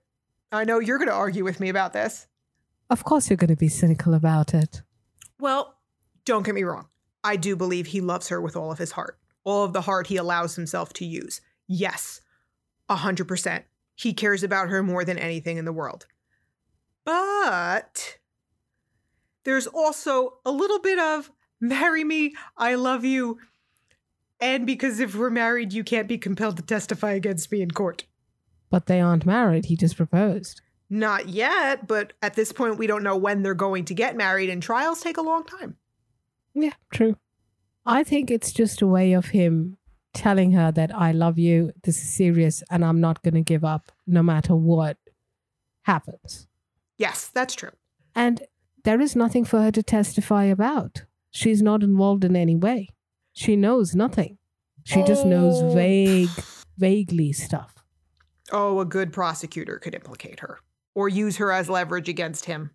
I 0.53 0.65
know 0.65 0.79
you're 0.79 0.99
going 0.99 1.09
to 1.09 1.15
argue 1.15 1.45
with 1.45 1.61
me 1.61 1.69
about 1.69 1.93
this. 1.93 2.27
Of 2.89 3.05
course, 3.05 3.31
you're 3.31 3.37
going 3.37 3.49
to 3.49 3.57
be 3.57 3.69
cynical 3.69 4.15
about 4.15 4.55
it. 4.55 4.83
Well, 5.39 5.77
don't 6.25 6.45
get 6.45 6.55
me 6.55 6.65
wrong. 6.65 6.89
I 7.23 7.37
do 7.37 7.55
believe 7.55 7.89
he 7.89 8.01
loves 8.01 8.29
her 8.29 8.41
with 8.41 8.57
all 8.57 8.73
of 8.73 8.79
his 8.79 8.93
heart, 8.93 9.19
all 9.45 9.65
of 9.65 9.73
the 9.73 9.83
heart 9.83 10.07
he 10.09 10.17
allows 10.17 10.57
himself 10.57 10.93
to 10.95 11.05
use. 11.05 11.41
Yes, 11.67 12.21
100%. 12.89 13.63
He 13.95 14.15
cares 14.15 14.43
about 14.43 14.69
her 14.69 14.83
more 14.83 15.05
than 15.05 15.19
anything 15.19 15.57
in 15.57 15.65
the 15.65 15.73
world. 15.73 16.07
But 17.05 18.19
there's 19.45 19.67
also 19.67 20.39
a 20.45 20.51
little 20.51 20.81
bit 20.81 20.99
of 20.99 21.31
marry 21.61 22.05
me, 22.05 22.35
I 22.57 22.75
love 22.75 23.05
you, 23.05 23.39
and 24.41 24.67
because 24.67 25.01
if 25.01 25.15
we're 25.15 25.31
married, 25.31 25.73
you 25.73 25.85
can't 25.85 26.09
be 26.09 26.17
compelled 26.17 26.57
to 26.57 26.63
testify 26.63 27.13
against 27.13 27.53
me 27.53 27.61
in 27.61 27.71
court. 27.71 28.05
But 28.71 28.87
they 28.87 29.01
aren't 29.01 29.27
married. 29.27 29.67
He 29.67 29.77
just 29.77 29.97
proposed. 29.97 30.63
Not 30.89 31.29
yet, 31.29 31.87
but 31.87 32.15
at 32.23 32.35
this 32.35 32.51
point, 32.53 32.79
we 32.79 32.87
don't 32.87 33.03
know 33.03 33.17
when 33.17 33.43
they're 33.43 33.55
going 33.55 33.85
to 33.87 33.95
get 33.95 34.17
married, 34.17 34.49
and 34.49 34.63
trials 34.63 35.01
take 35.01 35.19
a 35.19 35.23
long 35.23 35.45
time. 35.45 35.77
Yeah, 36.55 36.73
true. 36.93 37.17
I 37.87 38.05
think 38.05 38.31
it's 38.31 38.53
just 38.53 38.83
a 38.83 38.87
way 38.87 39.13
of 39.13 39.27
him 39.27 39.77
telling 40.13 40.53
her 40.53 40.71
that 40.73 40.95
I 40.95 41.13
love 41.13 41.39
you, 41.39 41.73
this 41.85 42.03
is 42.03 42.13
serious, 42.15 42.63
and 42.71 42.85
I'm 42.85 43.01
not 43.01 43.23
going 43.23 43.35
to 43.35 43.41
give 43.43 43.65
up 43.65 43.93
no 44.07 44.23
matter 44.23 44.55
what 44.57 44.97
happens. 45.83 46.47
Yes, 46.99 47.29
that's 47.33 47.55
true. 47.55 47.71
And 48.15 48.43
there 48.85 49.01
is 49.01 49.15
nothing 49.17 49.45
for 49.45 49.63
her 49.63 49.71
to 49.73 49.83
testify 49.83 50.45
about. 50.45 51.05
She's 51.31 51.63
not 51.63 51.83
involved 51.83 52.25
in 52.25 52.35
any 52.37 52.57
way. 52.57 52.89
She 53.33 53.57
knows 53.57 53.95
nothing. 53.95 54.39
She 54.85 55.03
just 55.05 55.25
knows 55.25 55.63
Oh. 55.63 55.73
vague, 55.75 56.29
vaguely 56.77 57.33
stuff. 57.33 57.75
Oh, 58.53 58.81
a 58.81 58.85
good 58.85 59.13
prosecutor 59.13 59.79
could 59.79 59.95
implicate 59.95 60.41
her 60.41 60.59
or 60.95 61.09
use 61.09 61.37
her 61.37 61.53
as 61.53 61.69
leverage 61.71 62.09
against 62.09 62.47
him. 62.47 62.71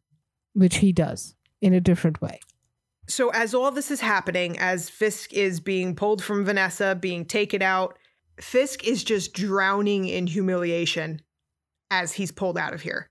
which 0.54 0.78
he 0.78 0.94
does 0.94 1.36
in 1.62 1.74
a 1.74 1.82
different 1.82 2.22
way. 2.22 2.40
So, 3.08 3.30
as 3.30 3.54
all 3.54 3.72
this 3.72 3.92
is 3.92 4.02
happening, 4.02 4.58
as 4.58 4.90
Fisk 4.90 5.34
is 5.34 5.60
being 5.60 5.96
pulled 5.96 6.24
from 6.24 6.44
Vanessa, 6.44 6.96
being 7.00 7.26
taken 7.26 7.62
out, 7.62 7.98
Fisk 8.40 8.84
is 8.84 9.04
just 9.04 9.34
drowning 9.34 10.06
in 10.08 10.28
humiliation 10.28 11.22
as 11.92 12.14
he's 12.14 12.32
pulled 12.32 12.58
out 12.58 12.74
of 12.74 12.82
here. 12.82 13.08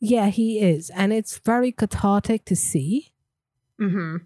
Yeah, 0.00 0.28
he 0.28 0.60
is. 0.60 0.90
And 0.90 1.12
it's 1.12 1.38
very 1.38 1.72
cathartic 1.72 2.44
to 2.46 2.56
see. 2.56 3.08
hmm 3.78 4.16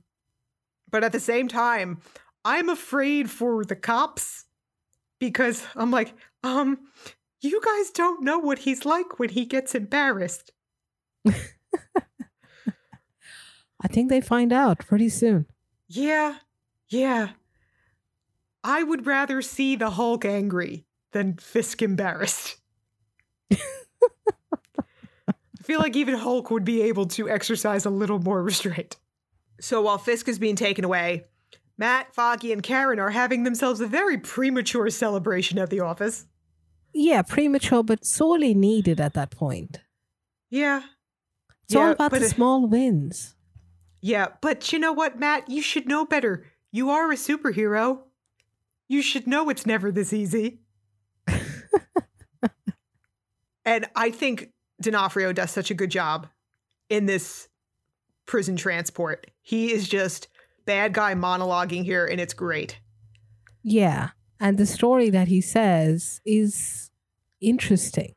But 0.90 1.04
at 1.04 1.12
the 1.12 1.20
same 1.20 1.48
time, 1.48 2.00
I'm 2.44 2.68
afraid 2.68 3.30
for 3.30 3.64
the 3.64 3.76
cops 3.76 4.44
because 5.18 5.66
I'm 5.76 5.90
like, 5.90 6.14
um, 6.42 6.78
you 7.40 7.60
guys 7.64 7.90
don't 7.90 8.22
know 8.22 8.38
what 8.38 8.60
he's 8.60 8.84
like 8.84 9.18
when 9.18 9.30
he 9.30 9.44
gets 9.44 9.74
embarrassed. 9.74 10.52
I 13.82 13.88
think 13.88 14.08
they 14.08 14.20
find 14.20 14.52
out 14.52 14.78
pretty 14.86 15.08
soon. 15.08 15.46
Yeah, 15.88 16.36
yeah. 16.88 17.30
I 18.64 18.82
would 18.82 19.06
rather 19.06 19.42
see 19.42 19.76
the 19.76 19.90
Hulk 19.90 20.24
angry 20.24 20.86
than 21.12 21.34
Fisk 21.34 21.82
embarrassed. 21.82 22.58
I 23.52 23.56
feel 25.62 25.80
like 25.80 25.96
even 25.96 26.14
Hulk 26.14 26.50
would 26.50 26.64
be 26.64 26.82
able 26.82 27.06
to 27.06 27.28
exercise 27.28 27.84
a 27.84 27.90
little 27.90 28.18
more 28.18 28.42
restraint. 28.42 28.96
So 29.60 29.82
while 29.82 29.98
Fisk 29.98 30.28
is 30.28 30.38
being 30.38 30.56
taken 30.56 30.84
away, 30.84 31.24
Matt, 31.76 32.14
Foggy, 32.14 32.52
and 32.52 32.62
Karen 32.62 32.98
are 32.98 33.10
having 33.10 33.42
themselves 33.42 33.80
a 33.80 33.86
very 33.86 34.18
premature 34.18 34.90
celebration 34.90 35.58
at 35.58 35.70
the 35.70 35.80
office. 35.80 36.26
Yeah, 36.92 37.22
premature, 37.22 37.82
but 37.82 38.04
sorely 38.04 38.54
needed 38.54 39.00
at 39.00 39.14
that 39.14 39.30
point. 39.30 39.80
Yeah. 40.50 40.82
It's 41.64 41.74
all 41.74 41.92
about 41.92 42.10
the 42.10 42.28
small 42.28 42.66
wins. 42.66 43.34
Yeah, 44.02 44.26
but 44.40 44.72
you 44.72 44.78
know 44.80 44.92
what, 44.92 45.18
Matt? 45.18 45.48
You 45.48 45.62
should 45.62 45.86
know 45.86 46.04
better. 46.04 46.44
You 46.72 46.90
are 46.90 47.10
a 47.10 47.14
superhero. 47.16 48.00
You 48.88 49.00
should 49.00 49.26
know 49.28 49.48
it's 49.48 49.64
never 49.64 49.90
this 49.92 50.12
easy. 50.12 50.58
and 53.64 53.86
I 53.94 54.10
think 54.10 54.50
D'Onofrio 54.80 55.32
does 55.32 55.50
such 55.50 55.70
a 55.70 55.74
good 55.74 55.90
job 55.90 56.26
in 56.88 57.06
this 57.06 57.48
prison 58.26 58.56
transport. 58.56 59.28
He 59.40 59.72
is 59.72 59.88
just 59.88 60.28
bad 60.64 60.92
guy 60.92 61.14
monologuing 61.14 61.84
here, 61.84 62.04
and 62.06 62.20
it's 62.20 62.34
great. 62.34 62.80
Yeah. 63.62 64.10
And 64.40 64.58
the 64.58 64.66
story 64.66 65.10
that 65.10 65.28
he 65.28 65.40
says 65.40 66.20
is 66.26 66.90
interesting 67.40 68.14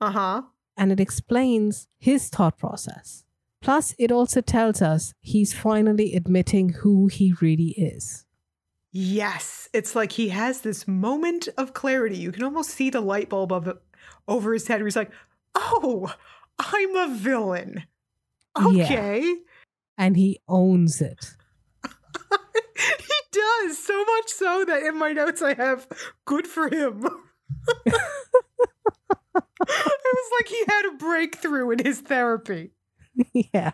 Uh 0.00 0.10
huh. 0.10 0.42
and 0.76 0.90
it 0.92 1.00
explains 1.00 1.88
his 1.98 2.28
thought 2.30 2.56
process. 2.58 3.24
Plus, 3.62 3.94
it 3.98 4.12
also 4.12 4.40
tells 4.40 4.80
us 4.82 5.12
he's 5.20 5.52
finally 5.52 6.14
admitting 6.14 6.70
who 6.70 7.06
he 7.06 7.34
really 7.40 7.74
is. 7.76 8.24
Yes, 8.92 9.68
it's 9.74 9.94
like 9.94 10.12
he 10.12 10.30
has 10.30 10.60
this 10.60 10.88
moment 10.88 11.48
of 11.58 11.74
clarity. 11.74 12.16
You 12.16 12.32
can 12.32 12.44
almost 12.44 12.70
see 12.70 12.90
the 12.90 13.00
light 13.00 13.28
bulb 13.28 13.52
of 13.52 13.78
over 14.26 14.52
his 14.52 14.66
head. 14.66 14.80
Where 14.80 14.86
he's 14.86 14.96
like, 14.96 15.10
"Oh, 15.54 16.14
I'm 16.58 16.96
a 16.96 17.14
villain." 17.14 17.84
Yeah. 18.58 18.84
Okay, 18.84 19.34
And 19.98 20.16
he 20.16 20.40
owns 20.48 21.02
it. 21.02 21.36
he 21.84 23.14
does 23.32 23.78
so 23.78 24.02
much 24.04 24.28
so 24.28 24.64
that 24.64 24.82
in 24.82 24.98
my 24.98 25.12
notes 25.12 25.42
I 25.42 25.52
have 25.54 25.86
"good 26.24 26.46
for 26.46 26.74
him." 26.74 27.04
it 27.86 27.92
was 29.34 30.30
like 30.38 30.48
he 30.48 30.64
had 30.68 30.86
a 30.86 30.96
breakthrough 30.96 31.70
in 31.70 31.84
his 31.84 32.00
therapy. 32.00 32.70
yeah. 33.32 33.72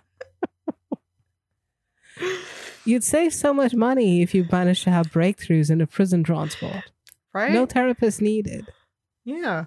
You'd 2.84 3.04
save 3.04 3.32
so 3.32 3.54
much 3.54 3.74
money 3.74 4.22
if 4.22 4.34
you 4.34 4.46
managed 4.50 4.84
to 4.84 4.90
have 4.90 5.06
breakthroughs 5.12 5.70
in 5.70 5.80
a 5.80 5.86
prison 5.86 6.24
transport. 6.24 6.90
Right? 7.32 7.52
No 7.52 7.64
therapist 7.66 8.20
needed. 8.20 8.66
yeah. 9.24 9.66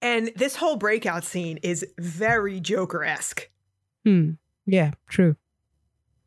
And 0.00 0.32
this 0.34 0.56
whole 0.56 0.76
breakout 0.76 1.24
scene 1.24 1.58
is 1.62 1.86
very 1.96 2.58
Joker 2.58 3.04
esque. 3.04 3.48
Hmm. 4.04 4.32
Yeah, 4.66 4.92
true. 5.08 5.36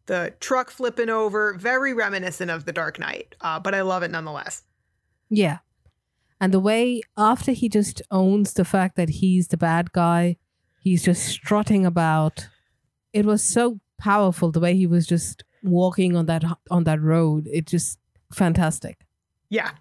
the 0.06 0.34
truck 0.40 0.70
flipping 0.72 1.10
over, 1.10 1.54
very 1.56 1.94
reminiscent 1.94 2.50
of 2.52 2.64
The 2.66 2.72
Dark 2.72 3.00
Knight, 3.00 3.36
uh, 3.42 3.60
but 3.60 3.74
I 3.76 3.82
love 3.82 4.02
it 4.04 4.12
nonetheless. 4.12 4.64
Yeah. 5.30 5.58
And 6.40 6.54
the 6.54 6.60
way 6.60 7.02
after 7.18 7.52
he 7.52 7.68
just 7.68 8.02
owns 8.12 8.54
the 8.54 8.64
fact 8.66 8.96
that 8.98 9.10
he's 9.10 9.48
the 9.50 9.58
bad 9.58 9.92
guy, 9.92 10.38
he's 10.80 11.04
just 11.04 11.26
strutting 11.26 11.86
about. 11.86 12.48
It 13.16 13.26
was 13.26 13.42
so 13.42 13.80
powerful 13.98 14.52
the 14.52 14.60
way 14.60 14.76
he 14.76 14.88
was 14.88 15.08
just 15.08 15.44
walking 15.64 16.16
on 16.16 16.26
that 16.26 16.44
on 16.70 16.84
that 16.84 17.02
road. 17.02 17.48
It 17.52 17.66
just 17.66 17.98
fantastic. 18.34 19.06
Yeah. 19.50 19.72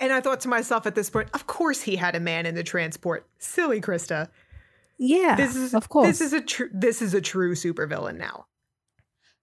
And 0.00 0.12
I 0.12 0.20
thought 0.20 0.40
to 0.40 0.48
myself 0.48 0.86
at 0.86 0.94
this 0.94 1.10
point, 1.10 1.28
of 1.34 1.46
course 1.46 1.82
he 1.82 1.96
had 1.96 2.14
a 2.14 2.20
man 2.20 2.46
in 2.46 2.54
the 2.54 2.62
transport. 2.62 3.28
Silly 3.38 3.80
Krista. 3.80 4.28
Yeah, 4.96 5.36
This 5.36 5.54
is 5.54 5.74
of 5.74 5.88
course. 5.90 6.08
This 6.08 6.20
is 6.20 6.32
a 6.32 6.40
true 6.40 6.70
this 6.72 7.02
is 7.02 7.14
a 7.14 7.20
true 7.20 7.54
supervillain 7.54 8.16
now. 8.16 8.46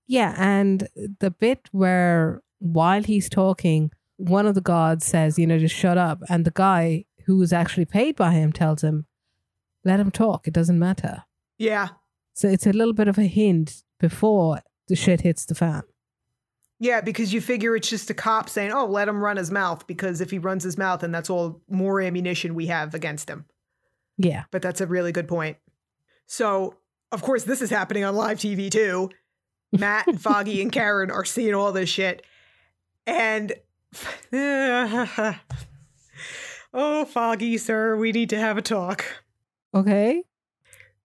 Yeah, 0.08 0.34
and 0.38 0.88
the 1.20 1.32
bit 1.32 1.70
where 1.72 2.42
while 2.60 3.04
he's 3.04 3.30
talking, 3.30 3.92
one 4.18 4.48
of 4.48 4.56
the 4.56 4.62
guards 4.62 5.06
says, 5.06 5.38
you 5.38 5.46
know, 5.46 5.60
just 5.60 5.76
shut 5.76 5.98
up. 5.98 6.22
And 6.30 6.46
the 6.46 6.52
guy 6.52 7.06
who 7.26 7.38
was 7.38 7.54
actually 7.54 7.86
paid 7.86 8.16
by 8.16 8.32
him 8.32 8.52
tells 8.52 8.84
him, 8.84 9.06
let 9.84 10.00
him 10.00 10.12
talk. 10.12 10.48
It 10.48 10.54
doesn't 10.54 10.80
matter. 10.80 11.24
Yeah. 11.58 11.90
So 12.36 12.50
it's 12.50 12.68
a 12.68 12.74
little 12.74 12.94
bit 12.94 13.08
of 13.08 13.18
a 13.18 13.24
hint 13.24 13.84
before 14.00 14.60
the 14.88 14.96
shit 14.96 15.22
hits 15.22 15.46
the 15.46 15.56
fan. 15.56 15.84
Yeah, 16.80 17.00
because 17.00 17.34
you 17.34 17.40
figure 17.40 17.76
it's 17.76 17.90
just 17.90 18.10
a 18.10 18.14
cop 18.14 18.50
saying, 18.50 18.72
"Oh, 18.74 18.86
let 18.86 19.08
him 19.08 19.24
run 19.24 19.38
his 19.38 19.50
mouth," 19.50 19.88
because 19.88 20.20
if 20.20 20.32
he 20.32 20.38
runs 20.38 20.64
his 20.64 20.78
mouth, 20.78 21.00
then 21.00 21.14
that's 21.14 21.30
all 21.30 21.62
more 21.70 22.02
ammunition 22.02 22.54
we 22.54 22.68
have 22.68 22.94
against 22.94 23.30
him. 23.30 23.46
Yeah. 24.18 24.44
But 24.52 24.62
that's 24.62 24.82
a 24.82 24.88
really 24.88 25.14
good 25.14 25.30
point. 25.30 25.58
So, 26.28 26.76
of 27.14 27.22
course, 27.22 27.44
this 27.44 27.62
is 27.62 27.70
happening 27.70 28.04
on 28.04 28.16
live 28.16 28.40
TV 28.40 28.70
too. 28.70 29.10
Matt 29.72 30.08
and 30.08 30.22
Foggy 30.22 30.62
and 30.62 30.72
Karen 30.72 31.12
are 31.12 31.26
seeing 31.26 31.54
all 31.54 31.72
this 31.72 31.90
shit. 31.90 32.26
And 33.08 33.54
oh, 36.74 37.06
Foggy, 37.06 37.58
sir, 37.58 37.96
we 37.96 38.12
need 38.12 38.30
to 38.32 38.38
have 38.38 38.58
a 38.58 38.62
talk. 38.62 39.06
Okay. 39.74 40.24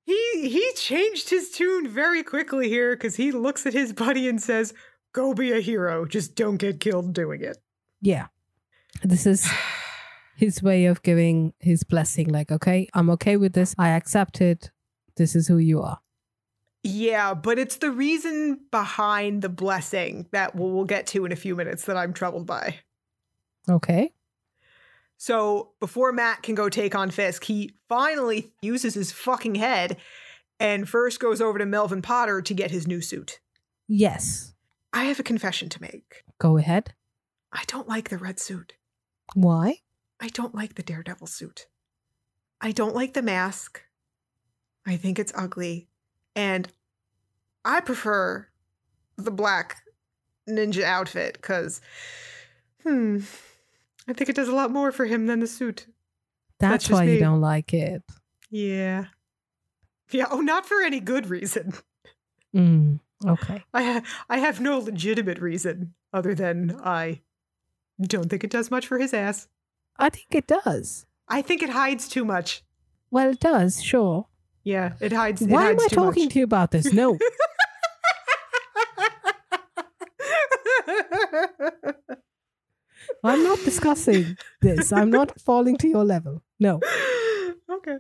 He 0.05 0.49
he 0.49 0.73
changed 0.77 1.31
his 1.31 1.51
tune 1.51 1.89
very 1.89 2.23
quickly 2.23 2.69
here 2.69 2.97
because 2.97 3.17
he 3.17 3.33
looks 3.33 3.67
at 3.67 3.73
his 3.73 3.93
buddy 3.93 4.29
and 4.29 4.41
says, 4.41 4.75
"Go 5.13 5.35
be 5.35 5.53
a 5.53 5.61
hero. 5.61 6.05
Just 6.07 6.35
don't 6.35 6.57
get 6.57 6.81
killed 6.81 7.13
doing 7.13 7.43
it." 7.43 7.59
Yeah. 8.01 8.27
This 9.03 9.27
is 9.27 9.49
his 10.37 10.63
way 10.63 10.87
of 10.87 11.03
giving 11.03 11.53
his 11.59 11.85
blessing. 11.85 12.29
Like, 12.29 12.51
okay, 12.51 12.89
I'm 12.95 13.11
okay 13.11 13.37
with 13.37 13.53
this. 13.53 13.75
I 13.79 13.91
accept 13.91 14.41
it. 14.41 14.71
This 15.17 15.37
is 15.37 15.49
who 15.49 15.59
you 15.59 15.83
are. 15.83 16.01
Yeah, 16.83 17.35
but 17.35 17.59
it's 17.59 17.77
the 17.77 17.91
reason 17.91 18.61
behind 18.71 19.43
the 19.43 19.51
blessing 19.51 20.27
that 20.33 20.55
we'll, 20.55 20.71
we'll 20.71 20.87
get 20.87 21.07
to 21.09 21.27
in 21.27 21.33
a 21.33 21.37
few 21.37 21.55
minutes 21.55 21.85
that 21.85 21.97
I'm 21.97 22.15
troubled 22.15 22.47
by. 22.47 22.77
Okay. 23.69 24.13
So 25.21 25.73
before 25.81 26.12
Matt 26.12 26.43
can 26.43 26.55
go 26.55 26.71
take 26.71 26.95
on 26.95 27.11
Fisk, 27.11 27.45
he 27.45 27.75
finally 27.91 28.55
uses 28.62 28.95
his 28.95 29.12
fucking 29.12 29.57
head 29.57 29.99
and 30.59 30.89
first 30.89 31.21
goes 31.21 31.43
over 31.43 31.59
to 31.59 31.66
Melvin 31.66 32.01
Potter 32.01 32.41
to 32.41 32.55
get 32.55 32.71
his 32.71 32.87
new 32.87 33.03
suit. 33.03 33.39
Yes. 33.87 34.55
I 34.95 35.05
have 35.05 35.21
a 35.21 35.23
confession 35.23 35.68
to 35.68 35.83
make. 35.83 36.25
Go 36.39 36.57
ahead. 36.57 36.95
I 37.53 37.64
don't 37.66 37.87
like 37.87 38.09
the 38.09 38.16
red 38.16 38.41
suit. 38.41 38.73
Why? 39.35 39.81
I 40.21 40.29
don't 40.29 40.55
like 40.55 40.77
the 40.77 40.83
Daredevil 40.83 41.27
suit. 41.27 41.66
I 42.62 42.73
don't 42.73 42.95
like 42.95 43.12
the 43.12 43.21
mask. 43.21 43.83
I 44.87 44.97
think 44.97 45.18
it's 45.18 45.35
ugly. 45.37 45.91
And 46.35 46.66
I 47.62 47.81
prefer 47.81 48.49
the 49.18 49.31
black 49.31 49.83
ninja 50.49 50.83
outfit 50.83 51.35
because, 51.35 51.83
hmm, 52.83 53.18
I 54.11 54.13
think 54.13 54.29
it 54.29 54.37
does 54.37 54.49
a 54.49 54.55
lot 54.55 54.71
more 54.71 54.91
for 54.91 55.07
him 55.07 55.27
than 55.27 55.41
the 55.41 55.47
suit. 55.47 55.87
That's, 56.59 56.85
just 56.85 56.93
why 56.93 57.05
you 57.05 57.19
don't 57.21 57.41
like 57.41 57.73
it. 57.73 58.03
Yeah. 58.51 59.07
Yeah. 60.11 60.27
Oh, 60.31 60.41
not 60.41 60.67
for 60.67 60.83
any 60.83 61.01
good 61.01 61.29
reason. 61.29 61.73
Mm, 62.55 62.99
okay. 63.25 63.63
I 63.75 63.83
ha- 63.85 64.03
I 64.29 64.39
have 64.39 64.61
no 64.61 64.79
legitimate 64.79 65.39
reason 65.39 65.95
other 66.13 66.35
than 66.35 66.79
I 66.83 67.21
don't 68.01 68.29
think 68.29 68.43
it 68.43 68.51
does 68.51 68.71
much 68.71 68.87
for 68.87 68.99
his 68.99 69.15
ass. 69.15 69.49
I 69.97 70.11
think 70.11 70.27
it 70.33 70.47
does. 70.47 71.07
I 71.29 71.43
think 71.43 71.63
it 71.63 71.71
hides 71.71 72.09
too 72.09 72.25
much. 72.25 72.63
Well, 73.11 73.31
it 73.31 73.41
does, 73.41 73.83
sure. 73.83 74.27
Yeah, 74.65 74.95
it 75.01 75.13
hides. 75.13 75.43
It 75.43 75.49
Why 75.51 75.71
am 75.71 75.81
I 75.81 75.87
talking 75.89 76.25
much. 76.25 76.33
to 76.33 76.39
you 76.41 76.45
about 76.45 76.73
this? 76.73 76.93
No. 76.93 77.17
I'm 83.25 83.43
not 83.43 83.59
discussing 83.64 84.37
this. 84.62 84.93
I'm 84.93 85.11
not 85.11 85.41
falling 85.47 85.77
to 85.79 85.89
your 85.89 86.05
level. 86.05 86.43
No. 86.59 86.81
okay. 87.71 87.99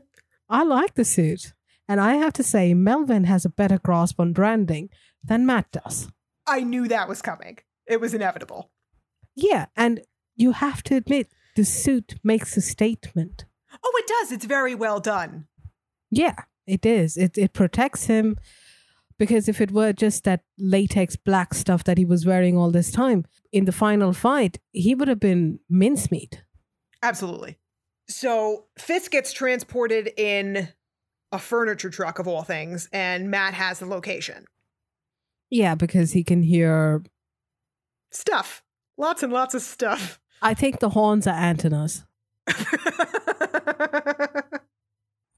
I 0.48 0.62
like 0.64 0.94
the 0.94 1.04
suit. 1.04 1.52
And 1.88 2.00
I 2.00 2.14
have 2.14 2.32
to 2.34 2.42
say, 2.42 2.72
Melvin 2.72 3.24
has 3.24 3.44
a 3.44 3.50
better 3.50 3.78
grasp 3.78 4.20
on 4.20 4.32
branding 4.32 4.90
than 5.24 5.44
Matt 5.44 5.72
does. 5.72 6.08
I 6.46 6.60
knew 6.60 6.88
that 6.88 7.08
was 7.08 7.20
coming. 7.20 7.58
It 7.86 8.00
was 8.00 8.14
inevitable. 8.14 8.70
Yeah. 9.34 9.66
And 9.76 10.02
you 10.36 10.52
have 10.52 10.82
to 10.84 10.96
admit, 10.96 11.32
the 11.56 11.64
suit 11.64 12.14
makes 12.22 12.56
a 12.56 12.60
statement. 12.60 13.44
Oh, 13.84 13.92
it 13.96 14.06
does. 14.06 14.32
It's 14.32 14.44
very 14.44 14.74
well 14.74 15.00
done. 15.00 15.46
Yeah, 16.10 16.44
it 16.66 16.86
is. 16.86 17.16
It, 17.16 17.36
it 17.36 17.52
protects 17.52 18.06
him 18.06 18.36
because 19.20 19.48
if 19.50 19.60
it 19.60 19.70
were 19.70 19.92
just 19.92 20.24
that 20.24 20.40
latex 20.58 21.14
black 21.14 21.52
stuff 21.52 21.84
that 21.84 21.98
he 21.98 22.06
was 22.06 22.24
wearing 22.24 22.56
all 22.56 22.70
this 22.70 22.90
time, 22.90 23.26
in 23.52 23.66
the 23.66 23.72
final 23.72 24.14
fight, 24.14 24.58
he 24.72 24.94
would 24.94 25.08
have 25.08 25.20
been 25.20 25.58
mincemeat. 25.68 26.42
Absolutely. 27.02 27.58
So 28.08 28.64
Fisk 28.78 29.10
gets 29.10 29.34
transported 29.34 30.10
in 30.16 30.70
a 31.32 31.38
furniture 31.38 31.90
truck 31.90 32.18
of 32.18 32.26
all 32.26 32.44
things, 32.44 32.88
and 32.94 33.30
Matt 33.30 33.52
has 33.52 33.78
the 33.78 33.86
location. 33.86 34.46
Yeah, 35.50 35.74
because 35.74 36.12
he 36.12 36.24
can 36.24 36.42
hear. 36.42 37.02
Stuff. 38.10 38.62
Lots 38.96 39.22
and 39.22 39.34
lots 39.34 39.54
of 39.54 39.60
stuff. 39.60 40.18
I 40.40 40.54
think 40.54 40.80
the 40.80 40.88
horns 40.88 41.26
are 41.26 41.36
antennas. 41.36 42.04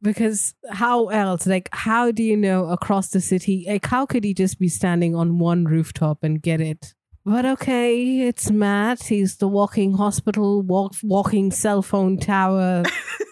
Because 0.03 0.55
how 0.69 1.09
else? 1.09 1.47
Like, 1.47 1.69
how 1.73 2.11
do 2.11 2.23
you 2.23 2.37
know 2.37 2.67
across 2.67 3.11
the 3.11 3.21
city? 3.21 3.65
Like, 3.69 3.87
how 3.87 4.05
could 4.05 4.25
he 4.25 4.35
just 4.35 4.59
be 4.59 4.69
standing 4.69 5.15
on 5.15 5.39
one 5.39 5.65
rooftop 5.65 6.25
and 6.25 6.43
get 6.43 6.61
it? 6.61 6.95
But 7.25 7.47
okay, 7.47 8.23
it's 8.23 8.51
Matt. 8.51 9.05
He's 9.05 9.37
the 9.37 9.47
walking 9.47 9.93
hospital, 9.95 10.61
walk, 10.63 10.95
walking 11.05 11.53
cell 11.53 11.81
phone 11.81 12.19
tower, 12.19 12.83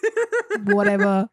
whatever. 0.63 1.27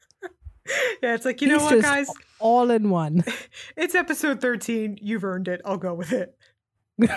yeah, 1.01 1.15
it's 1.15 1.25
like, 1.25 1.41
you 1.41 1.49
He's 1.49 1.59
know 1.59 1.65
what, 1.65 1.83
guys? 1.83 2.11
All 2.41 2.71
in 2.71 2.91
one. 2.91 3.23
It's 3.77 3.95
episode 3.95 4.41
13. 4.41 4.99
You've 5.01 5.23
earned 5.23 5.47
it. 5.47 5.61
I'll 5.65 5.77
go 5.77 5.95
with 5.95 6.13
it. 6.13 6.37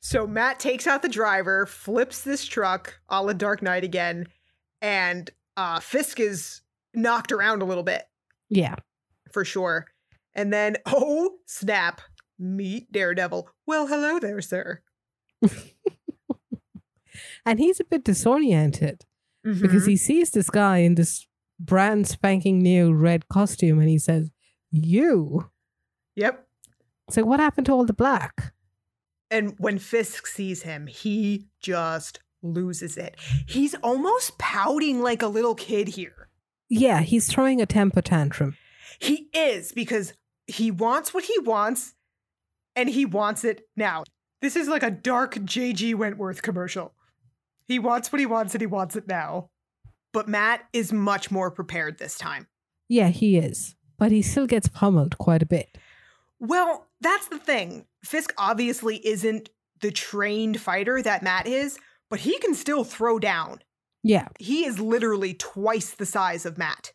so 0.00 0.26
Matt 0.26 0.60
takes 0.60 0.86
out 0.86 1.00
the 1.00 1.08
driver, 1.08 1.64
flips 1.64 2.20
this 2.20 2.44
truck 2.44 3.00
all 3.08 3.24
a 3.24 3.28
la 3.28 3.32
Dark 3.32 3.62
Knight 3.62 3.84
again, 3.84 4.26
and 4.82 5.30
uh, 5.56 5.80
Fisk 5.80 6.20
is 6.20 6.60
knocked 6.92 7.32
around 7.32 7.62
a 7.62 7.64
little 7.64 7.82
bit 7.84 8.02
Yeah. 8.50 8.74
for 9.32 9.44
sure. 9.46 9.86
And 10.34 10.52
then, 10.52 10.76
oh 10.86 11.36
snap, 11.46 12.02
meet 12.38 12.92
Daredevil. 12.92 13.48
Well, 13.66 13.86
hello 13.86 14.18
there, 14.18 14.40
sir. 14.42 14.82
And 17.44 17.58
he's 17.58 17.80
a 17.80 17.84
bit 17.84 18.04
disoriented 18.04 19.04
because 19.42 19.82
Mhm. 19.84 19.88
he 19.88 19.96
sees 19.96 20.30
this 20.30 20.48
guy 20.48 20.78
in 20.78 20.94
this 20.94 21.26
brand 21.58 22.06
spanking 22.06 22.60
new 22.62 22.92
red 22.94 23.28
costume 23.28 23.80
and 23.80 23.88
he 23.88 23.98
says, 23.98 24.30
You. 24.70 25.50
Yep. 26.14 26.46
So, 27.10 27.24
what 27.24 27.40
happened 27.40 27.66
to 27.66 27.72
all 27.72 27.84
the 27.84 27.92
black? 27.92 28.54
And 29.30 29.54
when 29.58 29.78
Fisk 29.78 30.26
sees 30.26 30.62
him, 30.62 30.86
he 30.86 31.48
just 31.60 32.20
loses 32.42 32.96
it. 32.96 33.16
He's 33.46 33.74
almost 33.76 34.38
pouting 34.38 35.00
like 35.00 35.22
a 35.22 35.28
little 35.28 35.54
kid 35.54 35.88
here. 35.88 36.28
Yeah, 36.68 37.00
he's 37.00 37.28
throwing 37.28 37.60
a 37.60 37.66
temper 37.66 38.02
tantrum. 38.02 38.56
He 38.98 39.28
is 39.32 39.72
because 39.72 40.14
he 40.46 40.70
wants 40.70 41.14
what 41.14 41.24
he 41.24 41.38
wants 41.40 41.94
and 42.74 42.88
he 42.88 43.04
wants 43.04 43.44
it 43.44 43.66
now. 43.76 44.04
This 44.40 44.56
is 44.56 44.68
like 44.68 44.82
a 44.82 44.90
dark 44.90 45.34
JG 45.36 45.94
Wentworth 45.94 46.42
commercial. 46.42 46.94
He 47.66 47.78
wants 47.78 48.10
what 48.10 48.20
he 48.20 48.26
wants 48.26 48.54
and 48.54 48.60
he 48.60 48.66
wants 48.66 48.96
it 48.96 49.06
now. 49.06 49.50
But 50.12 50.28
Matt 50.28 50.62
is 50.72 50.92
much 50.92 51.30
more 51.30 51.50
prepared 51.50 51.98
this 51.98 52.18
time. 52.18 52.46
Yeah, 52.88 53.08
he 53.08 53.38
is. 53.38 53.76
But 53.98 54.12
he 54.12 54.20
still 54.20 54.46
gets 54.46 54.68
pummeled 54.68 55.16
quite 55.16 55.42
a 55.42 55.46
bit. 55.46 55.78
Well, 56.40 56.88
that's 57.00 57.28
the 57.28 57.38
thing. 57.38 57.86
Fisk 58.04 58.34
obviously 58.36 59.06
isn't 59.06 59.48
the 59.80 59.92
trained 59.92 60.60
fighter 60.60 61.00
that 61.02 61.22
Matt 61.22 61.46
is, 61.46 61.78
but 62.12 62.20
he 62.20 62.38
can 62.40 62.54
still 62.54 62.84
throw 62.84 63.18
down. 63.18 63.60
Yeah, 64.02 64.28
He 64.38 64.66
is 64.66 64.78
literally 64.78 65.32
twice 65.32 65.90
the 65.94 66.04
size 66.06 66.44
of 66.44 66.58
Matt. 66.58 66.92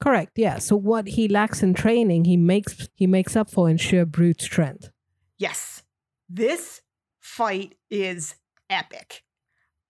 correct. 0.00 0.32
Yeah. 0.36 0.58
So 0.58 0.76
what 0.76 1.08
he 1.08 1.26
lacks 1.26 1.60
in 1.62 1.74
training, 1.74 2.24
he 2.24 2.36
makes 2.36 2.88
he 2.94 3.06
makes 3.06 3.34
up 3.34 3.50
for 3.50 3.68
in 3.68 3.78
sheer 3.78 4.06
brute 4.06 4.40
strength. 4.42 4.90
Yes, 5.38 5.82
this 6.28 6.82
fight 7.20 7.74
is 7.90 8.36
epic. 8.70 9.24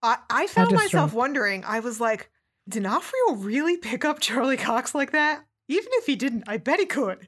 I, 0.01 0.17
I 0.29 0.47
found 0.47 0.71
myself 0.71 1.13
wondering, 1.13 1.63
I 1.65 1.79
was 1.81 1.99
like, 1.99 2.31
did 2.67 2.83
D'Onofrio 2.83 3.35
really 3.35 3.77
pick 3.77 4.03
up 4.05 4.19
Charlie 4.19 4.57
Cox 4.57 4.95
like 4.95 5.11
that? 5.11 5.43
Even 5.67 5.89
if 5.99 6.05
he 6.07 6.15
didn't, 6.15 6.45
I 6.47 6.57
bet 6.57 6.79
he 6.79 6.85
could. 6.85 7.27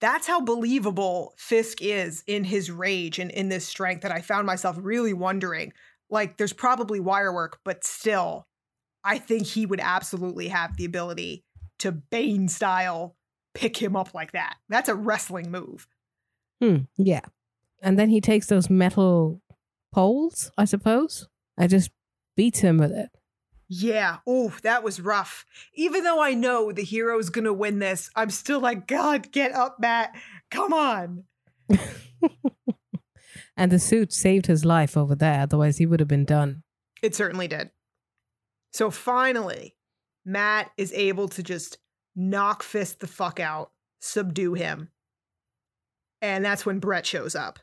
That's 0.00 0.26
how 0.26 0.40
believable 0.40 1.34
Fisk 1.36 1.82
is 1.82 2.24
in 2.26 2.44
his 2.44 2.70
rage 2.70 3.18
and 3.18 3.30
in 3.30 3.48
this 3.48 3.66
strength 3.66 4.02
that 4.02 4.12
I 4.12 4.22
found 4.22 4.46
myself 4.46 4.76
really 4.80 5.12
wondering. 5.12 5.72
Like, 6.10 6.36
there's 6.36 6.52
probably 6.52 7.00
wire 7.00 7.32
work, 7.32 7.58
but 7.64 7.84
still, 7.84 8.46
I 9.04 9.18
think 9.18 9.46
he 9.46 9.66
would 9.66 9.80
absolutely 9.80 10.48
have 10.48 10.76
the 10.76 10.84
ability 10.84 11.44
to 11.80 11.92
Bane 11.92 12.48
style 12.48 13.16
pick 13.54 13.76
him 13.76 13.96
up 13.96 14.14
like 14.14 14.32
that. 14.32 14.56
That's 14.68 14.88
a 14.88 14.94
wrestling 14.94 15.50
move. 15.50 15.86
Hmm. 16.60 16.82
Yeah. 16.96 17.22
And 17.82 17.98
then 17.98 18.08
he 18.08 18.20
takes 18.20 18.46
those 18.46 18.68
metal 18.68 19.40
poles, 19.92 20.50
I 20.58 20.64
suppose. 20.64 21.28
I 21.58 21.66
just 21.66 21.90
beats 22.36 22.60
him 22.60 22.78
with 22.78 22.92
it. 22.92 23.10
Yeah. 23.68 24.18
Oh, 24.26 24.54
that 24.62 24.82
was 24.82 25.00
rough. 25.00 25.44
Even 25.74 26.02
though 26.02 26.22
I 26.22 26.34
know 26.34 26.72
the 26.72 26.84
hero's 26.84 27.30
gonna 27.30 27.52
win 27.52 27.78
this, 27.80 28.10
I'm 28.16 28.30
still 28.30 28.60
like, 28.60 28.86
God, 28.86 29.30
get 29.30 29.52
up, 29.52 29.76
Matt. 29.78 30.14
Come 30.50 30.72
on. 30.72 31.24
And 33.58 33.72
the 33.72 33.78
suit 33.78 34.12
saved 34.12 34.46
his 34.46 34.64
life 34.64 34.96
over 34.96 35.14
there, 35.14 35.42
otherwise 35.42 35.78
he 35.78 35.86
would 35.86 36.00
have 36.00 36.08
been 36.08 36.24
done. 36.24 36.62
It 37.02 37.14
certainly 37.14 37.48
did. 37.48 37.70
So 38.72 38.90
finally, 38.90 39.74
Matt 40.24 40.70
is 40.76 40.92
able 40.92 41.28
to 41.28 41.42
just 41.42 41.78
knock 42.14 42.62
Fisk 42.62 43.00
the 43.00 43.06
fuck 43.06 43.40
out, 43.40 43.72
subdue 44.00 44.54
him. 44.54 44.90
And 46.20 46.44
that's 46.44 46.66
when 46.66 46.78
Brett 46.78 47.06
shows 47.06 47.34
up. 47.34 47.58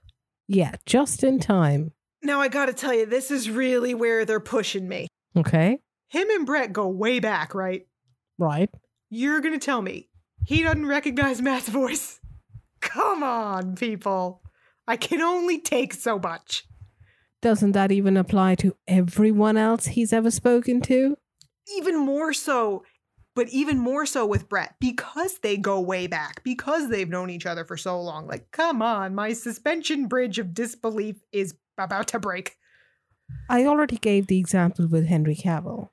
Yeah, 0.47 0.75
just 0.85 1.23
in 1.23 1.39
time. 1.39 1.91
Now, 2.21 2.41
I 2.41 2.47
gotta 2.47 2.73
tell 2.73 2.93
you, 2.93 3.05
this 3.05 3.31
is 3.31 3.49
really 3.49 3.93
where 3.93 4.25
they're 4.25 4.39
pushing 4.39 4.87
me. 4.87 5.07
Okay. 5.35 5.79
Him 6.09 6.29
and 6.29 6.45
Brett 6.45 6.73
go 6.73 6.87
way 6.87 7.19
back, 7.19 7.53
right? 7.53 7.85
Right. 8.37 8.69
You're 9.09 9.41
gonna 9.41 9.59
tell 9.59 9.81
me 9.81 10.09
he 10.45 10.63
doesn't 10.63 10.85
recognize 10.85 11.41
Matt's 11.41 11.69
voice? 11.69 12.19
Come 12.81 13.23
on, 13.23 13.75
people. 13.75 14.41
I 14.87 14.97
can 14.97 15.21
only 15.21 15.59
take 15.59 15.93
so 15.93 16.19
much. 16.19 16.65
doesn't 17.41 17.73
that 17.73 17.91
even 17.91 18.17
apply 18.17 18.55
to 18.55 18.75
everyone 18.87 19.57
else 19.57 19.85
he's 19.85 20.11
ever 20.13 20.31
spoken 20.31 20.81
to? 20.81 21.15
Even 21.77 21.97
more 21.97 22.33
so, 22.33 22.83
but 23.35 23.49
even 23.49 23.77
more 23.77 24.05
so 24.05 24.25
with 24.25 24.49
Brett 24.49 24.75
because 24.79 25.39
they 25.39 25.57
go 25.57 25.79
way 25.79 26.07
back, 26.07 26.43
because 26.43 26.89
they've 26.89 27.09
known 27.09 27.29
each 27.29 27.45
other 27.45 27.65
for 27.65 27.77
so 27.77 27.99
long. 28.01 28.27
Like, 28.27 28.51
come 28.51 28.81
on, 28.81 29.13
my 29.13 29.33
suspension 29.33 30.07
bridge 30.07 30.39
of 30.39 30.53
disbelief 30.53 31.17
is 31.31 31.55
about 31.77 32.07
to 32.09 32.19
break. 32.19 32.55
I 33.49 33.65
already 33.65 33.97
gave 33.97 34.27
the 34.27 34.39
example 34.39 34.87
with 34.87 35.07
Henry 35.07 35.35
Cavill. 35.35 35.89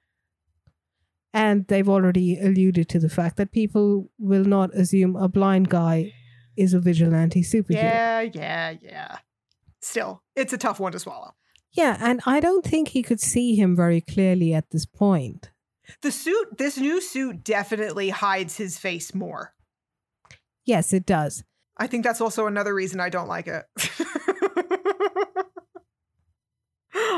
And 1.35 1.67
they've 1.67 1.89
already 1.89 2.39
alluded 2.39 2.91
to 2.91 2.99
the 2.99 3.09
fact 3.09 3.39
that 3.39 3.53
people 3.53 4.11
will 4.19 4.45
not 4.45 4.75
assume 4.75 5.17
a 5.17 5.29
blind 5.29 5.71
guy 5.71 6.13
is 6.57 6.75
a 6.75 6.81
vigilante 6.81 7.43
superhero. 7.43 7.75
Yeah, 7.83 8.21
yeah, 8.21 8.75
yeah. 8.81 9.19
Still, 9.81 10.23
it's 10.37 10.53
a 10.53 10.59
tough 10.59 10.79
one 10.81 10.93
to 10.93 10.99
swallow. 10.99 11.35
Yeah, 11.73 11.97
and 12.01 12.21
I 12.27 12.41
don't 12.41 12.65
think 12.65 12.89
he 12.89 13.03
could 13.03 13.21
see 13.21 13.57
him 13.57 13.75
very 13.75 14.01
clearly 14.01 14.53
at 14.53 14.71
this 14.71 14.85
point. 14.85 15.51
The 16.03 16.13
suit, 16.13 16.59
this 16.59 16.77
new 16.77 17.01
suit 17.01 17.43
definitely 17.43 18.11
hides 18.11 18.57
his 18.57 18.79
face 18.79 19.15
more. 19.15 19.55
Yes, 20.65 20.93
it 20.93 21.07
does. 21.07 21.45
I 21.77 21.87
think 21.87 22.05
that's 22.05 22.21
also 22.21 22.47
another 22.47 22.75
reason 22.75 23.01
I 23.01 23.09
don't 23.09 23.29
like 23.29 23.49
it. 23.49 23.65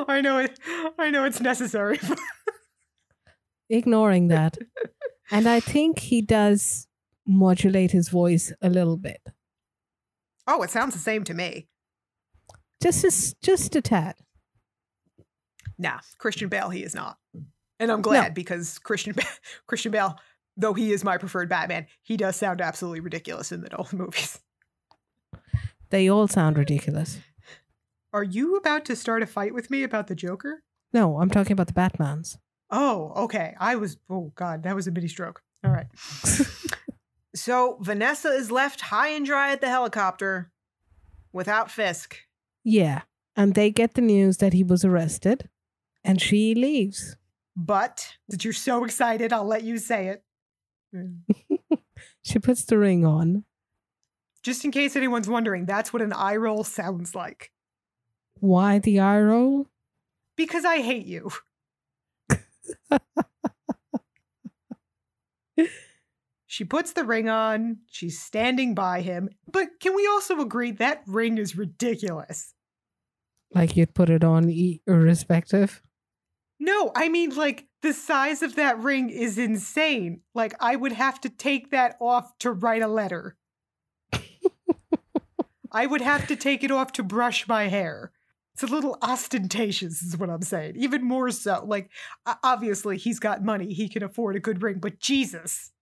I 0.07 0.20
know 0.20 0.39
it 0.39 0.59
I 0.99 1.11
know 1.11 1.24
it's 1.24 1.41
necessary. 1.41 1.99
Ignoring 3.68 4.28
that. 4.28 4.57
and 5.30 5.49
I 5.49 5.61
think 5.61 5.99
he 5.99 6.22
does 6.22 6.87
modulate 7.27 7.91
his 7.93 8.09
voice 8.09 8.53
a 8.61 8.68
little 8.68 8.97
bit. 8.97 9.20
oh, 10.47 10.62
it 10.62 10.70
sounds 10.70 10.95
the 10.95 11.01
same 11.01 11.25
to 11.25 11.35
me. 11.35 11.68
Just 12.83 13.05
a, 13.05 13.35
just 13.43 13.77
a 13.77 13.81
tad. 13.81 14.16
Nah, 15.79 16.01
Christian 16.18 16.49
Bale 16.49 16.68
he 16.70 16.83
is 16.83 16.95
not. 16.95 17.16
And 17.81 17.91
I'm 17.91 18.03
glad 18.03 18.35
because 18.35 18.79
Christian 18.79 19.14
Christian 19.66 19.91
Bale, 19.91 20.16
though 20.57 20.75
he 20.75 20.93
is 20.93 21.03
my 21.03 21.16
preferred 21.18 21.49
Batman, 21.49 21.87
he 22.03 22.16
does 22.16 22.37
sound 22.37 22.61
absolutely 22.61 23.01
ridiculous 23.01 23.51
in 23.53 23.62
the 23.62 23.70
Nolan 23.70 23.89
movies. 23.99 24.39
They 25.91 26.09
all 26.09 26.29
sound 26.29 26.59
ridiculous. 26.59 27.18
Are 28.12 28.22
you 28.22 28.57
about 28.57 28.85
to 28.87 28.97
start 28.97 29.22
a 29.22 29.27
fight 29.27 29.55
with 29.55 29.70
me 29.70 29.83
about 29.83 30.07
the 30.07 30.14
Joker? 30.14 30.62
No, 30.93 31.18
I'm 31.20 31.31
talking 31.31 31.53
about 31.53 31.66
the 31.66 31.72
Batmans. 31.72 32.39
Oh, 32.70 33.12
okay. 33.25 33.55
I 33.59 33.77
was 33.77 33.97
oh 34.09 34.33
god, 34.37 34.62
that 34.62 34.77
was 34.77 34.87
a 34.87 34.93
mini 34.93 35.09
stroke. 35.09 35.43
All 35.64 35.72
right. 35.72 35.87
so 37.35 37.78
Vanessa 37.80 38.28
is 38.28 38.51
left 38.51 38.80
high 38.80 39.09
and 39.09 39.26
dry 39.26 39.53
at 39.53 39.61
the 39.61 39.68
helicopter 39.68 40.51
without 41.32 41.70
Fisk. 41.70 42.16
Yeah. 42.62 43.03
And 43.37 43.55
they 43.55 43.70
get 43.70 43.95
the 43.95 44.01
news 44.01 44.39
that 44.39 44.53
he 44.53 44.62
was 44.62 44.85
arrested 44.85 45.49
and 46.05 46.20
she 46.20 46.55
leaves. 46.55 47.16
But 47.57 48.16
that 48.28 48.45
you're 48.45 48.53
so 48.53 48.85
excited, 48.85 49.32
I'll 49.32 49.45
let 49.45 49.64
you 49.64 49.78
say 49.78 50.09
it. 50.09 50.22
She 52.24 52.39
puts 52.39 52.64
the 52.64 52.78
ring 52.78 53.05
on. 53.05 53.45
Just 54.43 54.64
in 54.64 54.70
case 54.70 54.97
anyone's 54.97 55.28
wondering, 55.28 55.66
that's 55.66 55.93
what 55.93 56.01
an 56.01 56.14
eye 56.14 56.37
roll 56.37 56.64
sounds 56.64 57.14
like. 57.14 57.53
Why 58.41 58.78
the 58.78 58.99
eye 59.01 59.20
roll? 59.20 59.68
Because 60.37 60.64
I 60.64 60.80
hate 60.80 61.05
you. 61.07 61.30
she 66.55 66.64
puts 66.64 66.92
the 66.92 67.02
ring 67.02 67.28
on. 67.28 67.78
She's 67.90 68.22
standing 68.22 68.76
by 68.76 69.00
him. 69.00 69.28
But 69.50 69.80
can 69.80 69.92
we 69.92 70.07
also 70.07 70.38
agree 70.38 70.70
that 70.70 71.02
ring 71.05 71.36
is 71.36 71.57
ridiculous? 71.57 72.55
Like 73.52 73.76
you'd 73.76 73.92
put 73.92 74.09
it 74.09 74.22
on 74.22 74.48
e- 74.48 74.80
irrespective. 74.86 75.82
No, 76.61 76.92
I 76.94 77.09
mean, 77.09 77.34
like, 77.34 77.66
the 77.82 77.92
size 77.92 78.40
of 78.40 78.55
that 78.55 78.78
ring 78.78 79.11
is 79.11 79.36
insane. 79.36 80.20
Like, 80.32 80.55
I 80.61 80.76
would 80.76 80.92
have 80.92 81.20
to 81.22 81.28
take 81.28 81.72
that 81.72 81.96
off 82.00 82.38
to 82.38 82.52
write 82.52 82.82
a 82.82 82.88
letter. 82.88 83.36
I 85.72 85.86
would 85.86 86.00
have 86.00 86.28
to 86.28 86.36
take 86.36 86.62
it 86.62 86.70
off 86.70 86.92
to 86.92 87.02
brush 87.02 87.48
my 87.48 87.66
hair. 87.66 88.12
It's 88.55 88.62
a 88.62 88.66
little 88.66 88.96
ostentatious, 89.02 90.02
is 90.02 90.16
what 90.16 90.30
I'm 90.30 90.42
saying. 90.42 90.74
Even 90.76 91.02
more 91.02 91.32
so. 91.32 91.64
Like, 91.66 91.90
obviously, 92.44 92.96
he's 92.96 93.18
got 93.18 93.44
money. 93.44 93.74
He 93.74 93.88
can 93.88 94.05
afford 94.05 94.36
a 94.36 94.40
good 94.40 94.62
ring, 94.62 94.78
but 94.78 95.00
Jesus. 95.00 95.72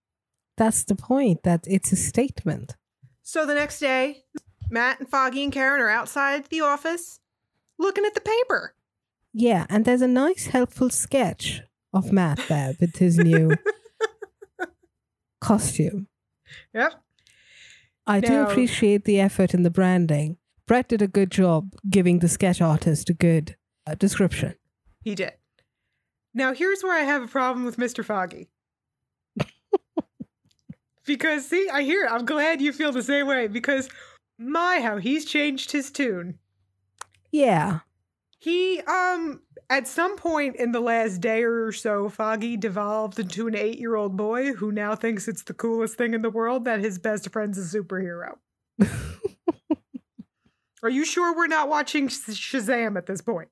That's 0.57 0.83
the 0.83 0.95
point, 0.95 1.43
that 1.43 1.65
it's 1.67 1.91
a 1.91 1.95
statement. 1.95 2.75
So 3.23 3.45
the 3.45 3.55
next 3.55 3.79
day, 3.79 4.23
Matt 4.69 4.99
and 4.99 5.09
Foggy 5.09 5.43
and 5.43 5.51
Karen 5.51 5.81
are 5.81 5.89
outside 5.89 6.45
the 6.45 6.61
office 6.61 7.19
looking 7.79 8.05
at 8.05 8.13
the 8.13 8.21
paper. 8.21 8.75
Yeah, 9.33 9.65
and 9.69 9.85
there's 9.85 10.01
a 10.01 10.07
nice, 10.07 10.47
helpful 10.47 10.89
sketch 10.89 11.61
of 11.93 12.11
Matt 12.11 12.39
there 12.47 12.75
with 12.79 12.97
his 12.97 13.17
new 13.17 13.51
costume. 15.41 16.07
Yep. 16.73 16.93
I 18.05 18.19
do 18.19 18.41
appreciate 18.41 19.05
the 19.05 19.19
effort 19.19 19.53
in 19.53 19.63
the 19.63 19.69
branding. 19.69 20.37
Brett 20.67 20.89
did 20.89 21.01
a 21.01 21.07
good 21.07 21.31
job 21.31 21.73
giving 21.89 22.19
the 22.19 22.27
sketch 22.27 22.61
artist 22.61 23.09
a 23.09 23.13
good 23.13 23.55
uh, 23.87 23.95
description. 23.95 24.55
He 25.01 25.15
did. 25.15 25.33
Now, 26.33 26.53
here's 26.53 26.83
where 26.83 26.97
I 26.97 27.03
have 27.03 27.23
a 27.23 27.27
problem 27.27 27.65
with 27.65 27.77
Mr. 27.77 28.03
Foggy. 28.03 28.49
Because, 31.05 31.47
see, 31.47 31.69
I 31.71 31.83
hear 31.83 32.05
it. 32.05 32.11
I'm 32.11 32.25
glad 32.25 32.61
you 32.61 32.73
feel 32.73 32.91
the 32.91 33.03
same 33.03 33.27
way 33.27 33.47
because, 33.47 33.89
my, 34.37 34.81
how 34.81 34.97
he's 34.97 35.25
changed 35.25 35.71
his 35.71 35.91
tune. 35.91 36.39
Yeah, 37.31 37.79
He, 38.39 38.79
um, 38.81 39.41
at 39.69 39.87
some 39.87 40.17
point 40.17 40.55
in 40.57 40.71
the 40.71 40.79
last 40.79 41.19
day 41.19 41.43
or 41.43 41.71
so, 41.71 42.09
Foggy 42.09 42.57
devolved 42.57 43.17
into 43.19 43.47
an 43.47 43.55
eight 43.55 43.79
year 43.79 43.95
old 43.95 44.15
boy 44.15 44.53
who 44.53 44.71
now 44.71 44.95
thinks 44.95 45.27
it's 45.27 45.43
the 45.43 45.53
coolest 45.53 45.97
thing 45.97 46.13
in 46.13 46.21
the 46.21 46.29
world 46.29 46.65
that 46.65 46.79
his 46.79 46.99
best 46.99 47.31
friend's 47.31 47.57
a 47.57 47.77
superhero. 47.77 48.35
Are 50.83 50.89
you 50.89 51.05
sure 51.05 51.35
we're 51.35 51.47
not 51.47 51.69
watching 51.69 52.07
Shazam 52.07 52.97
at 52.97 53.05
this 53.05 53.21
point? 53.21 53.49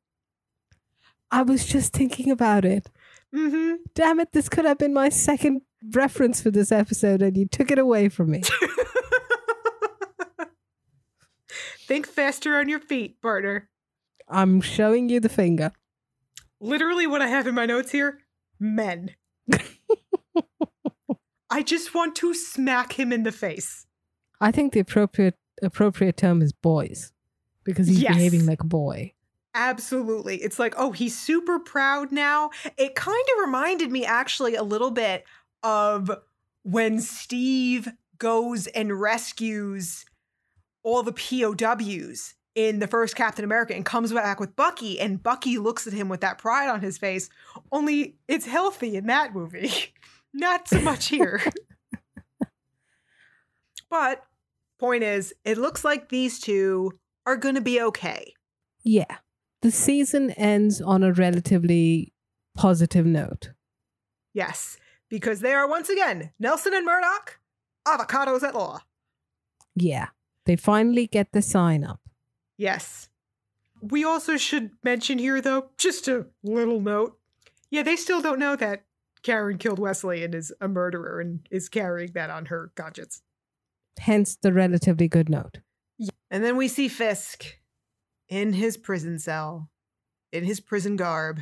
I 1.32 1.44
was 1.44 1.66
just 1.66 1.94
thinking 1.94 2.30
about 2.30 2.66
it. 2.66 2.90
Mm 3.34 3.50
hmm. 3.50 3.76
Damn 3.96 4.20
it, 4.20 4.34
this 4.34 4.50
could 4.50 4.66
have 4.66 4.78
been 4.78 4.94
my 4.94 5.08
second 5.10 5.62
reference 5.94 6.42
for 6.42 6.52
this 6.52 6.72
episode, 6.72 7.22
and 7.22 7.36
you 7.38 7.48
took 7.48 7.72
it 7.72 7.80
away 7.80 8.10
from 8.10 8.32
me. 8.32 8.42
Think 11.88 12.08
faster 12.08 12.58
on 12.58 12.70
your 12.70 12.80
feet, 12.80 13.22
partner. 13.22 13.70
I'm 14.30 14.62
showing 14.62 15.10
you 15.10 15.20
the 15.20 15.28
finger. 15.30 15.72
Literally, 16.62 17.06
what 17.08 17.22
I 17.22 17.28
have 17.28 17.48
in 17.48 17.56
my 17.56 17.66
notes 17.66 17.92
here 17.92 18.20
men. 18.60 19.16
I 21.50 21.64
just 21.64 21.94
want 21.94 22.16
to 22.18 22.34
smack 22.34 22.94
him 22.94 23.12
in 23.12 23.24
the 23.24 23.32
face. 23.32 23.86
I 24.40 24.52
think 24.52 24.72
the 24.74 24.80
appropriate 24.80 25.36
appropriate 25.62 26.16
term 26.18 26.42
is 26.42 26.54
boys 26.54 27.12
because 27.66 27.88
he's 27.88 28.02
Yes. 28.02 28.14
behaving 28.16 28.46
like 28.46 28.62
a 28.62 28.68
boy. 28.68 29.14
Absolutely. 29.54 30.38
It's 30.38 30.58
like, 30.60 30.76
oh, 30.78 30.92
he's 30.94 31.18
super 31.20 31.60
proud 31.60 32.12
now. 32.14 32.52
It 32.78 32.96
kind 32.96 33.26
of 33.36 33.46
reminded 33.46 33.92
me 33.92 34.06
actually 34.06 34.56
a 34.56 34.64
little 34.64 34.92
bit 34.92 35.26
of 35.64 36.12
when 36.64 37.00
Steve 37.00 37.90
goes 38.18 38.68
and 38.68 39.00
rescues 39.00 40.06
all 40.84 41.04
the 41.04 41.14
POWs 41.14 42.36
in 42.54 42.80
the 42.80 42.88
first 42.88 43.16
Captain 43.16 43.46
America 43.46 43.74
and 43.74 43.86
comes 43.86 44.12
back 44.12 44.40
with 44.40 44.56
Bucky, 44.56 45.00
and 45.00 45.22
Bucky 45.22 45.58
looks 45.58 45.88
at 45.88 45.94
him 45.94 46.10
with 46.10 46.22
that 46.22 46.38
pride 46.38 46.70
on 46.70 46.82
his 46.82 46.98
face. 46.98 47.30
Only 47.72 48.18
it's 48.28 48.46
healthy 48.46 48.96
in 48.96 49.08
that 49.08 49.34
movie, 49.34 49.72
not 50.34 50.68
so 50.68 50.82
much 50.82 51.08
here. 51.08 51.42
but 53.90 54.24
point 54.80 55.04
is, 55.04 55.34
it 55.46 55.58
looks 55.58 55.86
like 55.86 56.10
these 56.10 56.40
two 56.40 56.92
are 57.26 57.38
going 57.38 57.56
to 57.56 57.62
be 57.62 57.82
okay. 57.82 58.34
Yeah. 58.84 59.18
The 59.62 59.72
season 59.72 60.32
ends 60.32 60.82
on 60.82 61.04
a 61.04 61.14
relatively 61.14 62.14
positive 62.56 63.06
note. 63.06 63.52
Yes, 64.34 64.78
because 65.12 65.42
they 65.42 65.54
are 65.54 65.68
once 65.68 65.90
again 65.90 66.32
Nelson 66.40 66.74
and 66.74 66.86
Murdock, 66.86 67.40
avocados 67.88 68.42
at 68.42 68.56
law. 68.56 68.80
Yeah. 69.76 70.08
They 70.46 70.56
finally 70.56 71.06
get 71.06 71.34
the 71.34 71.44
sign 71.44 71.84
up. 71.84 72.00
Yes. 72.58 73.10
We 73.80 74.04
also 74.04 74.38
should 74.38 74.72
mention 74.84 75.20
here, 75.20 75.42
though, 75.42 75.70
just 75.78 76.08
a 76.08 76.28
little 76.44 76.80
note. 76.80 77.20
Yeah, 77.70 77.84
they 77.84 77.96
still 77.96 78.22
don't 78.22 78.40
know 78.40 78.56
that 78.56 78.86
Karen 79.22 79.58
killed 79.58 79.80
Wesley 79.80 80.24
and 80.24 80.34
is 80.34 80.52
a 80.62 80.68
murderer 80.68 81.20
and 81.20 81.48
is 81.52 81.70
carrying 81.70 82.12
that 82.14 82.30
on 82.30 82.46
her 82.48 82.72
conscience. 82.76 83.22
Hence 84.00 84.36
the 84.36 84.54
relatively 84.54 85.08
good 85.08 85.30
note. 85.30 85.60
And 86.32 86.44
then 86.44 86.58
we 86.58 86.68
see 86.68 86.88
Fisk 86.88 87.60
in 88.30 88.54
his 88.54 88.78
prison 88.78 89.20
cell, 89.20 89.70
in 90.32 90.44
his 90.44 90.60
prison 90.60 90.96
garb, 90.96 91.42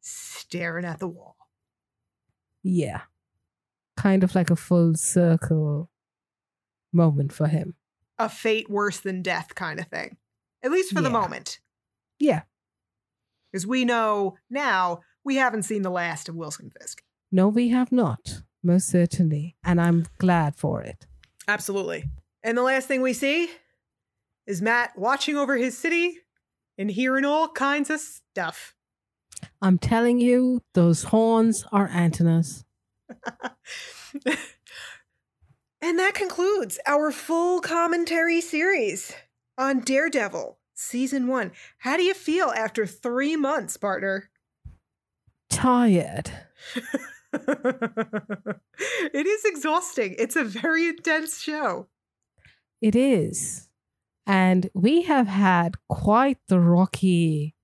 staring 0.00 0.84
at 0.84 1.00
the 1.00 1.08
wall. 1.08 1.37
Yeah. 2.62 3.02
Kind 3.96 4.22
of 4.22 4.34
like 4.34 4.50
a 4.50 4.56
full 4.56 4.94
circle 4.94 5.90
moment 6.92 7.32
for 7.32 7.48
him. 7.48 7.74
A 8.18 8.28
fate 8.28 8.68
worse 8.68 9.00
than 9.00 9.22
death 9.22 9.54
kind 9.54 9.78
of 9.78 9.86
thing. 9.86 10.16
At 10.62 10.72
least 10.72 10.92
for 10.92 11.00
the 11.00 11.10
moment. 11.10 11.60
Yeah. 12.18 12.42
Because 13.50 13.66
we 13.66 13.84
know 13.84 14.36
now 14.50 15.00
we 15.24 15.36
haven't 15.36 15.62
seen 15.62 15.82
the 15.82 15.90
last 15.90 16.28
of 16.28 16.34
Wilson 16.34 16.70
Fisk. 16.78 17.02
No, 17.30 17.48
we 17.48 17.68
have 17.68 17.92
not, 17.92 18.42
most 18.62 18.88
certainly. 18.88 19.56
And 19.64 19.80
I'm 19.80 20.06
glad 20.18 20.56
for 20.56 20.82
it. 20.82 21.06
Absolutely. 21.46 22.04
And 22.42 22.56
the 22.56 22.62
last 22.62 22.88
thing 22.88 23.02
we 23.02 23.12
see 23.12 23.48
is 24.46 24.62
Matt 24.62 24.92
watching 24.96 25.36
over 25.36 25.56
his 25.56 25.76
city 25.76 26.18
and 26.76 26.90
hearing 26.90 27.24
all 27.24 27.48
kinds 27.48 27.90
of 27.90 28.00
stuff. 28.00 28.74
I'm 29.60 29.78
telling 29.78 30.20
you, 30.20 30.62
those 30.74 31.04
horns 31.04 31.64
are 31.72 31.88
antennas. 31.88 32.64
and 35.80 35.98
that 35.98 36.14
concludes 36.14 36.78
our 36.86 37.10
full 37.10 37.60
commentary 37.60 38.40
series 38.40 39.14
on 39.56 39.80
Daredevil 39.80 40.58
season 40.74 41.26
one. 41.26 41.52
How 41.78 41.96
do 41.96 42.02
you 42.02 42.14
feel 42.14 42.46
after 42.48 42.86
three 42.86 43.36
months, 43.36 43.76
partner? 43.76 44.30
Tired. 45.50 46.30
it 47.32 49.26
is 49.26 49.44
exhausting. 49.44 50.14
It's 50.18 50.36
a 50.36 50.44
very 50.44 50.88
intense 50.88 51.40
show. 51.40 51.88
It 52.80 52.94
is. 52.94 53.68
And 54.26 54.70
we 54.74 55.02
have 55.02 55.26
had 55.26 55.74
quite 55.88 56.38
the 56.48 56.60
rocky 56.60 57.54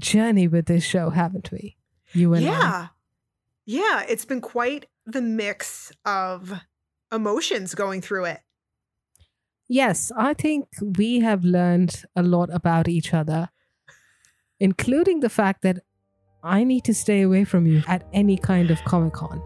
journey 0.00 0.48
with 0.48 0.66
this 0.66 0.82
show, 0.82 1.10
haven't 1.10 1.52
we? 1.52 1.76
You 2.12 2.34
and 2.34 2.44
yeah. 2.44 2.88
I. 2.88 2.88
Yeah, 3.66 4.02
it's 4.08 4.24
been 4.24 4.40
quite 4.40 4.86
the 5.06 5.22
mix 5.22 5.92
of 6.04 6.52
emotions 7.12 7.74
going 7.74 8.00
through 8.00 8.24
it. 8.24 8.40
Yes, 9.68 10.10
I 10.16 10.34
think 10.34 10.66
we 10.98 11.20
have 11.20 11.44
learned 11.44 12.02
a 12.16 12.22
lot 12.24 12.48
about 12.52 12.88
each 12.88 13.14
other, 13.14 13.50
including 14.58 15.20
the 15.20 15.28
fact 15.28 15.62
that 15.62 15.78
I 16.42 16.64
need 16.64 16.84
to 16.84 16.94
stay 16.94 17.22
away 17.22 17.44
from 17.44 17.66
you 17.66 17.82
at 17.86 18.08
any 18.12 18.36
kind 18.36 18.70
of 18.70 18.82
Comic 18.84 19.12
Con. 19.12 19.40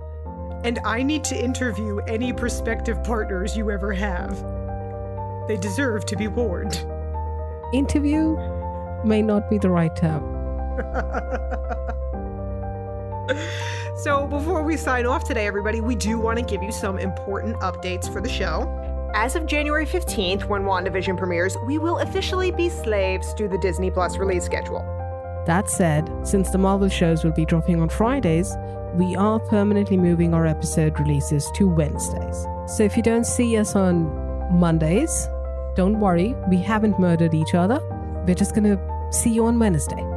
And 0.64 0.78
I 0.84 1.02
need 1.02 1.24
to 1.24 1.36
interview 1.36 1.98
any 2.06 2.32
prospective 2.32 3.04
partners 3.04 3.54
you 3.54 3.70
ever 3.70 3.92
have. 3.92 4.42
They 5.46 5.58
deserve 5.58 6.06
to 6.06 6.16
be 6.16 6.28
warned. 6.28 6.86
Interview 7.74 8.36
may 9.04 9.20
not 9.20 9.50
be 9.50 9.58
the 9.58 9.68
right 9.68 9.94
term. 9.94 10.33
so, 13.96 14.26
before 14.26 14.62
we 14.62 14.76
sign 14.76 15.06
off 15.06 15.24
today, 15.24 15.46
everybody, 15.46 15.80
we 15.80 15.94
do 15.94 16.18
want 16.18 16.38
to 16.38 16.44
give 16.44 16.62
you 16.62 16.72
some 16.72 16.98
important 16.98 17.56
updates 17.60 18.12
for 18.12 18.20
the 18.20 18.28
show. 18.28 18.80
As 19.14 19.36
of 19.36 19.46
January 19.46 19.86
15th, 19.86 20.44
when 20.44 20.62
WandaVision 20.62 21.16
premieres, 21.16 21.56
we 21.66 21.78
will 21.78 21.98
officially 21.98 22.50
be 22.50 22.68
slaves 22.68 23.32
to 23.34 23.46
the 23.46 23.58
Disney 23.58 23.90
Plus 23.90 24.16
release 24.16 24.44
schedule. 24.44 24.80
That 25.46 25.70
said, 25.70 26.10
since 26.24 26.50
the 26.50 26.58
Marvel 26.58 26.88
shows 26.88 27.22
will 27.22 27.32
be 27.32 27.44
dropping 27.44 27.80
on 27.80 27.88
Fridays, 27.88 28.52
we 28.94 29.14
are 29.14 29.38
permanently 29.38 29.96
moving 29.96 30.34
our 30.34 30.46
episode 30.46 30.98
releases 30.98 31.48
to 31.52 31.68
Wednesdays. 31.68 32.46
So 32.66 32.82
if 32.82 32.96
you 32.96 33.02
don't 33.02 33.26
see 33.26 33.56
us 33.56 33.76
on 33.76 34.06
Mondays, 34.50 35.28
don't 35.76 36.00
worry, 36.00 36.34
we 36.48 36.58
haven't 36.58 36.98
murdered 36.98 37.34
each 37.34 37.54
other. 37.54 37.80
We're 38.26 38.34
just 38.34 38.54
gonna 38.54 38.78
see 39.12 39.30
you 39.30 39.46
on 39.46 39.58
Wednesday. 39.58 40.13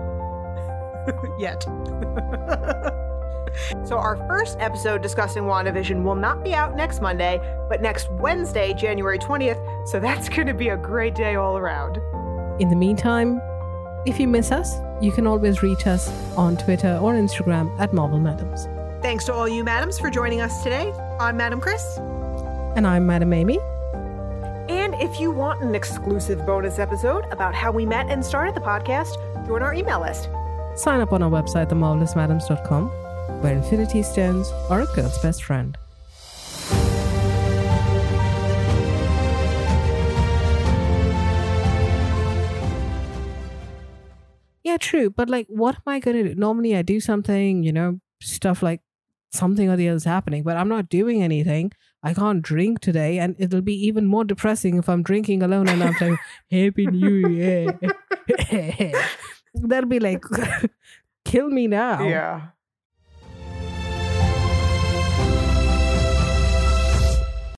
Yet. 1.38 1.64
so, 3.86 3.98
our 3.98 4.18
first 4.28 4.58
episode 4.60 5.02
discussing 5.02 5.44
WandaVision 5.44 6.04
will 6.04 6.16
not 6.16 6.44
be 6.44 6.54
out 6.54 6.76
next 6.76 7.02
Monday, 7.02 7.40
but 7.70 7.82
next 7.82 8.10
Wednesday, 8.12 8.74
January 8.74 9.20
20th. 9.20 9.88
So, 9.88 10.00
that's 10.00 10.30
going 10.30 10.48
to 10.48 10.54
be 10.54 10.70
a 10.70 10.78
great 10.78 11.16
day 11.16 11.36
all 11.36 11.58
around. 11.58 11.98
In 12.62 12.70
the 12.70 12.76
meantime, 12.76 13.42
if 14.06 14.20
you 14.20 14.28
miss 14.28 14.52
us, 14.52 14.78
you 15.02 15.12
can 15.12 15.28
always 15.28 15.62
reach 15.62 15.86
us 15.86 16.10
on 16.38 16.58
Twitter 16.58 16.98
or 17.02 17.14
Instagram 17.14 17.78
at 17.80 17.94
Marvel 17.94 18.20
Madams. 18.20 18.68
Thanks 19.02 19.26
to 19.26 19.34
all 19.34 19.48
you 19.48 19.64
madams 19.64 20.00
for 20.00 20.10
joining 20.10 20.42
us 20.42 20.64
today. 20.64 20.92
I'm 21.20 21.38
Madam 21.38 21.62
Chris. 21.62 21.98
And 22.76 22.88
I'm 22.88 23.06
Madam 23.06 23.34
Amy. 23.34 23.60
And 24.70 24.96
if 24.96 25.20
you 25.20 25.32
want 25.32 25.62
an 25.62 25.76
exclusive 25.76 26.46
bonus 26.46 26.80
episode 26.80 27.26
about 27.32 27.54
how 27.54 27.72
we 27.72 27.86
met 27.86 28.10
and 28.10 28.26
started 28.26 28.56
the 28.56 28.62
podcast, 28.62 29.16
join 29.46 29.62
our 29.62 29.74
email 29.74 30.02
list. 30.02 30.30
Sign 30.78 31.02
up 31.02 31.12
on 31.12 31.24
our 31.24 31.30
website, 31.32 31.70
themarvelousmadames.com, 31.70 32.90
where 33.42 33.54
Infinity 33.54 34.04
Stones 34.04 34.52
are 34.70 34.82
a 34.82 34.86
girl's 34.96 35.18
best 35.24 35.44
friend. 35.44 35.76
Yeah, 44.64 44.78
true. 44.78 45.10
But 45.10 45.32
like, 45.32 45.48
what 45.50 45.76
am 45.76 45.82
I 45.88 46.00
going 46.00 46.18
to 46.18 46.30
do? 46.30 46.36
Normally, 46.36 46.76
I 46.76 46.84
do 46.84 47.00
something, 47.00 47.64
you 47.64 47.74
know, 47.74 48.00
stuff 48.22 48.62
like 48.62 48.82
something 49.34 49.70
or 49.70 49.78
the 49.78 49.90
other 49.90 49.96
is 49.96 50.04
happening, 50.04 50.44
but 50.44 50.58
I'm 50.58 50.70
not 50.70 50.90
doing 50.90 51.24
anything. 51.24 51.72
I 52.04 52.14
can't 52.14 52.44
drink 52.44 52.82
today, 52.82 53.18
and 53.18 53.36
it'll 53.40 53.62
be 53.62 53.74
even 53.88 54.06
more 54.06 54.26
depressing 54.26 54.78
if 54.78 54.88
I'm 54.88 55.02
drinking 55.02 55.42
alone 55.42 55.68
and 55.70 55.84
I'm 55.84 55.96
saying 55.96 56.18
Happy 56.52 56.86
New 56.86 57.30
Year. 57.30 57.80
That'll 59.64 59.90
be 59.90 60.00
like, 60.00 60.24
kill 61.26 61.50
me 61.50 61.68
now. 61.68 62.08
Yeah. 62.08 62.42